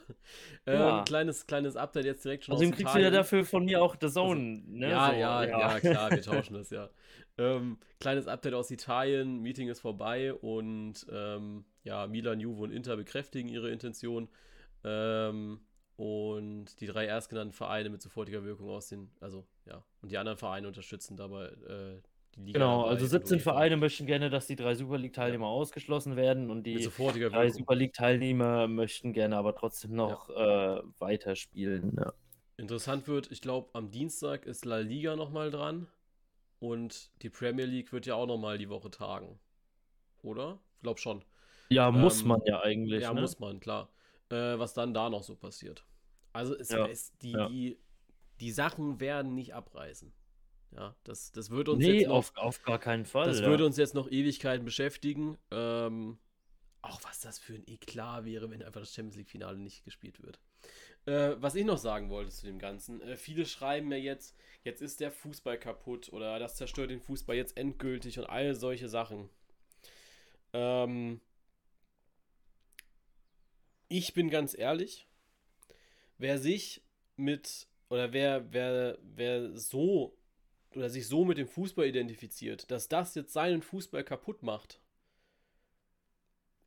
Ja. 0.67 0.99
Ähm, 1.01 1.05
kleines, 1.05 1.47
kleines 1.47 1.77
Update 1.77 2.07
jetzt 2.07 2.25
direkt 2.25 2.45
schon 2.45 2.55
Außerdem 2.55 2.75
kriegst 2.75 2.95
du 2.95 2.99
ja 2.99 3.11
dafür 3.11 3.45
von 3.45 3.65
mir 3.65 3.83
auch 3.83 3.97
The 4.01 4.09
Zone. 4.09 4.63
Also, 4.65 4.79
ne? 4.79 4.91
ja, 4.91 5.07
so, 5.07 5.13
ja, 5.13 5.45
ja, 5.45 5.59
ja, 5.59 5.81
klar, 5.81 6.11
wir 6.11 6.23
tauschen 6.23 6.55
das, 6.55 6.71
ja. 6.71 6.89
Ähm, 7.39 7.79
kleines 8.01 8.27
Update 8.27 8.55
aus 8.55 8.71
Italien. 8.71 9.41
Meeting 9.41 9.69
ist 9.69 9.81
vorbei 9.81 10.35
und 10.35 11.07
ähm, 11.13 11.65
ja, 11.85 12.07
Milan, 12.07 12.41
Juve 12.41 12.63
und 12.63 12.73
Inter 12.73 12.97
bekräftigen 12.97 13.49
ihre 13.49 13.71
Intention. 13.71 14.29
Ähm, 14.83 15.61
und 16.01 16.81
die 16.81 16.87
drei 16.87 17.05
erstgenannten 17.05 17.53
Vereine 17.53 17.91
mit 17.91 18.01
sofortiger 18.01 18.43
Wirkung 18.43 18.71
aus 18.71 18.89
den, 18.89 19.11
also 19.21 19.45
ja, 19.67 19.85
und 20.01 20.11
die 20.11 20.17
anderen 20.17 20.39
Vereine 20.39 20.67
unterstützen 20.67 21.15
dabei 21.19 21.49
äh, 21.49 22.01
die 22.37 22.41
Liga. 22.41 22.59
Genau, 22.59 22.85
also 22.85 23.05
17 23.05 23.39
Vereine 23.39 23.77
möchten 23.77 24.07
gerne, 24.07 24.31
dass 24.31 24.47
die 24.47 24.57
drei 24.57 24.75
Super 24.75 24.97
League-Teilnehmer 24.97 25.45
ja. 25.45 25.51
ausgeschlossen 25.51 26.17
werden 26.17 26.49
und 26.49 26.63
die 26.63 26.89
drei 26.89 27.51
Super 27.51 27.75
League-Teilnehmer 27.75 28.67
möchten 28.67 29.13
gerne 29.13 29.37
aber 29.37 29.55
trotzdem 29.55 29.95
noch 29.95 30.31
ja. 30.31 30.79
äh, 30.79 30.83
weiterspielen. 31.01 31.95
Ja. 31.99 32.15
Interessant 32.57 33.07
wird, 33.07 33.31
ich 33.31 33.43
glaube, 33.43 33.69
am 33.75 33.91
Dienstag 33.91 34.47
ist 34.47 34.65
La 34.65 34.79
Liga 34.79 35.17
nochmal 35.17 35.51
dran 35.51 35.87
und 36.61 37.11
die 37.21 37.29
Premier 37.29 37.67
League 37.67 37.93
wird 37.93 38.07
ja 38.07 38.15
auch 38.15 38.27
nochmal 38.27 38.57
die 38.57 38.71
Woche 38.71 38.91
tagen. 38.91 39.39
Oder? 40.23 40.61
Ich 40.77 40.83
glaube 40.83 40.99
schon. 40.99 41.23
Ja, 41.69 41.91
muss 41.91 42.23
ähm, 42.23 42.29
man 42.29 42.41
ja 42.47 42.63
eigentlich. 42.63 43.03
Ja, 43.03 43.13
ne? 43.13 43.21
muss 43.21 43.39
man, 43.39 43.61
klar. 43.61 43.91
Äh, 44.31 44.59
was 44.59 44.75
dann 44.75 44.95
da 44.95 45.11
noch 45.11 45.23
so 45.23 45.35
passiert. 45.37 45.85
Also 46.33 46.57
es, 46.57 46.69
ja. 46.69 46.87
es 46.87 47.17
die, 47.19 47.33
ja. 47.33 47.49
die, 47.49 47.79
die 48.41 48.53
Sachen 48.53 49.01
werden 49.01 49.35
nicht 49.35 49.55
abreißen. 49.55 50.13
Ja, 50.73 50.95
das, 51.03 51.33
das 51.33 51.51
wird 51.51 51.69
uns 51.69 51.85
nee, 51.85 52.01
jetzt 52.01 52.09
noch, 52.09 52.15
auf, 52.15 52.33
auf 52.37 52.63
gar 52.63 52.79
keinen 52.79 53.05
Fall. 53.05 53.27
Das 53.27 53.41
ja. 53.41 53.47
würde 53.47 53.67
uns 53.67 53.77
jetzt 53.77 53.95
noch 53.95 54.09
Ewigkeiten 54.09 54.65
beschäftigen. 54.65 55.37
Ähm, 55.51 56.19
auch 56.83 57.03
was 57.03 57.21
das 57.21 57.39
für 57.39 57.55
ein 57.55 57.67
Eklat 57.67 58.25
wäre, 58.25 58.51
wenn 58.51 58.63
einfach 58.63 58.81
das 58.81 58.95
Champions 58.95 59.17
League-Finale 59.17 59.59
nicht 59.59 59.85
gespielt 59.85 60.23
wird. 60.23 60.39
Äh, 61.07 61.37
was 61.41 61.55
ich 61.55 61.65
noch 61.65 61.79
sagen 61.79 62.09
wollte 62.09 62.31
zu 62.31 62.47
dem 62.47 62.59
Ganzen, 62.59 63.01
äh, 63.01 63.17
viele 63.17 63.47
schreiben 63.47 63.89
mir 63.89 64.01
jetzt, 64.01 64.37
jetzt 64.63 64.81
ist 64.81 65.01
der 65.01 65.11
Fußball 65.11 65.59
kaputt 65.59 66.13
oder 66.13 66.39
das 66.39 66.57
zerstört 66.57 66.91
den 66.91 67.01
Fußball 67.01 67.37
jetzt 67.37 67.57
endgültig 67.57 68.19
und 68.19 68.27
all 68.27 68.55
solche 68.55 68.89
Sachen. 68.89 69.29
Ähm, 70.53 71.21
ich 73.91 74.15
bin 74.15 74.31
ganz 74.31 74.57
ehrlich, 74.57 75.07
wer 76.17 76.39
sich 76.39 76.81
mit 77.17 77.67
oder 77.91 78.13
wer, 78.13 78.51
wer, 78.53 78.97
wer 79.03 79.59
so 79.59 80.17
oder 80.75 80.89
sich 80.89 81.09
so 81.09 81.25
mit 81.25 81.37
dem 81.37 81.49
Fußball 81.49 81.87
identifiziert, 81.87 82.71
dass 82.71 82.89
das 82.89 83.17
jetzt 83.17 83.33
seinen 83.33 83.61
Fußball 83.61 84.05
kaputt 84.05 84.43
macht, 84.43 84.81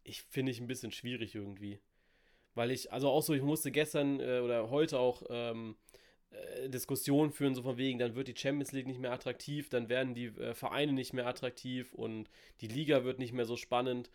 ich 0.03 0.21
finde 0.23 0.51
ich 0.51 0.59
ein 0.59 0.67
bisschen 0.67 0.91
schwierig 0.91 1.33
irgendwie. 1.33 1.79
Weil 2.55 2.71
ich, 2.71 2.91
also 2.91 3.09
auch 3.09 3.23
so, 3.23 3.33
ich 3.33 3.41
musste 3.41 3.71
gestern 3.71 4.19
äh, 4.19 4.39
oder 4.39 4.69
heute 4.69 4.99
auch 4.99 5.23
ähm, 5.29 5.77
äh, 6.29 6.69
Diskussionen 6.69 7.31
führen, 7.31 7.55
so 7.55 7.63
von 7.63 7.77
wegen, 7.77 7.99
dann 7.99 8.15
wird 8.15 8.27
die 8.27 8.36
Champions 8.36 8.73
League 8.73 8.86
nicht 8.86 8.99
mehr 8.99 9.13
attraktiv, 9.13 9.69
dann 9.69 9.88
werden 9.88 10.13
die 10.13 10.25
äh, 10.25 10.53
Vereine 10.53 10.91
nicht 10.91 11.13
mehr 11.13 11.25
attraktiv 11.25 11.93
und 11.93 12.29
die 12.59 12.67
Liga 12.67 13.05
wird 13.05 13.17
nicht 13.17 13.33
mehr 13.33 13.45
so 13.45 13.55
spannend. 13.55 14.12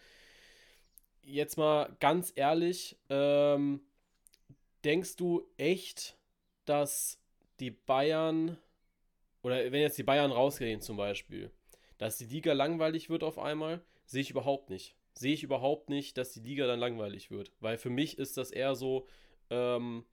Jetzt 1.30 1.58
mal 1.58 1.94
ganz 2.00 2.32
ehrlich, 2.36 2.96
ähm, 3.10 3.82
denkst 4.82 5.16
du 5.16 5.46
echt, 5.58 6.16
dass 6.64 7.20
die 7.60 7.70
Bayern, 7.70 8.56
oder 9.42 9.70
wenn 9.70 9.82
jetzt 9.82 9.98
die 9.98 10.04
Bayern 10.04 10.32
rausgehen 10.32 10.80
zum 10.80 10.96
Beispiel, 10.96 11.50
dass 11.98 12.16
die 12.16 12.24
Liga 12.24 12.54
langweilig 12.54 13.10
wird 13.10 13.22
auf 13.24 13.38
einmal, 13.38 13.82
sehe 14.06 14.22
ich 14.22 14.30
überhaupt 14.30 14.70
nicht. 14.70 14.96
Sehe 15.12 15.34
ich 15.34 15.42
überhaupt 15.42 15.90
nicht, 15.90 16.16
dass 16.16 16.32
die 16.32 16.40
Liga 16.40 16.66
dann 16.66 16.80
langweilig 16.80 17.30
wird. 17.30 17.52
Weil 17.60 17.76
für 17.76 17.90
mich 17.90 18.16
ist 18.16 18.38
das 18.38 18.50
eher 18.50 18.74
so, 18.74 19.06
ähm, 19.50 20.06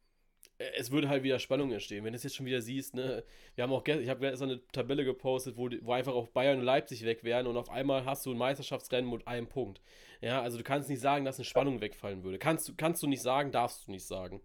es 0.58 0.92
würde 0.92 1.10
halt 1.10 1.24
wieder 1.24 1.40
Spannung 1.40 1.72
entstehen. 1.72 2.04
Wenn 2.06 2.14
du 2.14 2.18
es 2.18 2.24
jetzt 2.24 2.36
schon 2.36 2.46
wieder 2.46 2.62
siehst, 2.62 2.96
ne, 2.96 3.24
wir 3.56 3.64
haben 3.64 3.74
auch 3.74 3.86
ich 3.86 4.10
habe 4.10 4.22
gestern 4.22 4.52
eine 4.52 4.68
Tabelle 4.68 5.04
gepostet, 5.04 5.58
wo, 5.58 5.70
wo 5.82 5.92
einfach 5.92 6.14
auch 6.14 6.30
Bayern 6.30 6.60
und 6.60 6.66
Leipzig 6.66 7.04
weg 7.04 7.24
wären 7.24 7.48
und 7.48 7.58
auf 7.58 7.70
einmal 7.70 8.06
hast 8.06 8.26
du 8.26 8.32
ein 8.32 8.38
Meisterschaftsrennen 8.38 9.10
mit 9.10 9.28
einem 9.28 9.48
Punkt. 9.48 9.82
Ja, 10.22 10.42
also 10.42 10.58
du 10.58 10.64
kannst 10.64 10.90
nicht 10.90 11.02
sagen, 11.02 11.26
dass 11.26 11.38
eine 11.38 11.46
Spannung 11.46 11.82
wegfallen 11.82 12.24
würde. 12.24 12.40
Kannst, 12.40 12.78
kannst 12.78 13.04
du 13.04 13.08
nicht 13.08 13.22
sagen, 13.22 13.52
darfst 13.52 13.88
du 13.88 13.92
nicht 13.92 14.06
sagen. 14.06 14.42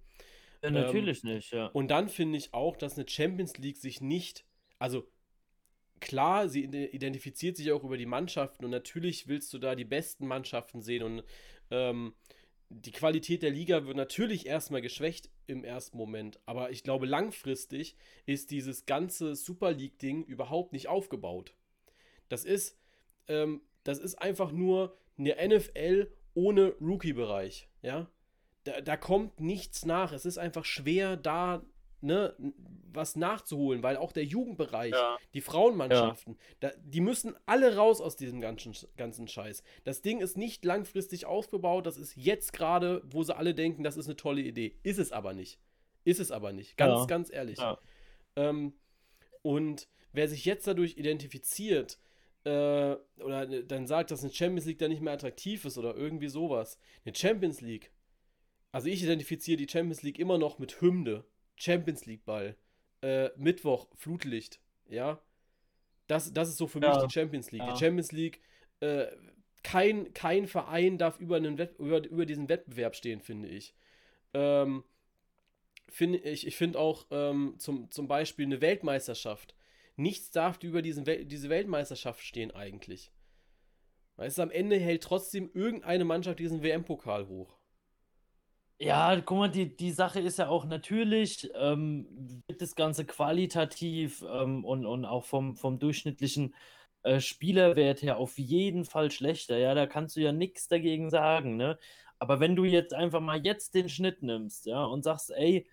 Ja, 0.63 0.71
natürlich 0.71 1.23
ähm, 1.25 1.35
nicht, 1.35 1.53
ja. 1.53 1.67
Und 1.67 1.89
dann 1.89 2.09
finde 2.09 2.39
ich 2.39 2.53
auch, 2.53 2.77
dass 2.77 2.99
eine 2.99 3.09
Champions 3.09 3.57
League 3.59 3.79
sich 3.79 4.01
nicht, 4.01 4.45
also 4.79 5.09
klar, 6.01 6.49
sie 6.49 6.65
identifiziert 6.65 7.57
sich 7.57 7.71
auch 7.73 7.85
über 7.85 7.97
die 7.97 8.07
Mannschaften 8.07 8.65
und 8.65 8.71
natürlich 8.71 9.29
willst 9.29 9.53
du 9.53 9.59
da 9.59 9.75
die 9.75 9.85
besten 9.85 10.27
Mannschaften 10.27 10.83
sehen 10.83 11.03
und 11.03 11.23
ähm, 11.71 12.15
die 12.71 12.93
Qualität 12.93 13.43
der 13.43 13.51
Liga 13.51 13.85
wird 13.85 13.97
natürlich 13.97 14.47
erstmal 14.47 14.81
geschwächt 14.81 15.29
im 15.47 15.65
ersten 15.65 15.97
Moment, 15.99 16.39
aber 16.47 16.71
ich 16.71 16.85
glaube, 16.85 17.05
langfristig 17.05 17.97
ist 18.27 18.53
dieses 18.53 18.87
ganze 18.87 19.35
Super 19.35 19.73
League-Ding 19.73 20.23
überhaupt 20.25 20.73
nicht 20.73 20.89
aufgebaut. 20.89 21.53
Das 22.29 22.45
ist, 22.45 22.79
ähm, 23.27 23.61
das 23.83 23.99
ist 23.99 24.15
einfach 24.15 24.53
nur 24.53 24.97
eine 25.19 25.35
NFL 25.49 26.13
ohne 26.35 26.75
Rookie-Bereich, 26.81 27.69
ja. 27.83 28.09
Da, 28.65 28.81
da 28.83 28.97
kommt 28.97 29.41
nichts 29.41 29.87
nach. 29.87 30.13
Es 30.13 30.27
ist 30.27 30.39
einfach 30.39 30.67
schwer, 30.67 31.17
da 31.17 31.65
ne, 32.03 32.35
was 32.93 33.17
nachzuholen, 33.17 33.83
weil 33.83 33.97
auch 33.97 34.13
der 34.13 34.25
Jugendbereich, 34.25 34.93
ja. 34.93 35.19
die 35.35 35.41
Frauenmannschaften, 35.41 36.35
ja. 36.35 36.71
da, 36.71 36.71
die 36.83 37.01
müssen 37.01 37.35
alle 37.47 37.77
raus 37.77 38.01
aus 38.01 38.17
diesem 38.17 38.41
ganzen, 38.41 38.75
ganzen 38.97 39.29
Scheiß. 39.29 39.63
Das 39.85 40.03
Ding 40.03 40.21
ist 40.21 40.37
nicht 40.37 40.65
langfristig 40.65 41.27
aufgebaut, 41.27 41.87
das 41.87 41.97
ist 41.97 42.17
jetzt 42.17 42.53
gerade, 42.53 43.03
wo 43.05 43.23
sie 43.23 43.37
alle 43.37 43.55
denken, 43.55 43.85
das 43.85 43.97
ist 43.97 44.07
eine 44.07 44.17
tolle 44.17 44.43
Idee. 44.43 44.77
Ist 44.83 44.99
es 44.99 45.13
aber 45.13 45.33
nicht. 45.33 45.61
Ist 46.05 46.21
es 46.21 46.31
aber 46.31 46.53
nicht. 46.53 46.77
Ganz, 46.77 47.01
ja. 47.01 47.07
ganz 47.07 47.33
ehrlich. 47.33 47.59
Ähm, 48.37 48.73
und 49.43 49.89
wer 50.13 50.29
sich 50.29 50.45
jetzt 50.45 50.67
dadurch 50.67 50.97
identifiziert, 50.97 51.99
äh, 52.45 52.97
oder 53.23 53.47
dann 53.47 53.87
sagt, 53.87 54.11
dass 54.11 54.23
eine 54.23 54.33
Champions 54.33 54.65
League 54.65 54.79
dann 54.79 54.91
nicht 54.91 55.03
mehr 55.03 55.13
attraktiv 55.13 55.65
ist 55.65 55.77
oder 55.77 55.95
irgendwie 55.95 56.29
sowas. 56.29 56.79
Eine 57.05 57.15
Champions 57.15 57.61
League, 57.61 57.93
also 58.73 58.89
ich 58.89 59.03
identifiziere 59.03 59.57
die 59.57 59.69
Champions 59.69 60.03
League 60.03 60.19
immer 60.19 60.39
noch 60.39 60.59
mit 60.59 60.81
Hymne. 60.81 61.25
Champions 61.61 62.07
League 62.07 62.25
Ball. 62.25 62.57
Äh, 63.03 63.31
Mittwoch, 63.37 63.89
Flutlicht. 63.95 64.61
Ja. 64.89 65.21
Das, 66.07 66.33
das 66.33 66.49
ist 66.49 66.57
so 66.57 66.67
für 66.67 66.81
ja. 66.81 66.95
mich 66.95 67.07
die 67.07 67.13
Champions 67.13 67.53
League. 67.53 67.63
Ja. 67.63 67.73
Die 67.73 67.79
Champions 67.79 68.13
League, 68.13 68.41
äh, 68.81 69.07
kein, 69.63 70.13
kein 70.15 70.47
Verein 70.47 70.99
darf 70.99 71.21
über, 71.21 71.37
einen 71.37 71.59
über, 71.79 72.05
über 72.05 72.27
diesen 72.27 72.49
Wettbewerb 72.49 72.97
stehen, 72.97 73.21
finde 73.21 73.49
ich. 73.49 73.75
Ähm, 74.33 74.85
finde 75.89 76.19
ich, 76.19 76.47
ich 76.47 76.57
finde 76.57 76.79
auch 76.79 77.07
ähm, 77.11 77.55
zum, 77.59 77.91
zum 77.91 78.09
Beispiel 78.09 78.47
eine 78.47 78.61
Weltmeisterschaft. 78.61 79.55
Nichts 79.97 80.31
darf 80.31 80.63
über 80.63 80.83
diesen 80.83 81.07
Wel 81.07 81.27
diese 81.27 81.51
Weltmeisterschaft 81.51 82.25
stehen 82.25 82.51
eigentlich. 82.53 83.13
Weißt 84.17 84.39
du, 84.39 84.43
am 84.43 84.51
Ende 84.51 84.79
hält 84.79 85.03
trotzdem 85.03 85.51
irgendeine 85.53 86.05
Mannschaft 86.05 86.39
diesen 86.39 86.63
WM-Pokal 86.63 87.29
hoch. 87.29 87.60
Ja, 88.83 89.21
guck 89.21 89.37
mal, 89.39 89.49
die, 89.51 89.77
die 89.77 89.91
Sache 89.93 90.21
ist 90.21 90.39
ja 90.39 90.49
auch 90.49 90.65
natürlich, 90.65 91.51
ähm, 91.55 92.43
wird 92.49 92.63
das 92.63 92.75
Ganze 92.75 93.05
qualitativ 93.05 94.25
ähm, 94.27 94.65
und, 94.65 94.87
und 94.87 95.05
auch 95.05 95.27
vom, 95.27 95.55
vom 95.55 95.79
durchschnittlichen 95.79 96.55
äh, 97.03 97.21
Spielerwert 97.21 98.01
her 98.01 98.17
auf 98.17 98.39
jeden 98.39 98.87
Fall 98.87 99.11
schlechter. 99.11 99.59
Ja, 99.59 99.75
da 99.75 99.87
kannst 99.87 100.17
du 100.17 100.21
ja 100.23 100.33
nichts 100.33 100.67
dagegen 100.67 101.11
sagen, 101.11 101.57
ne? 101.57 101.79
Aber 102.19 102.41
wenn 102.41 102.57
du 102.57 102.65
jetzt 102.65 102.95
einfach 102.95 103.21
mal 103.21 103.45
jetzt 103.45 103.75
den 103.75 103.91
Schnitt 103.91 104.23
nimmst, 104.23 104.65
ja, 104.65 104.83
und 104.85 105.03
sagst, 105.03 105.31
ey, 105.31 105.67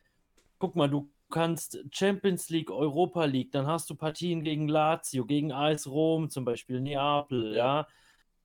guck 0.60 0.76
mal, 0.76 0.90
du 0.90 1.10
kannst 1.30 1.80
Champions 1.92 2.50
League, 2.50 2.72
Europa 2.72 3.24
League, 3.26 3.52
dann 3.54 3.68
hast 3.68 3.90
du 3.90 3.96
Partien 3.96 4.44
gegen 4.44 4.68
Lazio, 4.68 5.26
gegen 5.26 5.52
AS 5.54 5.88
Rom, 5.88 6.30
zum 6.30 6.44
Beispiel 6.46 6.82
Neapel, 6.82 7.56
ja 7.56 7.88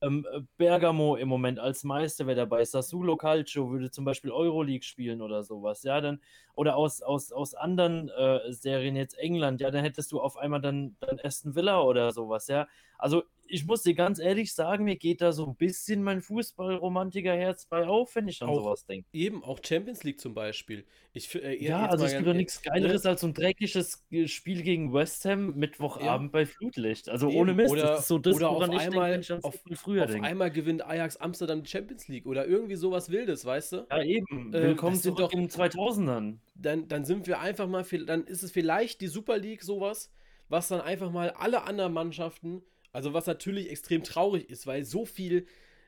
ähm, 0.02 0.26
äh, 0.32 0.40
Bergamo 0.56 1.16
im 1.16 1.28
Moment 1.28 1.58
als 1.58 1.84
Meister 1.84 2.26
wäre 2.26 2.36
dabei. 2.36 2.64
Sassuolo 2.64 3.16
Calcio 3.16 3.70
würde 3.70 3.90
zum 3.90 4.04
Beispiel 4.04 4.30
Euroleague 4.32 4.82
spielen 4.84 5.22
oder 5.22 5.42
sowas. 5.44 5.82
Ja, 5.84 6.00
dann, 6.00 6.20
oder 6.54 6.76
aus, 6.76 7.02
aus, 7.02 7.32
aus 7.32 7.54
anderen 7.54 8.08
äh, 8.10 8.52
Serien 8.52 8.96
jetzt 8.96 9.18
England, 9.18 9.60
ja, 9.60 9.70
dann 9.70 9.84
hättest 9.84 10.12
du 10.12 10.20
auf 10.20 10.36
einmal 10.36 10.60
dann, 10.60 10.96
dann 11.00 11.18
Aston 11.22 11.54
Villa 11.54 11.82
oder 11.82 12.12
sowas, 12.12 12.48
ja. 12.48 12.68
Also 12.98 13.24
ich 13.46 13.66
muss 13.66 13.82
dir 13.82 13.94
ganz 13.94 14.18
ehrlich 14.18 14.54
sagen, 14.54 14.84
mir 14.84 14.96
geht 14.96 15.20
da 15.20 15.32
so 15.32 15.46
ein 15.46 15.56
bisschen 15.56 16.02
mein 16.02 16.22
Fußballromantiker-Herz 16.22 17.66
bei 17.66 17.86
auf, 17.86 18.14
wenn 18.16 18.28
ich 18.28 18.40
an 18.42 18.48
Auch 18.48 18.54
sowas 18.54 18.86
denke. 18.86 19.08
eben, 19.12 19.42
auch 19.44 19.58
Champions 19.62 20.04
League 20.04 20.20
zum 20.20 20.34
Beispiel. 20.34 20.86
Ich, 21.12 21.34
äh, 21.34 21.62
Ja, 21.62 21.82
jetzt 21.82 21.90
also 21.92 22.04
es 22.06 22.14
gibt 22.16 22.26
doch 22.28 22.32
äh, 22.32 22.34
nichts 22.34 22.62
ne? 22.64 22.70
Geileres 22.70 23.04
als 23.04 23.20
so 23.20 23.26
ein 23.26 23.34
dreckiges 23.34 24.06
äh, 24.10 24.26
Spiel 24.28 24.62
gegen 24.62 24.92
West 24.94 25.24
Ham 25.26 25.50
Ja, 25.50 25.56
Mittwochabend 25.56 26.32
bei 26.32 26.46
Flutlicht. 26.46 27.08
Also 27.08 27.28
ohne 27.28 27.52
eben. 27.52 27.56
Mist, 27.56 27.78
das 27.80 27.82
Oder, 27.82 27.98
ist 27.98 28.08
so 28.08 28.18
das, 28.18 28.36
oder 28.36 28.50
auf 28.50 28.56
woran 28.56 28.72
ich 28.72 28.84
denke, 28.86 29.02
wenn 29.02 29.02
einmal, 29.04 29.20
ich 29.20 29.32
an 29.32 29.42
auf, 29.42 29.60
früher 29.74 30.04
auf 30.04 30.10
denke. 30.10 30.26
einmal 30.26 30.50
gewinnt 30.50 30.84
Ajax 30.86 31.16
Amsterdam 31.18 31.62
die 31.62 31.68
Champions 31.70 32.08
League 32.08 32.26
oder 32.26 32.46
irgendwie 32.46 32.76
sowas 32.76 33.10
Wildes, 33.10 33.44
weißt 33.44 33.72
du? 33.72 33.86
Ja, 33.90 34.02
eben. 34.02 34.54
Äh, 34.54 34.62
Willkommen 34.62 34.94
das 34.94 35.02
sind 35.02 35.16
zurück 35.16 35.30
doch, 35.30 35.32
in 35.32 35.40
den 35.40 35.50
2000ern. 35.50 36.38
Dann, 36.62 36.88
dann 36.88 37.04
sind 37.04 37.26
wir 37.26 37.40
einfach 37.40 37.68
mal, 37.68 37.84
dann 38.06 38.24
ist 38.24 38.42
es 38.42 38.52
vielleicht 38.52 39.00
die 39.00 39.08
Super 39.08 39.38
League 39.38 39.62
sowas, 39.62 40.10
was 40.48 40.68
dann 40.68 40.80
einfach 40.80 41.10
mal 41.10 41.30
alle 41.30 41.64
anderen 41.64 41.92
Mannschaften, 41.92 42.62
also 42.92 43.12
was 43.12 43.26
natürlich 43.26 43.70
extrem 43.70 44.02
traurig 44.02 44.48
ist, 44.50 44.66
weil 44.66 44.84
so 44.84 45.04
viel, 45.04 45.46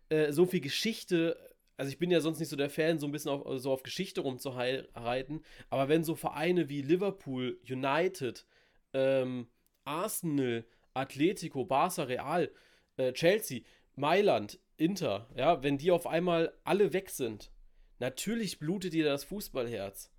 äh, 0.09 0.33
so 0.33 0.47
viel 0.47 0.61
Geschichte, 0.61 1.37
also 1.77 1.91
ich 1.91 1.99
bin 1.99 2.11
ja 2.11 2.21
sonst 2.21 2.39
nicht 2.39 2.49
so 2.49 2.57
der 2.57 2.71
Fan, 2.71 2.99
so 2.99 3.07
ein 3.07 3.13
bisschen 3.13 3.31
auf, 3.31 3.61
so 3.61 3.73
auf 3.73 3.83
Geschichte 3.83 4.21
rumzureiten, 4.23 5.45
aber 5.71 5.89
wenn 5.89 6.05
so 6.05 6.15
Vereine 6.15 6.69
wie 6.69 6.83
Liverpool, 6.83 7.59
United, 7.69 8.47
ähm, 8.93 9.49
Arsenal, 9.85 10.65
Atletico, 10.95 11.65
Barca, 11.65 12.05
Real, 12.05 12.51
äh, 12.97 13.13
Chelsea, 13.13 13.63
Mailand, 13.97 14.59
Inter, 14.77 15.29
ja, 15.37 15.63
wenn 15.63 15.79
die 15.79 15.91
auf 15.91 16.07
einmal 16.07 16.53
alle 16.65 16.93
weg 16.93 17.11
sind, 17.11 17.51
natürlich 17.99 18.59
blutet 18.59 18.93
dir 18.93 19.05
das 19.05 19.25
Fußballherz. 19.25 20.14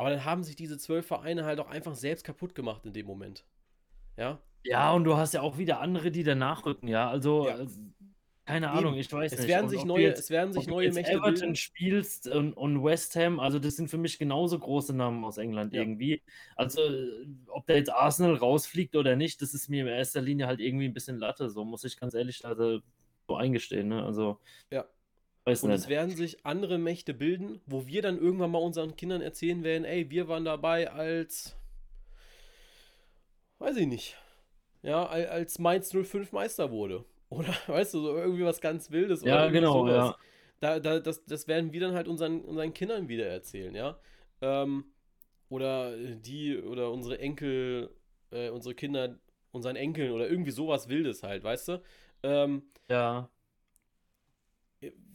Aber 0.00 0.08
dann 0.10 0.24
haben 0.24 0.42
sich 0.44 0.56
diese 0.56 0.78
zwölf 0.78 1.06
Vereine 1.06 1.44
halt 1.44 1.60
auch 1.60 1.68
einfach 1.68 1.94
selbst 1.94 2.24
kaputt 2.24 2.54
gemacht 2.54 2.86
in 2.86 2.94
dem 2.94 3.06
Moment. 3.06 3.44
Ja, 4.16 4.40
Ja, 4.64 4.92
und 4.92 5.04
du 5.04 5.16
hast 5.16 5.34
ja 5.34 5.42
auch 5.42 5.58
wieder 5.58 5.80
andere, 5.80 6.10
die 6.10 6.22
danach 6.22 6.64
rücken, 6.66 6.88
ja. 6.88 7.08
Also, 7.10 7.48
ja, 7.48 7.58
keine 8.46 8.70
Ahnung, 8.70 8.94
eben. 8.94 9.00
ich 9.00 9.12
weiß 9.12 9.38
Es 9.38 9.46
nicht. 9.46 9.48
werden 9.48 9.68
Und 9.68 9.70
sich 9.70 9.84
neue, 9.84 10.02
jetzt, 10.02 10.18
es 10.18 10.30
werden 10.30 10.52
sich 10.52 10.66
du 10.66 10.70
neue 10.70 10.86
jetzt 10.86 10.94
Mächte 10.94 11.12
Everton 11.12 11.52
bilden. 11.52 11.56
spielst 11.56 12.28
und, 12.28 12.52
und 12.54 12.82
West 12.84 13.16
Ham, 13.16 13.40
also 13.40 13.58
das 13.58 13.76
sind 13.76 13.88
für 13.90 13.98
mich 13.98 14.18
genauso 14.18 14.58
große 14.58 14.94
Namen 14.94 15.24
aus 15.24 15.38
England 15.38 15.72
Ja, 15.72 15.82
irgendwie. 15.82 16.22
Also, 16.56 16.80
ob 17.48 17.66
da 17.66 17.74
jetzt 17.74 17.92
Arsenal 17.92 18.34
rausfliegt 18.36 18.96
oder 18.96 19.16
nicht, 19.16 19.42
das 19.42 19.54
ist 19.54 19.68
mir 19.68 19.82
in 19.82 19.88
erster 19.88 20.20
Linie 20.22 20.46
halt 20.46 20.60
irgendwie 20.60 20.86
ein 20.86 20.94
bisschen 20.94 21.18
Latte, 21.18 21.50
so 21.50 21.64
muss 21.64 21.84
ich 21.84 21.98
ganz 21.98 22.14
ehrlich 22.14 22.44
also, 22.46 22.80
so 23.28 23.36
eingestehen, 23.36 23.88
ne? 23.88 24.04
Also, 24.04 24.40
ja. 24.70 24.86
Weiß 25.44 25.62
Und 25.62 25.72
es 25.72 25.86
nicht. 25.86 25.88
werden 25.88 26.16
sich 26.16 26.44
andere 26.46 26.78
Mächte 26.78 27.14
bilden, 27.14 27.60
wo 27.66 27.86
wir 27.86 28.02
dann 28.02 28.18
irgendwann 28.18 28.50
mal 28.50 28.58
unseren 28.58 28.96
Kindern 28.96 29.22
erzählen 29.22 29.62
werden, 29.64 29.84
ey, 29.84 30.10
wir 30.10 30.28
waren 30.28 30.44
dabei 30.44 30.90
als, 30.90 31.56
weiß 33.58 33.76
ich 33.76 33.86
nicht, 33.86 34.16
ja, 34.82 35.06
al- 35.06 35.26
als 35.28 35.58
Mainz 35.58 35.90
05 35.90 36.32
Meister 36.32 36.70
wurde. 36.70 37.04
Oder, 37.30 37.54
weißt 37.68 37.94
du, 37.94 38.00
so 38.02 38.16
irgendwie 38.16 38.44
was 38.44 38.60
ganz 38.60 38.90
Wildes 38.90 39.22
Ja, 39.22 39.48
genau, 39.50 39.86
sowas. 39.86 40.14
ja. 40.14 40.16
Da, 40.60 40.80
da, 40.80 41.00
das, 41.00 41.24
das 41.26 41.48
werden 41.48 41.72
wir 41.72 41.80
dann 41.80 41.94
halt 41.94 42.08
unseren, 42.08 42.42
unseren 42.42 42.74
Kindern 42.74 43.08
wieder 43.08 43.26
erzählen, 43.26 43.74
ja. 43.74 43.98
Ähm, 44.42 44.84
oder 45.50 45.96
die, 46.16 46.58
oder 46.58 46.90
unsere 46.92 47.18
Enkel, 47.20 47.90
äh, 48.32 48.50
unsere 48.50 48.74
Kinder, 48.74 49.18
unseren 49.52 49.76
Enkeln 49.76 50.12
oder 50.12 50.28
irgendwie 50.30 50.52
sowas 50.52 50.88
Wildes 50.88 51.22
halt, 51.22 51.44
weißt 51.44 51.68
du? 51.68 51.82
Ähm, 52.24 52.64
Ja. 52.88 53.30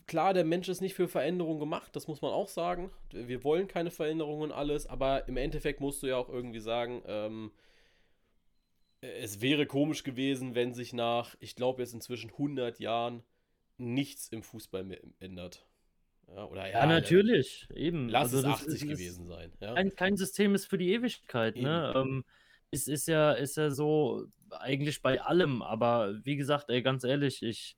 Klar, 0.08 0.34
der 0.34 0.46
Mensch 0.46 0.70
ist 0.70 0.82
nicht 0.82 0.96
für 0.96 1.08
Veränderung 1.08 1.60
gemacht, 1.60 1.96
das 1.96 2.08
muss 2.08 2.22
man 2.22 2.32
auch 2.32 2.48
sagen. 2.48 2.92
Wir 3.12 3.44
wollen 3.44 3.68
keine 3.68 3.92
Veränderungen 3.92 4.44
und 4.44 4.52
alles, 4.52 4.88
aber 4.88 5.28
im 5.28 5.38
Endeffekt 5.38 5.82
musst 5.82 6.04
du 6.04 6.08
ja 6.08 6.18
auch 6.18 6.30
irgendwie 6.30 6.60
sagen, 6.60 7.04
ähm, 7.08 7.52
es 9.02 9.42
wäre 9.42 9.66
komisch 9.66 10.04
gewesen, 10.04 10.56
wenn 10.56 10.74
sich 10.74 10.94
nach, 10.94 11.36
ich 11.40 11.56
glaube 11.56 11.82
jetzt 11.82 11.94
inzwischen 11.94 12.32
100 12.32 12.80
Jahren, 12.80 13.24
nichts 13.78 14.30
im 14.30 14.42
Fußball 14.42 14.84
mehr 14.84 15.00
ändert. 15.20 15.66
Ja, 16.28 16.46
oder 16.46 16.68
Ja, 16.68 16.80
ja, 16.80 16.86
natürlich, 16.88 17.68
eben. 17.74 18.10
lass 18.10 18.34
Also 18.34 18.38
es 18.38 18.44
das 18.44 18.68
80 18.68 18.74
ist, 18.74 18.88
gewesen 18.88 19.28
sein. 19.28 19.52
Ja, 19.60 19.76
kein, 19.76 19.96
kein 19.96 20.18
System 20.18 20.56
ist 20.56 20.66
für 20.66 20.78
die 20.78 20.92
Ewigkeit, 20.92 21.56
eben. 21.56 21.66
ne? 21.66 21.94
Ähm, 21.96 22.26
es 22.72 22.88
ist 22.88 23.08
ja, 23.08 23.34
ist 23.34 23.58
ja 23.58 23.70
so 23.70 24.26
eigentlich 24.50 25.02
bei 25.02 25.22
allem, 25.22 25.62
aber 25.62 26.20
wie 26.24 26.36
gesagt, 26.36 26.70
ey, 26.70 26.82
ganz 26.82 27.04
ehrlich, 27.04 27.44
ich 27.44 27.78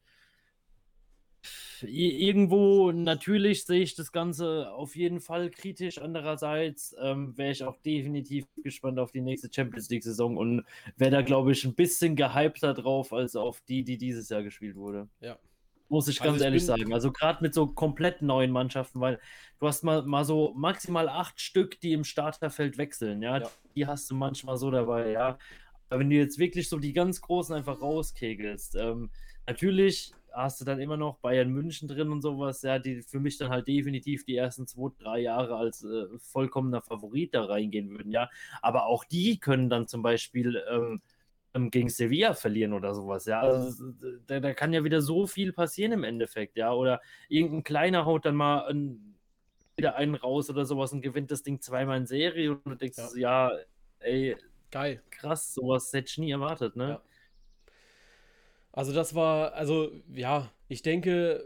irgendwo 1.82 2.91
natürlich 2.91 3.66
sehe 3.66 3.82
ich 3.82 3.95
das 3.95 4.12
Ganze 4.12 4.72
auf 4.72 4.95
jeden 4.95 5.20
Fall 5.20 5.50
kritisch. 5.50 6.00
Andererseits 6.00 6.95
ähm, 7.00 7.38
wäre 7.38 7.52
ich 7.52 7.64
auch 7.64 7.78
definitiv 7.78 8.45
gespannt 8.64 9.00
auf 9.00 9.12
die 9.12 9.22
nächste 9.22 9.52
Champions 9.52 9.89
League-Saison 9.89 10.38
und 10.38 10.64
wäre 10.95 11.12
da, 11.12 11.22
glaube 11.22 11.52
ich, 11.52 11.64
ein 11.66 11.76
bisschen 11.76 12.16
gehypter 12.16 12.74
drauf 12.74 13.14
als 13.14 13.36
auf 13.36 13.62
die, 13.68 13.84
die 13.84 13.98
dieses 13.98 14.30
Jahr 14.30 14.43
gespielt 14.43 14.76
wurde. 14.76 15.08
Ja. 15.22 15.38
Muss 15.89 16.08
ich 16.08 16.20
Also 16.20 16.32
ganz 16.32 16.41
ich 16.41 16.45
ehrlich 16.45 16.66
sagen. 16.66 16.93
Also 16.93 17.12
gerade 17.12 17.41
mit 17.41 17.54
so 17.54 17.68
komplett 17.68 18.22
neuen 18.22 18.52
Mannschaften, 18.52 19.00
weil 19.00 19.20
du 19.60 19.68
hast 19.68 19.84
mal, 19.84 20.04
mal 20.04 20.26
so 20.26 20.54
maximal 20.56 21.08
acht 21.08 21.39
Stück, 21.39 21.80
die 21.80 21.93
im 21.93 22.04
Starterfeld 22.04 22.78
wechseln, 22.78 23.22
ja. 23.22 23.38
ja, 23.39 23.50
Die 23.76 23.88
hast 23.88 24.10
du 24.12 24.16
manchmal 24.16 24.58
so 24.58 24.70
dabei, 24.70 25.12
ja. 25.12 25.38
Aber 25.89 26.00
wenn 26.02 26.10
du 26.10 26.18
jetzt 26.18 26.39
wirklich 26.39 26.68
so 26.68 26.80
die 26.80 26.91
ganz 26.91 27.22
Großen 27.22 27.56
einfach 27.56 27.82
rauskegelst, 27.82 28.76
ähm, 28.76 29.10
natürlich 29.45 30.12
hast 30.38 30.62
du 30.62 30.66
dann 30.66 30.80
immer 30.80 30.98
noch 30.98 31.18
Bayern 31.18 31.50
München 31.50 31.88
drin 31.88 32.12
und 32.12 32.22
sowas, 32.22 32.62
ja, 32.62 32.80
die 32.80 33.02
für 33.02 33.20
mich 33.20 33.38
dann 33.38 33.50
halt 33.50 33.68
definitiv 33.68 34.24
die 34.24 34.38
ersten 34.38 34.68
zwei, 34.68 34.90
drei 35.00 35.20
Jahre 35.20 35.56
als 35.56 35.84
äh, 35.84 36.06
vollkommener 36.20 36.82
Favorit 36.82 37.34
da 37.34 37.46
reingehen 37.46 37.90
würden, 37.90 38.12
ja. 38.12 38.30
Aber 38.62 38.86
auch 38.86 39.04
die 39.04 39.40
können 39.40 39.70
dann 39.70 39.88
zum 39.88 40.02
Beispiel 40.04 40.64
ähm, 40.70 41.02
ähm, 41.54 41.72
gegen 41.72 41.90
Sevilla 41.90 42.34
verlieren 42.34 42.74
oder 42.74 42.94
sowas, 42.94 43.26
ja. 43.26 43.42
Also, 43.42 43.92
da, 44.28 44.40
da 44.40 44.54
kann 44.54 44.74
ja 44.74 44.84
wieder 44.84 45.02
so 45.02 45.28
viel 45.28 45.54
passieren 45.54 45.92
im 45.92 46.04
Endeffekt, 46.04 46.56
ja. 46.56 46.72
Oder 46.72 47.02
irgendein 47.30 47.64
kleiner 47.64 48.06
haut 48.06 48.26
dann 48.26 48.36
mal 48.36 48.68
ein, 48.68 49.16
wieder 49.76 49.96
einen 49.96 50.16
raus 50.16 50.50
oder 50.50 50.66
sowas 50.66 50.94
und 50.94 51.02
gewinnt 51.02 51.32
das 51.32 51.44
Ding 51.44 51.62
zweimal 51.62 51.98
in 51.98 52.06
Serie 52.06 52.52
und 52.52 52.66
du 52.66 52.76
denkst, 52.76 52.98
ja, 53.16 53.52
ja, 53.52 53.58
ey, 54.00 54.38
geil. 54.72 55.02
krass, 55.10 55.54
sowas 55.54 55.92
hätte 55.94 56.10
ich 56.10 56.18
nie 56.20 56.32
erwartet, 56.32 56.76
ne? 56.76 56.90
Ja. 56.90 57.02
Also 58.78 58.93
das 58.93 59.15
war, 59.15 59.53
also 59.53 59.91
ja, 60.13 60.51
ich 60.67 60.84
denke, 60.84 61.43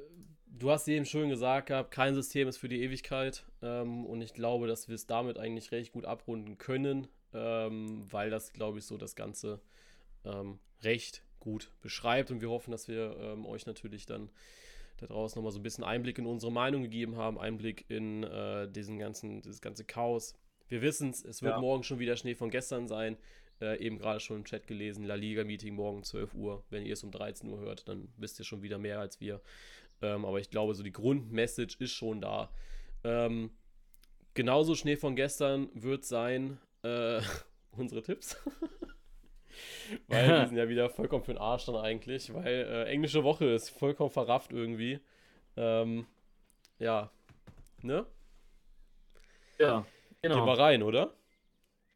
du 0.48 0.70
hast 0.70 0.86
eben 0.90 1.06
schön 1.06 1.30
gesagt 1.30 1.68
gehabt, 1.68 1.92
kein 1.92 2.14
System 2.14 2.50
ist 2.50 2.58
für 2.58 2.68
die 2.68 2.84
Ewigkeit. 2.84 3.46
Ähm, 3.62 4.06
und 4.06 4.20
ich 4.22 4.34
glaube, 4.34 4.68
dass 4.68 4.90
wir 4.90 4.96
es 4.96 5.08
damit 5.08 5.38
eigentlich 5.38 5.72
recht 5.72 5.94
gut 5.94 6.04
abrunden 6.04 6.58
können, 6.58 7.08
ähm, 7.34 8.06
weil 8.12 8.30
das, 8.32 8.52
glaube 8.52 8.80
ich, 8.80 8.86
so 8.86 8.98
das 8.98 9.16
Ganze 9.16 9.62
ähm, 10.26 10.60
recht 10.84 11.24
gut 11.40 11.72
beschreibt. 11.80 12.32
Und 12.32 12.42
wir 12.42 12.50
hoffen, 12.50 12.72
dass 12.72 12.90
wir 12.90 13.16
ähm, 13.18 13.46
euch 13.46 13.66
natürlich 13.66 14.06
dann 14.06 14.30
da 14.98 15.06
draußen 15.06 15.40
nochmal 15.40 15.54
so 15.54 15.60
ein 15.60 15.64
bisschen 15.64 15.86
Einblick 15.86 16.20
in 16.20 16.26
unsere 16.26 16.52
Meinung 16.52 16.82
gegeben 16.82 17.16
haben, 17.16 17.40
Einblick 17.40 17.86
in 17.88 18.24
äh, 18.24 18.70
diesen 18.70 19.00
ganzen, 19.00 19.42
dieses 19.42 19.62
ganze 19.62 19.86
Chaos. 19.86 20.34
Wir 20.68 20.82
wissen 20.82 21.12
es, 21.12 21.24
es 21.24 21.42
wird 21.42 21.54
Ja. 21.54 21.62
morgen 21.62 21.84
schon 21.84 22.00
wieder 22.00 22.18
Schnee 22.18 22.36
von 22.36 22.50
gestern 22.50 22.90
sein. 22.90 23.16
Äh, 23.62 23.78
eben 23.78 24.00
gerade 24.00 24.20
schon 24.20 24.38
im 24.38 24.46
Chat 24.46 24.66
gelesen, 24.66 25.06
La 25.06 25.14
Liga-Meeting 25.16 25.76
morgen 25.76 26.04
12 26.04 26.34
Uhr. 26.34 26.64
Wenn 26.72 26.84
ihr 26.86 26.94
es 26.94 27.04
um 27.04 27.12
13 27.12 27.48
Uhr 27.50 27.60
hört, 27.60 27.88
dann 27.88 28.10
wisst 28.18 28.40
ihr 28.40 28.46
schon 28.46 28.64
wieder 28.64 28.80
mehr 28.80 29.00
als 29.00 29.22
wir. 29.22 29.40
Ähm, 30.02 30.26
aber 30.26 30.40
ich 30.40 30.50
glaube, 30.50 30.74
so 30.74 30.82
die 30.82 30.92
Grundmessage 30.92 31.76
ist 31.80 31.92
schon 31.92 32.22
da. 32.22 32.52
Ähm, 33.04 33.52
genauso 34.34 34.74
Schnee 34.74 34.96
von 34.96 35.16
gestern 35.16 35.70
wird 35.76 36.06
sein 36.06 36.60
äh, 36.84 37.22
unsere 37.72 38.02
Tipps. 38.02 38.36
weil 40.08 40.42
die 40.42 40.46
sind 40.48 40.58
ja 40.58 40.68
wieder 40.68 40.90
vollkommen 40.90 41.24
für 41.24 41.34
den 41.34 41.42
Arsch 41.42 41.66
dann 41.66 41.76
eigentlich, 41.76 42.34
weil 42.34 42.48
äh, 42.48 42.86
englische 42.86 43.24
Woche 43.24 43.46
ist 43.46 43.70
vollkommen 43.70 44.10
verrafft 44.10 44.52
irgendwie. 44.52 45.00
Ähm, 45.56 46.08
ja, 46.80 47.12
ne? 47.82 48.08
Ja. 49.60 49.86
Gehen 50.22 50.32
wir 50.32 50.40
Genau. 50.42 50.54
rein, 50.54 50.82
oder? 50.82 51.14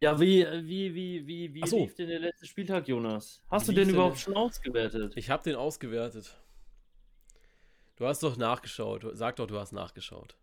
Ja, 0.06 0.20
wie, 0.20 0.46
wie, 0.68 0.94
wie, 0.94 1.26
wie, 1.26 1.54
wie 1.56 1.64
Ach 1.64 1.68
so. 1.68 1.78
lief 1.80 1.96
denn 1.96 2.10
der 2.10 2.20
letzte 2.20 2.46
Spieltag, 2.46 2.88
Jonas? 2.88 3.42
Hast 3.50 3.68
Wie 3.68 3.74
du 3.74 3.84
den 3.84 3.90
überhaupt 3.90 4.20
schon 4.20 4.36
ausgewertet? 4.36 5.14
Ich 5.16 5.32
habe 5.32 5.42
den 5.42 5.56
ausgewertet. 5.56 6.40
Du 7.96 8.06
hast 8.06 8.22
doch 8.22 8.38
nachgeschaut. 8.38 9.04
Sag 9.14 9.38
doch, 9.38 9.48
du 9.48 9.58
hast 9.58 9.72
nachgeschaut. 9.72 10.38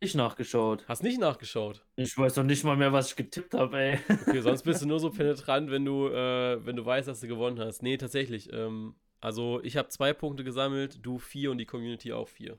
Ich 0.00 0.14
nachgeschaut. 0.14 0.84
Hast 0.86 1.02
nicht 1.02 1.18
nachgeschaut. 1.18 1.82
Ich 1.96 2.18
weiß 2.18 2.34
doch 2.34 2.42
nicht 2.42 2.62
mal 2.62 2.76
mehr, 2.76 2.92
was 2.92 3.08
ich 3.08 3.16
getippt 3.16 3.54
habe, 3.54 3.78
ey. 3.78 3.98
Okay, 4.26 4.42
sonst 4.42 4.64
bist 4.64 4.82
du 4.82 4.86
nur 4.86 5.00
so 5.00 5.08
penetrant, 5.16 5.70
wenn 5.70 5.86
du, 5.86 6.08
äh, 6.08 6.62
wenn 6.66 6.76
du 6.76 6.84
weißt, 6.84 7.08
dass 7.08 7.20
du 7.20 7.26
gewonnen 7.26 7.60
hast. 7.60 7.82
Nee, 7.82 7.96
tatsächlich. 7.96 8.52
Ähm, 8.52 8.96
also 9.18 9.62
ich 9.62 9.78
habe 9.78 9.88
zwei 9.88 10.12
Punkte 10.12 10.44
gesammelt, 10.44 10.98
du 11.00 11.18
vier 11.18 11.50
und 11.52 11.56
die 11.56 11.64
Community 11.64 12.12
auch 12.12 12.28
vier. 12.28 12.58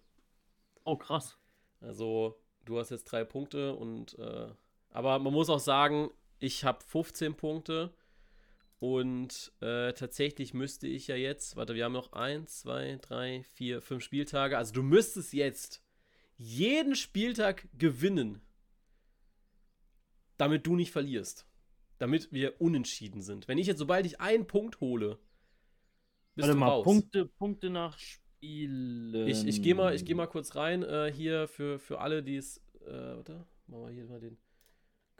Oh, 0.86 0.97
krass. 0.97 1.38
Also 1.82 2.41
du 2.63 2.80
hast 2.80 2.89
jetzt 2.89 3.03
drei 3.03 3.23
Punkte 3.23 3.76
und 3.76 4.17
äh, 4.17 4.47
aber 4.95 5.19
man 5.19 5.33
muss 5.33 5.49
auch 5.49 5.59
sagen, 5.59 6.09
ich 6.39 6.63
habe 6.63 6.81
15 6.85 7.35
Punkte 7.35 7.93
und 8.79 9.51
äh, 9.59 9.91
tatsächlich 9.91 10.53
müsste 10.53 10.87
ich 10.87 11.07
ja 11.07 11.17
jetzt, 11.17 11.57
warte, 11.57 11.75
wir 11.75 11.83
haben 11.83 11.91
noch 11.91 12.13
eins, 12.13 12.61
zwei, 12.61 12.97
drei, 13.01 13.43
vier, 13.43 13.81
fünf 13.81 14.05
Spieltage. 14.05 14.57
Also 14.57 14.73
du 14.73 14.83
müsstest 14.83 15.33
jetzt 15.33 15.83
jeden 16.37 16.95
Spieltag 16.95 17.67
gewinnen, 17.77 18.39
damit 20.37 20.65
du 20.65 20.77
nicht 20.77 20.91
verlierst. 20.91 21.45
Damit 21.97 22.31
wir 22.31 22.61
unentschieden 22.61 23.21
sind. 23.21 23.49
Wenn 23.49 23.57
ich 23.57 23.67
jetzt, 23.67 23.79
sobald 23.79 24.05
ich 24.05 24.21
einen 24.21 24.47
Punkt 24.47 24.79
hole, 24.79 25.19
bist 26.35 26.47
Warte 26.47 26.53
du 26.53 26.59
mal, 26.59 26.67
raus. 26.69 26.83
Punkte, 26.85 27.25
Punkte 27.25 27.69
nach 27.69 27.99
Spielen. 27.99 29.27
Ich, 29.27 29.45
ich 29.45 29.61
gehe 29.61 29.75
mal, 29.75 29.93
ich 29.93 30.05
geh 30.05 30.13
mal 30.13 30.27
kurz 30.27 30.55
rein, 30.55 30.83
äh, 30.83 31.11
hier 31.13 31.49
für, 31.49 31.79
für 31.79 31.99
alle, 31.99 32.23
die 32.23 32.37
es. 32.37 32.61
Äh, 32.85 32.91
warte, 32.91 33.45
machen 33.67 33.87
wir 33.87 33.91
hier 33.91 34.05
mal 34.05 34.21
den 34.21 34.37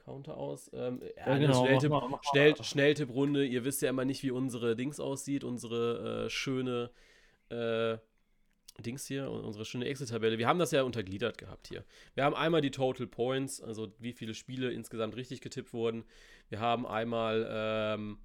Counter 0.06 0.38
aus. 0.38 0.70
Ähm, 0.74 1.01
ja, 1.18 1.24
eine 1.24 1.47
genau. 1.47 1.66
Schnelltipp, 1.66 1.89
mach 1.89 2.01
mal, 2.01 2.10
mach 2.10 2.24
mal. 2.24 2.30
Schnell, 2.30 2.64
Schnelltipprunde. 2.64 3.45
Ihr 3.45 3.66
wisst 3.66 3.82
ja 3.82 3.89
immer 3.89 4.06
nicht, 4.06 4.24
wie 4.24 4.32
unsere 4.32 4.76
Dings 4.76 4.99
aussieht, 4.99 5.43
unsere 5.43 6.26
äh, 6.26 6.30
schöne 6.30 6.91
äh, 7.49 7.97
Dings 8.82 9.08
hier, 9.08 9.32
unsere 9.32 9.66
schöne 9.66 9.86
Excel-Tabelle. 9.86 10.38
Wir 10.38 10.47
haben 10.47 10.60
das 10.60 10.72
ja 10.72 10.84
untergliedert 10.84 11.38
gehabt 11.38 11.68
hier. 11.68 11.86
Wir 12.14 12.24
haben 12.24 12.36
einmal 12.36 12.62
die 12.62 12.72
Total 12.72 13.08
Points, 13.08 13.62
also 13.62 13.93
wie 13.99 14.14
viele 14.14 14.34
Spiele 14.34 14.72
insgesamt 14.72 15.16
richtig 15.16 15.41
getippt 15.41 15.74
wurden. 15.74 16.03
Wir 16.49 16.60
haben 16.60 16.86
einmal 16.86 17.47
ähm, 17.49 18.20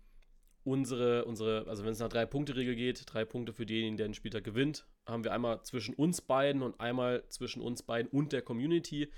unsere, 0.64 1.24
unsere, 1.24 1.66
also 1.68 1.84
wenn 1.84 1.92
es 1.92 2.00
nach 2.00 2.08
drei 2.08 2.26
Punkte 2.26 2.56
Regel 2.56 2.74
geht, 2.74 3.04
drei 3.06 3.24
Punkte 3.24 3.52
für 3.52 3.64
denjenigen, 3.64 3.96
der 3.96 4.08
den 4.08 4.14
Spieltag 4.14 4.44
gewinnt, 4.44 4.86
haben 5.06 5.24
wir 5.24 5.32
einmal 5.32 5.62
zwischen 5.62 5.94
uns 5.94 6.20
beiden 6.20 6.62
und 6.62 6.80
einmal 6.80 7.24
zwischen 7.28 7.62
uns 7.62 7.82
beiden 7.82 8.10
und 8.10 8.32
der 8.32 8.42
Community. 8.42 9.08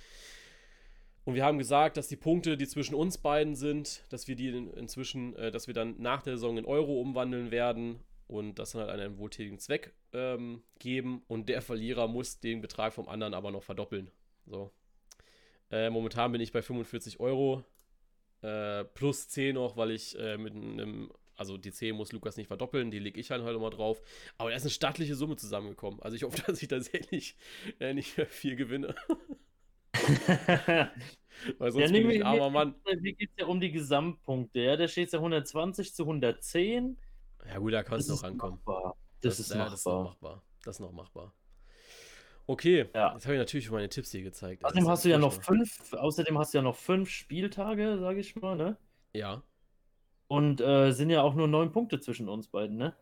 Und 1.25 1.35
wir 1.35 1.45
haben 1.45 1.59
gesagt, 1.59 1.97
dass 1.97 2.09
die 2.09 2.16
Punkte, 2.16 2.57
die 2.57 2.66
zwischen 2.66 2.95
uns 2.95 3.18
beiden 3.18 3.55
sind, 3.55 4.05
dass 4.09 4.27
wir 4.27 4.35
die 4.35 4.49
in, 4.49 4.73
inzwischen, 4.75 5.37
äh, 5.37 5.51
dass 5.51 5.66
wir 5.66 5.75
dann 5.75 5.95
nach 6.01 6.23
der 6.23 6.35
Saison 6.35 6.59
in 6.59 6.64
Euro 6.64 7.01
umwandeln 7.01 7.51
werden 7.51 8.01
und 8.27 8.59
das 8.59 8.73
dann 8.73 8.83
halt 8.83 8.91
an 8.91 9.01
einen 9.01 9.18
wohltätigen 9.18 9.59
Zweck 9.59 9.93
ähm, 10.12 10.62
geben. 10.79 11.23
Und 11.29 11.49
der 11.49 11.62
Verlierer 11.62 12.09
muss 12.09 12.41
den 12.41 12.61
Betrag 12.61 12.93
vom 12.93 13.09
anderen 13.09 13.35
aber 13.35 13.53
noch 13.53 13.62
verdoppeln. 13.62 14.11
So. 14.47 14.73
Äh, 15.70 15.91
momentan 15.91 16.33
bin 16.33 16.41
ich 16.41 16.53
bei 16.53 16.62
45 16.62 17.20
Euro. 17.20 17.64
Äh, 18.43 18.85
plus 18.85 19.29
10 19.29 19.55
noch, 19.55 19.77
weil 19.77 19.93
ich 19.93 20.18
äh, 20.18 20.37
mit 20.37 20.53
einem, 20.53 21.12
also 21.37 21.57
die 21.57 21.70
10 21.70 21.95
muss 21.95 22.11
Lukas 22.11 22.37
nicht 22.37 22.49
verdoppeln, 22.49 22.91
die 22.91 22.99
lege 22.99 23.20
ich 23.20 23.31
halt 23.31 23.45
halt 23.45 23.57
immer 23.57 23.70
drauf. 23.70 24.03
Aber 24.37 24.51
da 24.51 24.57
ist 24.57 24.64
eine 24.64 24.70
stattliche 24.70 25.14
Summe 25.14 25.37
zusammengekommen. 25.37 26.03
Also 26.03 26.16
ich 26.16 26.25
hoffe, 26.25 26.43
dass 26.47 26.61
ich 26.61 26.68
tatsächlich 26.68 27.37
äh, 27.79 27.95
nicht 27.95 28.16
mehr 28.16 28.27
viel 28.27 28.57
gewinne. 28.57 28.97
Weil 31.59 31.73
sonst 31.73 31.91
nee, 31.91 32.03
bin 32.03 32.11
ich 32.11 32.25
ein 32.25 32.41
armer 32.41 32.51
Mann. 32.51 32.75
Mir 33.01 33.13
geht 33.15 33.31
es 33.31 33.37
ja 33.41 33.47
um 33.47 33.61
die 33.61 33.73
Gesamtpunkte. 33.73 34.61
Ja, 34.61 34.77
da 34.77 34.87
steht 34.87 35.13
ja 35.13 35.19
120 35.19 35.95
zu 35.95 36.03
110. 36.05 36.97
Ja 37.49 37.59
gut, 37.59 37.73
da 37.73 37.83
kannst 37.83 38.09
du 38.09 38.15
noch 38.15 38.23
rankommen. 38.23 38.57
machbar. 38.65 38.97
Das, 39.21 39.41
ist 39.41 39.51
ja. 39.51 39.65
Das 39.65 39.81
ist 39.81 39.87
noch 39.87 40.05
machbar. 40.05 40.43
Das 40.65 40.77
ist 40.77 40.81
noch 40.81 40.93
machbar. 40.93 41.33
Okay, 42.47 42.89
Ja. 42.95 43.13
jetzt 43.15 43.25
habe 43.25 43.35
ich 43.35 43.39
natürlich 43.39 43.71
meine 43.71 43.89
Tipps 43.89 44.11
hier 44.11 44.23
gezeigt. 44.23 44.65
Außerdem 44.65 44.85
Das 44.85 44.91
hast 44.93 45.05
du 45.05 45.09
ja 45.09 45.19
noch 45.19 45.33
fünf, 45.33 45.93
außerdem 45.93 46.39
hast 46.39 46.53
du 46.53 46.59
ja 46.59 46.63
noch 46.63 46.77
fünf 46.77 47.09
Spieltage, 47.09 47.99
sage 47.99 48.21
ich 48.21 48.35
mal, 48.37 48.57
ne? 48.57 48.77
Ja. 49.13 49.43
Und 50.29 50.61
äh, 50.61 50.93
sind 50.93 51.11
ja 51.11 51.23
auch 51.23 51.35
nur 51.35 51.47
neun 51.47 51.73
Punkte 51.73 52.01
zwischen 52.01 52.29
uns 52.29 52.49
beiden, 52.49 52.77
ne? 52.77 52.95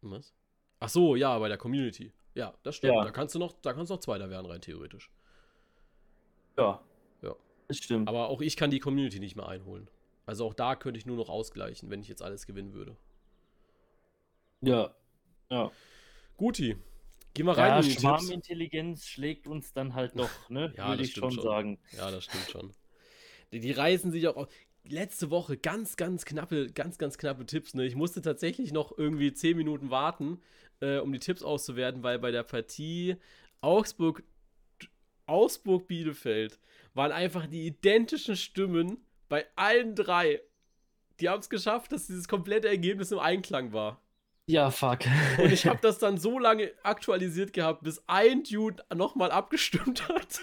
Was? 0.00 0.32
Ach 0.80 0.88
so, 0.88 1.16
ja, 1.16 1.36
bei 1.38 1.48
der 1.48 1.58
Community. 1.58 2.12
Ja, 2.38 2.54
das 2.62 2.76
stimmt. 2.76 2.94
Ja. 2.94 3.04
Da 3.04 3.10
kannst 3.10 3.34
du 3.34 3.38
noch, 3.38 3.52
da 3.62 3.72
kannst 3.72 3.90
du 3.90 3.94
noch 3.94 4.00
Zweiter 4.00 4.30
werden, 4.30 4.46
rein 4.46 4.60
theoretisch. 4.60 5.10
Ja. 6.56 6.80
Ja. 7.22 7.34
Das 7.66 7.76
stimmt. 7.78 8.08
Aber 8.08 8.28
auch 8.28 8.40
ich 8.40 8.56
kann 8.56 8.70
die 8.70 8.78
Community 8.78 9.18
nicht 9.18 9.34
mehr 9.36 9.48
einholen. 9.48 9.88
Also 10.24 10.46
auch 10.46 10.54
da 10.54 10.76
könnte 10.76 10.98
ich 10.98 11.06
nur 11.06 11.16
noch 11.16 11.28
ausgleichen, 11.28 11.90
wenn 11.90 12.00
ich 12.00 12.08
jetzt 12.08 12.22
alles 12.22 12.46
gewinnen 12.46 12.74
würde. 12.74 12.96
ja. 14.60 14.94
Ja. 15.50 15.70
Guti. 16.36 16.76
Geh 17.34 17.42
mal 17.42 17.52
rein 17.54 17.70
Ja, 17.70 17.76
in. 17.78 17.98
Schwarmintelligenz 17.98 19.06
schlägt 19.06 19.46
uns 19.46 19.72
dann 19.72 19.94
halt 19.94 20.18
doch, 20.18 20.28
ne? 20.50 20.72
Ja, 20.76 20.88
Würde 20.88 20.98
das 20.98 21.06
ich 21.06 21.12
stimmt 21.12 21.32
schon 21.32 21.42
schon. 21.42 21.42
sagen. 21.42 21.78
Ja, 21.96 22.10
das 22.10 22.24
stimmt 22.24 22.50
schon. 22.50 22.72
Die, 23.52 23.60
die 23.60 23.72
reißen 23.72 24.10
sich 24.12 24.28
auch. 24.28 24.36
auf- 24.36 24.48
Letzte 24.84 25.30
Woche 25.30 25.56
ganz, 25.58 25.96
ganz 25.96 26.24
knappe, 26.24 26.70
ganz, 26.72 26.96
ganz 26.98 27.18
knappe 27.18 27.44
Tipps. 27.44 27.74
Ne? 27.74 27.84
Ich 27.86 27.94
musste 27.96 28.22
tatsächlich 28.22 28.72
noch 28.72 28.96
irgendwie 28.96 29.32
10 29.34 29.56
Minuten 29.56 29.90
warten, 29.90 30.40
äh, 30.80 30.98
um 30.98 31.12
die 31.12 31.18
Tipps 31.18 31.42
auszuwerten, 31.42 32.02
weil 32.02 32.18
bei 32.18 32.30
der 32.30 32.42
Partie 32.42 33.16
Augsburg, 33.60 34.22
Augsburg-Bielefeld 35.26 36.58
waren 36.94 37.12
einfach 37.12 37.46
die 37.46 37.66
identischen 37.66 38.36
Stimmen 38.36 38.98
bei 39.28 39.46
allen 39.56 39.94
drei. 39.94 40.40
Die 41.20 41.28
haben 41.28 41.40
es 41.40 41.50
geschafft, 41.50 41.92
dass 41.92 42.06
dieses 42.06 42.28
komplette 42.28 42.68
Ergebnis 42.68 43.10
im 43.10 43.18
Einklang 43.18 43.72
war. 43.72 44.00
Ja, 44.46 44.70
fuck. 44.70 45.00
Und 45.38 45.52
ich 45.52 45.66
habe 45.66 45.78
das 45.82 45.98
dann 45.98 46.16
so 46.16 46.38
lange 46.38 46.72
aktualisiert 46.82 47.52
gehabt, 47.52 47.82
bis 47.82 48.02
ein 48.06 48.44
Dude 48.44 48.82
nochmal 48.94 49.30
abgestimmt 49.30 50.08
hat. 50.08 50.40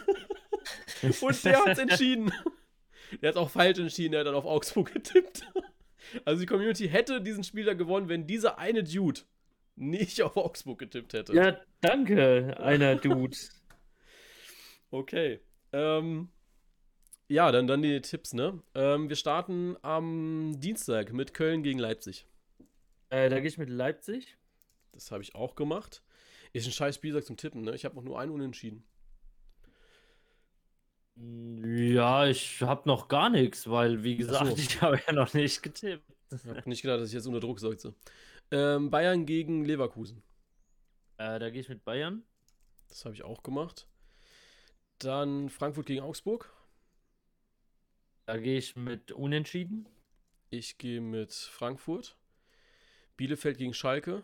Und 1.22 1.44
der 1.44 1.60
hat 1.60 1.68
es 1.70 1.80
entschieden. 1.80 2.32
Der 3.22 3.30
hat 3.30 3.38
auch 3.38 3.50
falsch 3.50 3.80
entschieden, 3.80 4.14
er 4.14 4.22
hat 4.22 4.28
dann 4.28 4.36
auf 4.36 4.46
Augsburg 4.46 4.94
getippt. 4.94 5.48
Also 6.24 6.42
die 6.42 6.46
Community 6.46 6.88
hätte 6.88 7.22
diesen 7.22 7.44
Spieler 7.44 7.76
gewonnen, 7.76 8.10
wenn 8.10 8.28
dieser 8.28 8.58
eine 8.60 8.84
Dude 8.84 9.22
nicht 9.76 10.21
auf 10.21 10.38
Augsburg 10.38 10.80
getippt 10.80 11.13
hätte. 11.13 11.34
Ja, 11.34 11.59
danke, 11.82 12.57
einer 12.59 12.95
Dude. 12.95 13.38
Okay. 14.91 15.41
Ähm, 15.73 16.30
ja, 17.28 17.51
dann, 17.51 17.67
dann 17.67 17.82
die 17.82 17.99
Tipps, 18.01 18.34
ne? 18.34 18.61
Ähm, 18.76 19.09
wir 19.09 19.15
starten 19.15 19.76
am 19.82 20.59
Dienstag 20.59 21.11
mit 21.11 21.34
Köln 21.34 21.63
gegen 21.63 21.80
Leipzig. 21.80 22.28
äh, 23.09 23.30
da 23.30 23.39
gehe 23.39 23.47
ich 23.47 23.57
mit 23.57 23.69
Leipzig. 23.69 24.38
Das 24.91 25.11
habe 25.11 25.23
ich 25.23 25.36
auch 25.36 25.55
gemacht. 25.55 26.03
Ist 26.53 26.67
ein 26.67 26.71
scheiß 26.71 26.95
Spieltag 26.95 27.26
zum 27.26 27.36
Tippen, 27.36 27.61
ne? 27.63 27.76
Ich 27.76 27.84
habe 27.84 27.97
auch 27.97 28.03
nur 28.03 28.19
einen 28.19 28.32
Unentschieden. 28.32 28.86
Ja, 31.17 32.28
ich 32.28 32.61
habe 32.61 32.88
noch 32.88 33.07
gar 33.07 33.30
nichts, 33.30 33.69
weil, 33.69 34.03
wie 34.03 34.17
gesagt, 34.17 34.47
so. 34.47 34.55
ich 34.57 34.82
habe 34.82 34.99
ja 35.07 35.13
noch 35.13 35.34
nicht 35.34 35.63
getippt. 35.63 36.03
Ich 36.32 36.45
habe 36.45 36.69
nicht 36.69 36.82
gedacht, 36.82 36.99
dass 37.01 37.07
ich 37.09 37.13
jetzt 37.13 37.28
unter 37.28 37.39
Druck 37.39 37.59
setze. 37.59 37.93
Ähm, 38.52 38.89
Bayern 38.89 39.26
gegen 39.26 39.66
Leverkusen. 39.66 40.24
Äh, 41.18 41.39
da 41.39 41.50
gehe 41.50 41.62
ich 41.62 41.70
mit 41.70 41.84
Bayern. 41.84 42.24
Das 42.88 43.06
habe 43.06 43.16
ich 43.16 43.24
auch 43.24 43.43
gemacht. 43.43 43.88
Dann 45.00 45.50
Frankfurt 45.50 45.88
gegen 45.88 46.02
Augsburg. 46.02 46.52
Da 48.26 48.38
gehe 48.38 48.58
ich 48.58 48.76
mit 48.76 49.12
Unentschieden. 49.12 49.88
Ich 50.50 50.78
gehe 50.78 51.02
mit 51.02 51.34
Frankfurt. 51.34 52.18
Bielefeld 53.18 53.58
gegen 53.58 53.74
Schalke. 53.74 54.24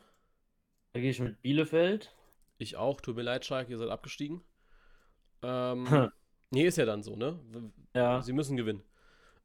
Da 0.94 1.00
gehe 1.00 1.12
ich 1.12 1.20
mit 1.20 1.42
Bielefeld. 1.42 2.14
Ich 2.58 2.78
auch. 2.78 3.02
Tut 3.02 3.16
mir 3.16 3.22
leid, 3.24 3.46
Schalke, 3.46 3.72
ihr 3.72 3.78
seid 3.78 3.90
abgestiegen. 3.90 4.42
Ähm, 5.42 5.90
Hm. 5.90 6.12
nee, 6.52 6.66
ist 6.66 6.78
ja 6.78 6.86
dann 6.86 7.04
so, 7.04 7.16
ne? 7.16 7.40
Ja, 7.96 8.22
Sie 8.22 8.34
müssen 8.34 8.58
gewinnen. 8.58 8.84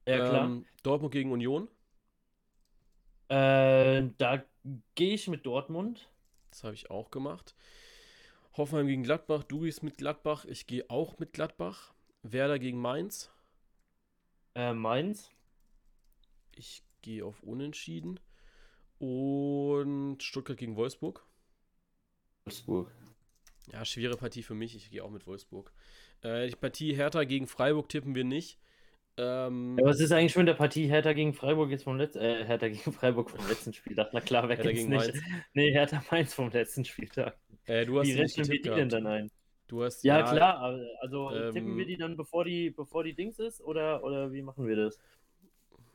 ja 0.07 0.19
klar. 0.19 0.45
Ähm, 0.45 0.67
Dortmund 0.83 1.13
gegen 1.13 1.33
Union. 1.33 1.69
Äh, 3.29 4.05
da 4.19 4.45
gehe 4.95 5.15
ich 5.15 5.29
mit 5.29 5.47
Dortmund. 5.47 6.09
Das 6.51 6.65
habe 6.65 6.75
ich 6.75 6.91
auch 6.91 7.11
gemacht. 7.11 7.55
Hoffenheim 8.57 8.87
gegen 8.87 9.03
Gladbach. 9.03 9.45
Du 9.45 9.61
gehst 9.61 9.83
mit 9.83 9.99
Gladbach. 9.99 10.45
Ich 10.47 10.67
gehe 10.67 10.89
auch 10.89 11.19
mit 11.19 11.33
Gladbach. 11.33 11.95
Werder 12.23 12.59
gegen 12.59 12.81
Mainz. 12.81 13.31
Äh, 14.55 14.73
Mainz. 14.73 15.31
Ich 16.55 16.83
gehe 17.03 17.25
auf 17.25 17.43
Unentschieden. 17.43 18.19
Und 18.99 20.23
Stuttgart 20.23 20.57
gegen 20.57 20.77
Wolfsburg. 20.77 21.27
Wolfsburg. 22.45 22.91
Ja, 23.73 23.85
schwere 23.85 24.17
Partie 24.17 24.43
für 24.43 24.55
mich. 24.55 24.75
Ich 24.75 24.91
gehe 24.91 25.05
auch 25.05 25.11
mit 25.11 25.27
Wolfsburg. 25.27 25.73
Äh, 26.23 26.49
die 26.49 26.57
Partie 26.57 26.95
Hertha 26.95 27.25
gegen 27.25 27.47
Freiburg 27.47 27.89
tippen 27.89 28.15
wir 28.15 28.25
nicht. 28.25 28.59
Ähm, 29.19 29.79
Ja, 29.79 29.85
was 29.87 30.01
ist 30.01 30.13
eigentlich 30.13 30.37
mit 30.37 30.49
der 30.49 30.55
Partie 30.55 30.87
Hertha 30.89 31.13
gegen 31.13 31.33
Freiburg 31.33 31.71
jetzt 31.71 31.85
vom 31.85 31.97
letzten, 31.97 32.19
äh, 32.21 32.45
Hertha 32.45 32.69
gegen 32.69 32.93
Freiburg 32.93 33.31
vom 33.31 33.47
letzten 33.49 33.73
Spieltag? 33.73 34.11
Na 34.13 34.21
klar, 34.21 34.49
wer 34.49 34.57
Hertha 34.57 34.71
kennt's 34.71 34.81
gegen 34.81 34.91
nicht? 34.91 35.15
Mainz. 35.15 35.45
Nee, 35.55 35.73
Hertha 35.73 36.03
Mainz 36.11 36.35
vom 36.35 36.51
letzten 36.51 36.85
Spieltag. 36.85 37.39
äh, 37.67 37.87
du 37.87 37.99
hast 37.99 38.07
Wie 38.09 38.13
rechnen 38.13 38.49
wir 38.49 38.61
die 38.61 38.69
denn 38.69 38.89
dann 38.89 39.07
ein? 39.07 39.31
Du 39.69 39.83
hast 39.83 40.05
Ja, 40.05 40.23
klar, 40.23 40.59
aber- 40.59 40.85
also 41.01 41.31
tippen 41.31 41.73
ähm, 41.73 41.79
wir 41.79 41.87
die 41.87 41.97
dann, 41.97 42.17
bevor 42.17 42.45
die, 42.45 42.71
bevor 42.71 43.05
die 43.05 43.15
Dings 43.15 43.39
ist, 43.39 43.61
oder, 43.61 44.05
oder 44.05 44.33
wie 44.33 44.43
machen 44.43 44.67
wir 44.69 44.77
das? 44.77 44.99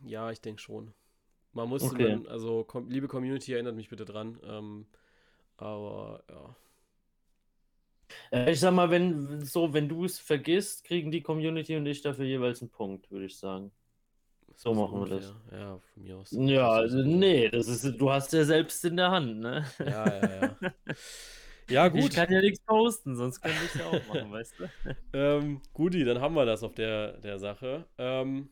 Ja, 0.04 0.32
ich 0.32 0.42
denke 0.42 0.62
schon. 0.62 0.94
Man 1.54 1.70
muss, 1.70 1.84
Okay. 1.84 2.16
man, 2.18 2.28
also 2.28 2.66
liebe 2.88 3.08
Community, 3.08 3.54
erinnert 3.54 3.76
mich 3.76 3.90
bitte 3.90 4.06
dran. 4.06 4.40
Ähm, 4.44 4.86
aber 5.58 6.24
ja. 6.30 6.56
Äh, 8.32 8.52
ich 8.52 8.60
sag 8.60 8.74
mal, 8.74 8.90
wenn 8.90 9.44
so, 9.46 9.74
wenn 9.74 9.90
du 9.90 10.06
es 10.06 10.20
vergisst, 10.20 10.84
kriegen 10.84 11.12
die 11.12 11.22
Community 11.22 11.76
und 11.76 11.86
ich 11.86 12.02
dafür 12.02 12.26
jeweils 12.26 12.62
einen 12.62 12.72
Punkt, 12.72 13.12
würde 13.12 13.26
ich 13.26 13.38
sagen. 13.38 13.72
So 14.56 14.74
machen 14.74 15.00
wir 15.00 15.08
das. 15.08 15.34
Ja, 15.52 15.80
von 15.80 16.04
mir 16.04 16.18
aus. 16.18 16.40
Ja, 16.40 16.70
also, 16.72 17.02
so. 17.02 17.04
nee, 17.04 17.50
das 17.50 17.68
ist, 17.68 17.84
du 18.00 18.12
hast 18.12 18.32
ja 18.34 18.44
selbst 18.44 18.84
in 18.86 18.98
der 18.98 19.12
Hand, 19.12 19.40
ne? 19.40 19.66
Ja, 19.80 20.06
ja, 20.08 20.30
ja. 20.42 20.58
Ja, 21.70 21.88
Ich 21.94 21.94
gut. 21.94 22.14
kann 22.14 22.30
ja 22.32 22.42
nichts 22.42 22.60
posten, 22.66 23.16
sonst 23.16 23.40
könnte 23.42 23.64
ich 23.66 23.76
ja 23.76 23.88
auch 23.88 24.06
machen, 24.08 24.32
weißt 24.32 24.60
du? 24.60 24.70
Ähm, 25.14 25.62
Guti, 25.74 26.04
dann 26.04 26.20
haben 26.20 26.36
wir 26.36 26.46
das 26.46 26.64
auf 26.64 26.74
der, 26.76 27.14
der 27.20 27.40
Sache. 27.40 27.86
Ähm, 27.98 28.50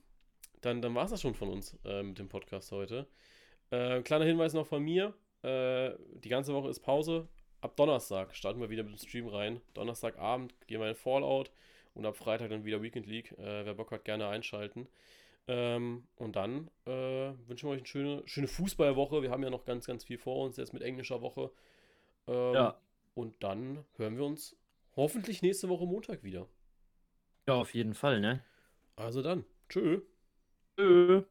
dann 0.62 0.82
dann 0.82 0.96
war 0.96 1.06
es 1.06 1.12
das 1.12 1.22
schon 1.22 1.36
von 1.36 1.50
uns 1.50 1.78
äh, 1.86 2.04
mit 2.04 2.18
dem 2.20 2.30
Podcast 2.30 2.72
heute. 2.72 3.08
Äh, 3.72 4.02
kleiner 4.04 4.26
Hinweis 4.26 4.54
noch 4.54 4.68
von 4.68 4.84
mir. 4.84 5.14
Äh, 5.44 5.92
die 6.16 6.30
ganze 6.30 6.54
Woche 6.54 6.70
ist 6.70 6.82
Pause. 6.82 7.28
Ab 7.62 7.76
Donnerstag 7.76 8.36
starten 8.36 8.62
wir 8.62 8.70
wieder 8.70 8.84
mit 8.84 8.94
dem 8.94 8.98
Stream 8.98 9.28
rein. 9.28 9.62
Donnerstagabend 9.74 10.54
gehen 10.68 10.80
wir 10.80 10.90
in 10.90 10.96
Fallout 10.96 11.52
und 11.94 12.06
ab 12.06 12.16
Freitag 12.16 12.50
dann 12.50 12.64
wieder 12.66 12.82
Weekend 12.82 13.06
League. 13.06 13.32
Äh, 13.38 13.66
wer 13.66 13.74
Bock 13.74 13.92
hat, 13.92 14.06
gerne 14.06 14.28
einschalten. 14.28 14.88
Ähm, 15.48 16.08
und 16.16 16.36
dann 16.36 16.70
äh, 16.86 17.34
wünschen 17.48 17.68
wir 17.68 17.74
euch 17.74 17.80
eine 17.80 17.88
schöne, 17.88 18.22
schöne 18.26 18.48
Fußballwoche. 18.48 19.22
Wir 19.22 19.32
haben 19.32 19.44
ja 19.44 19.50
noch 19.50 19.66
ganz, 19.66 19.86
ganz 19.88 20.04
viel 20.06 20.18
vor 20.18 20.46
uns 20.46 20.58
jetzt 20.58 20.74
mit 20.74 20.84
englischer 20.84 21.22
Woche. 21.22 21.52
Ähm, 22.28 22.54
Ja. 22.54 22.82
Und 23.16 23.44
dann 23.44 23.84
hören 23.98 24.16
wir 24.18 24.26
uns 24.26 24.56
hoffentlich 24.96 25.42
nächste 25.42 25.68
Woche 25.68 25.86
Montag 25.86 26.24
wieder. 26.24 26.48
Ja, 27.48 27.56
auf 27.56 27.74
jeden 27.74 27.96
Fall, 27.96 28.22
ne? 28.22 28.44
Also 28.96 29.22
dann, 29.22 29.44
tschö. 29.68 30.02
Tschö. 30.78 31.24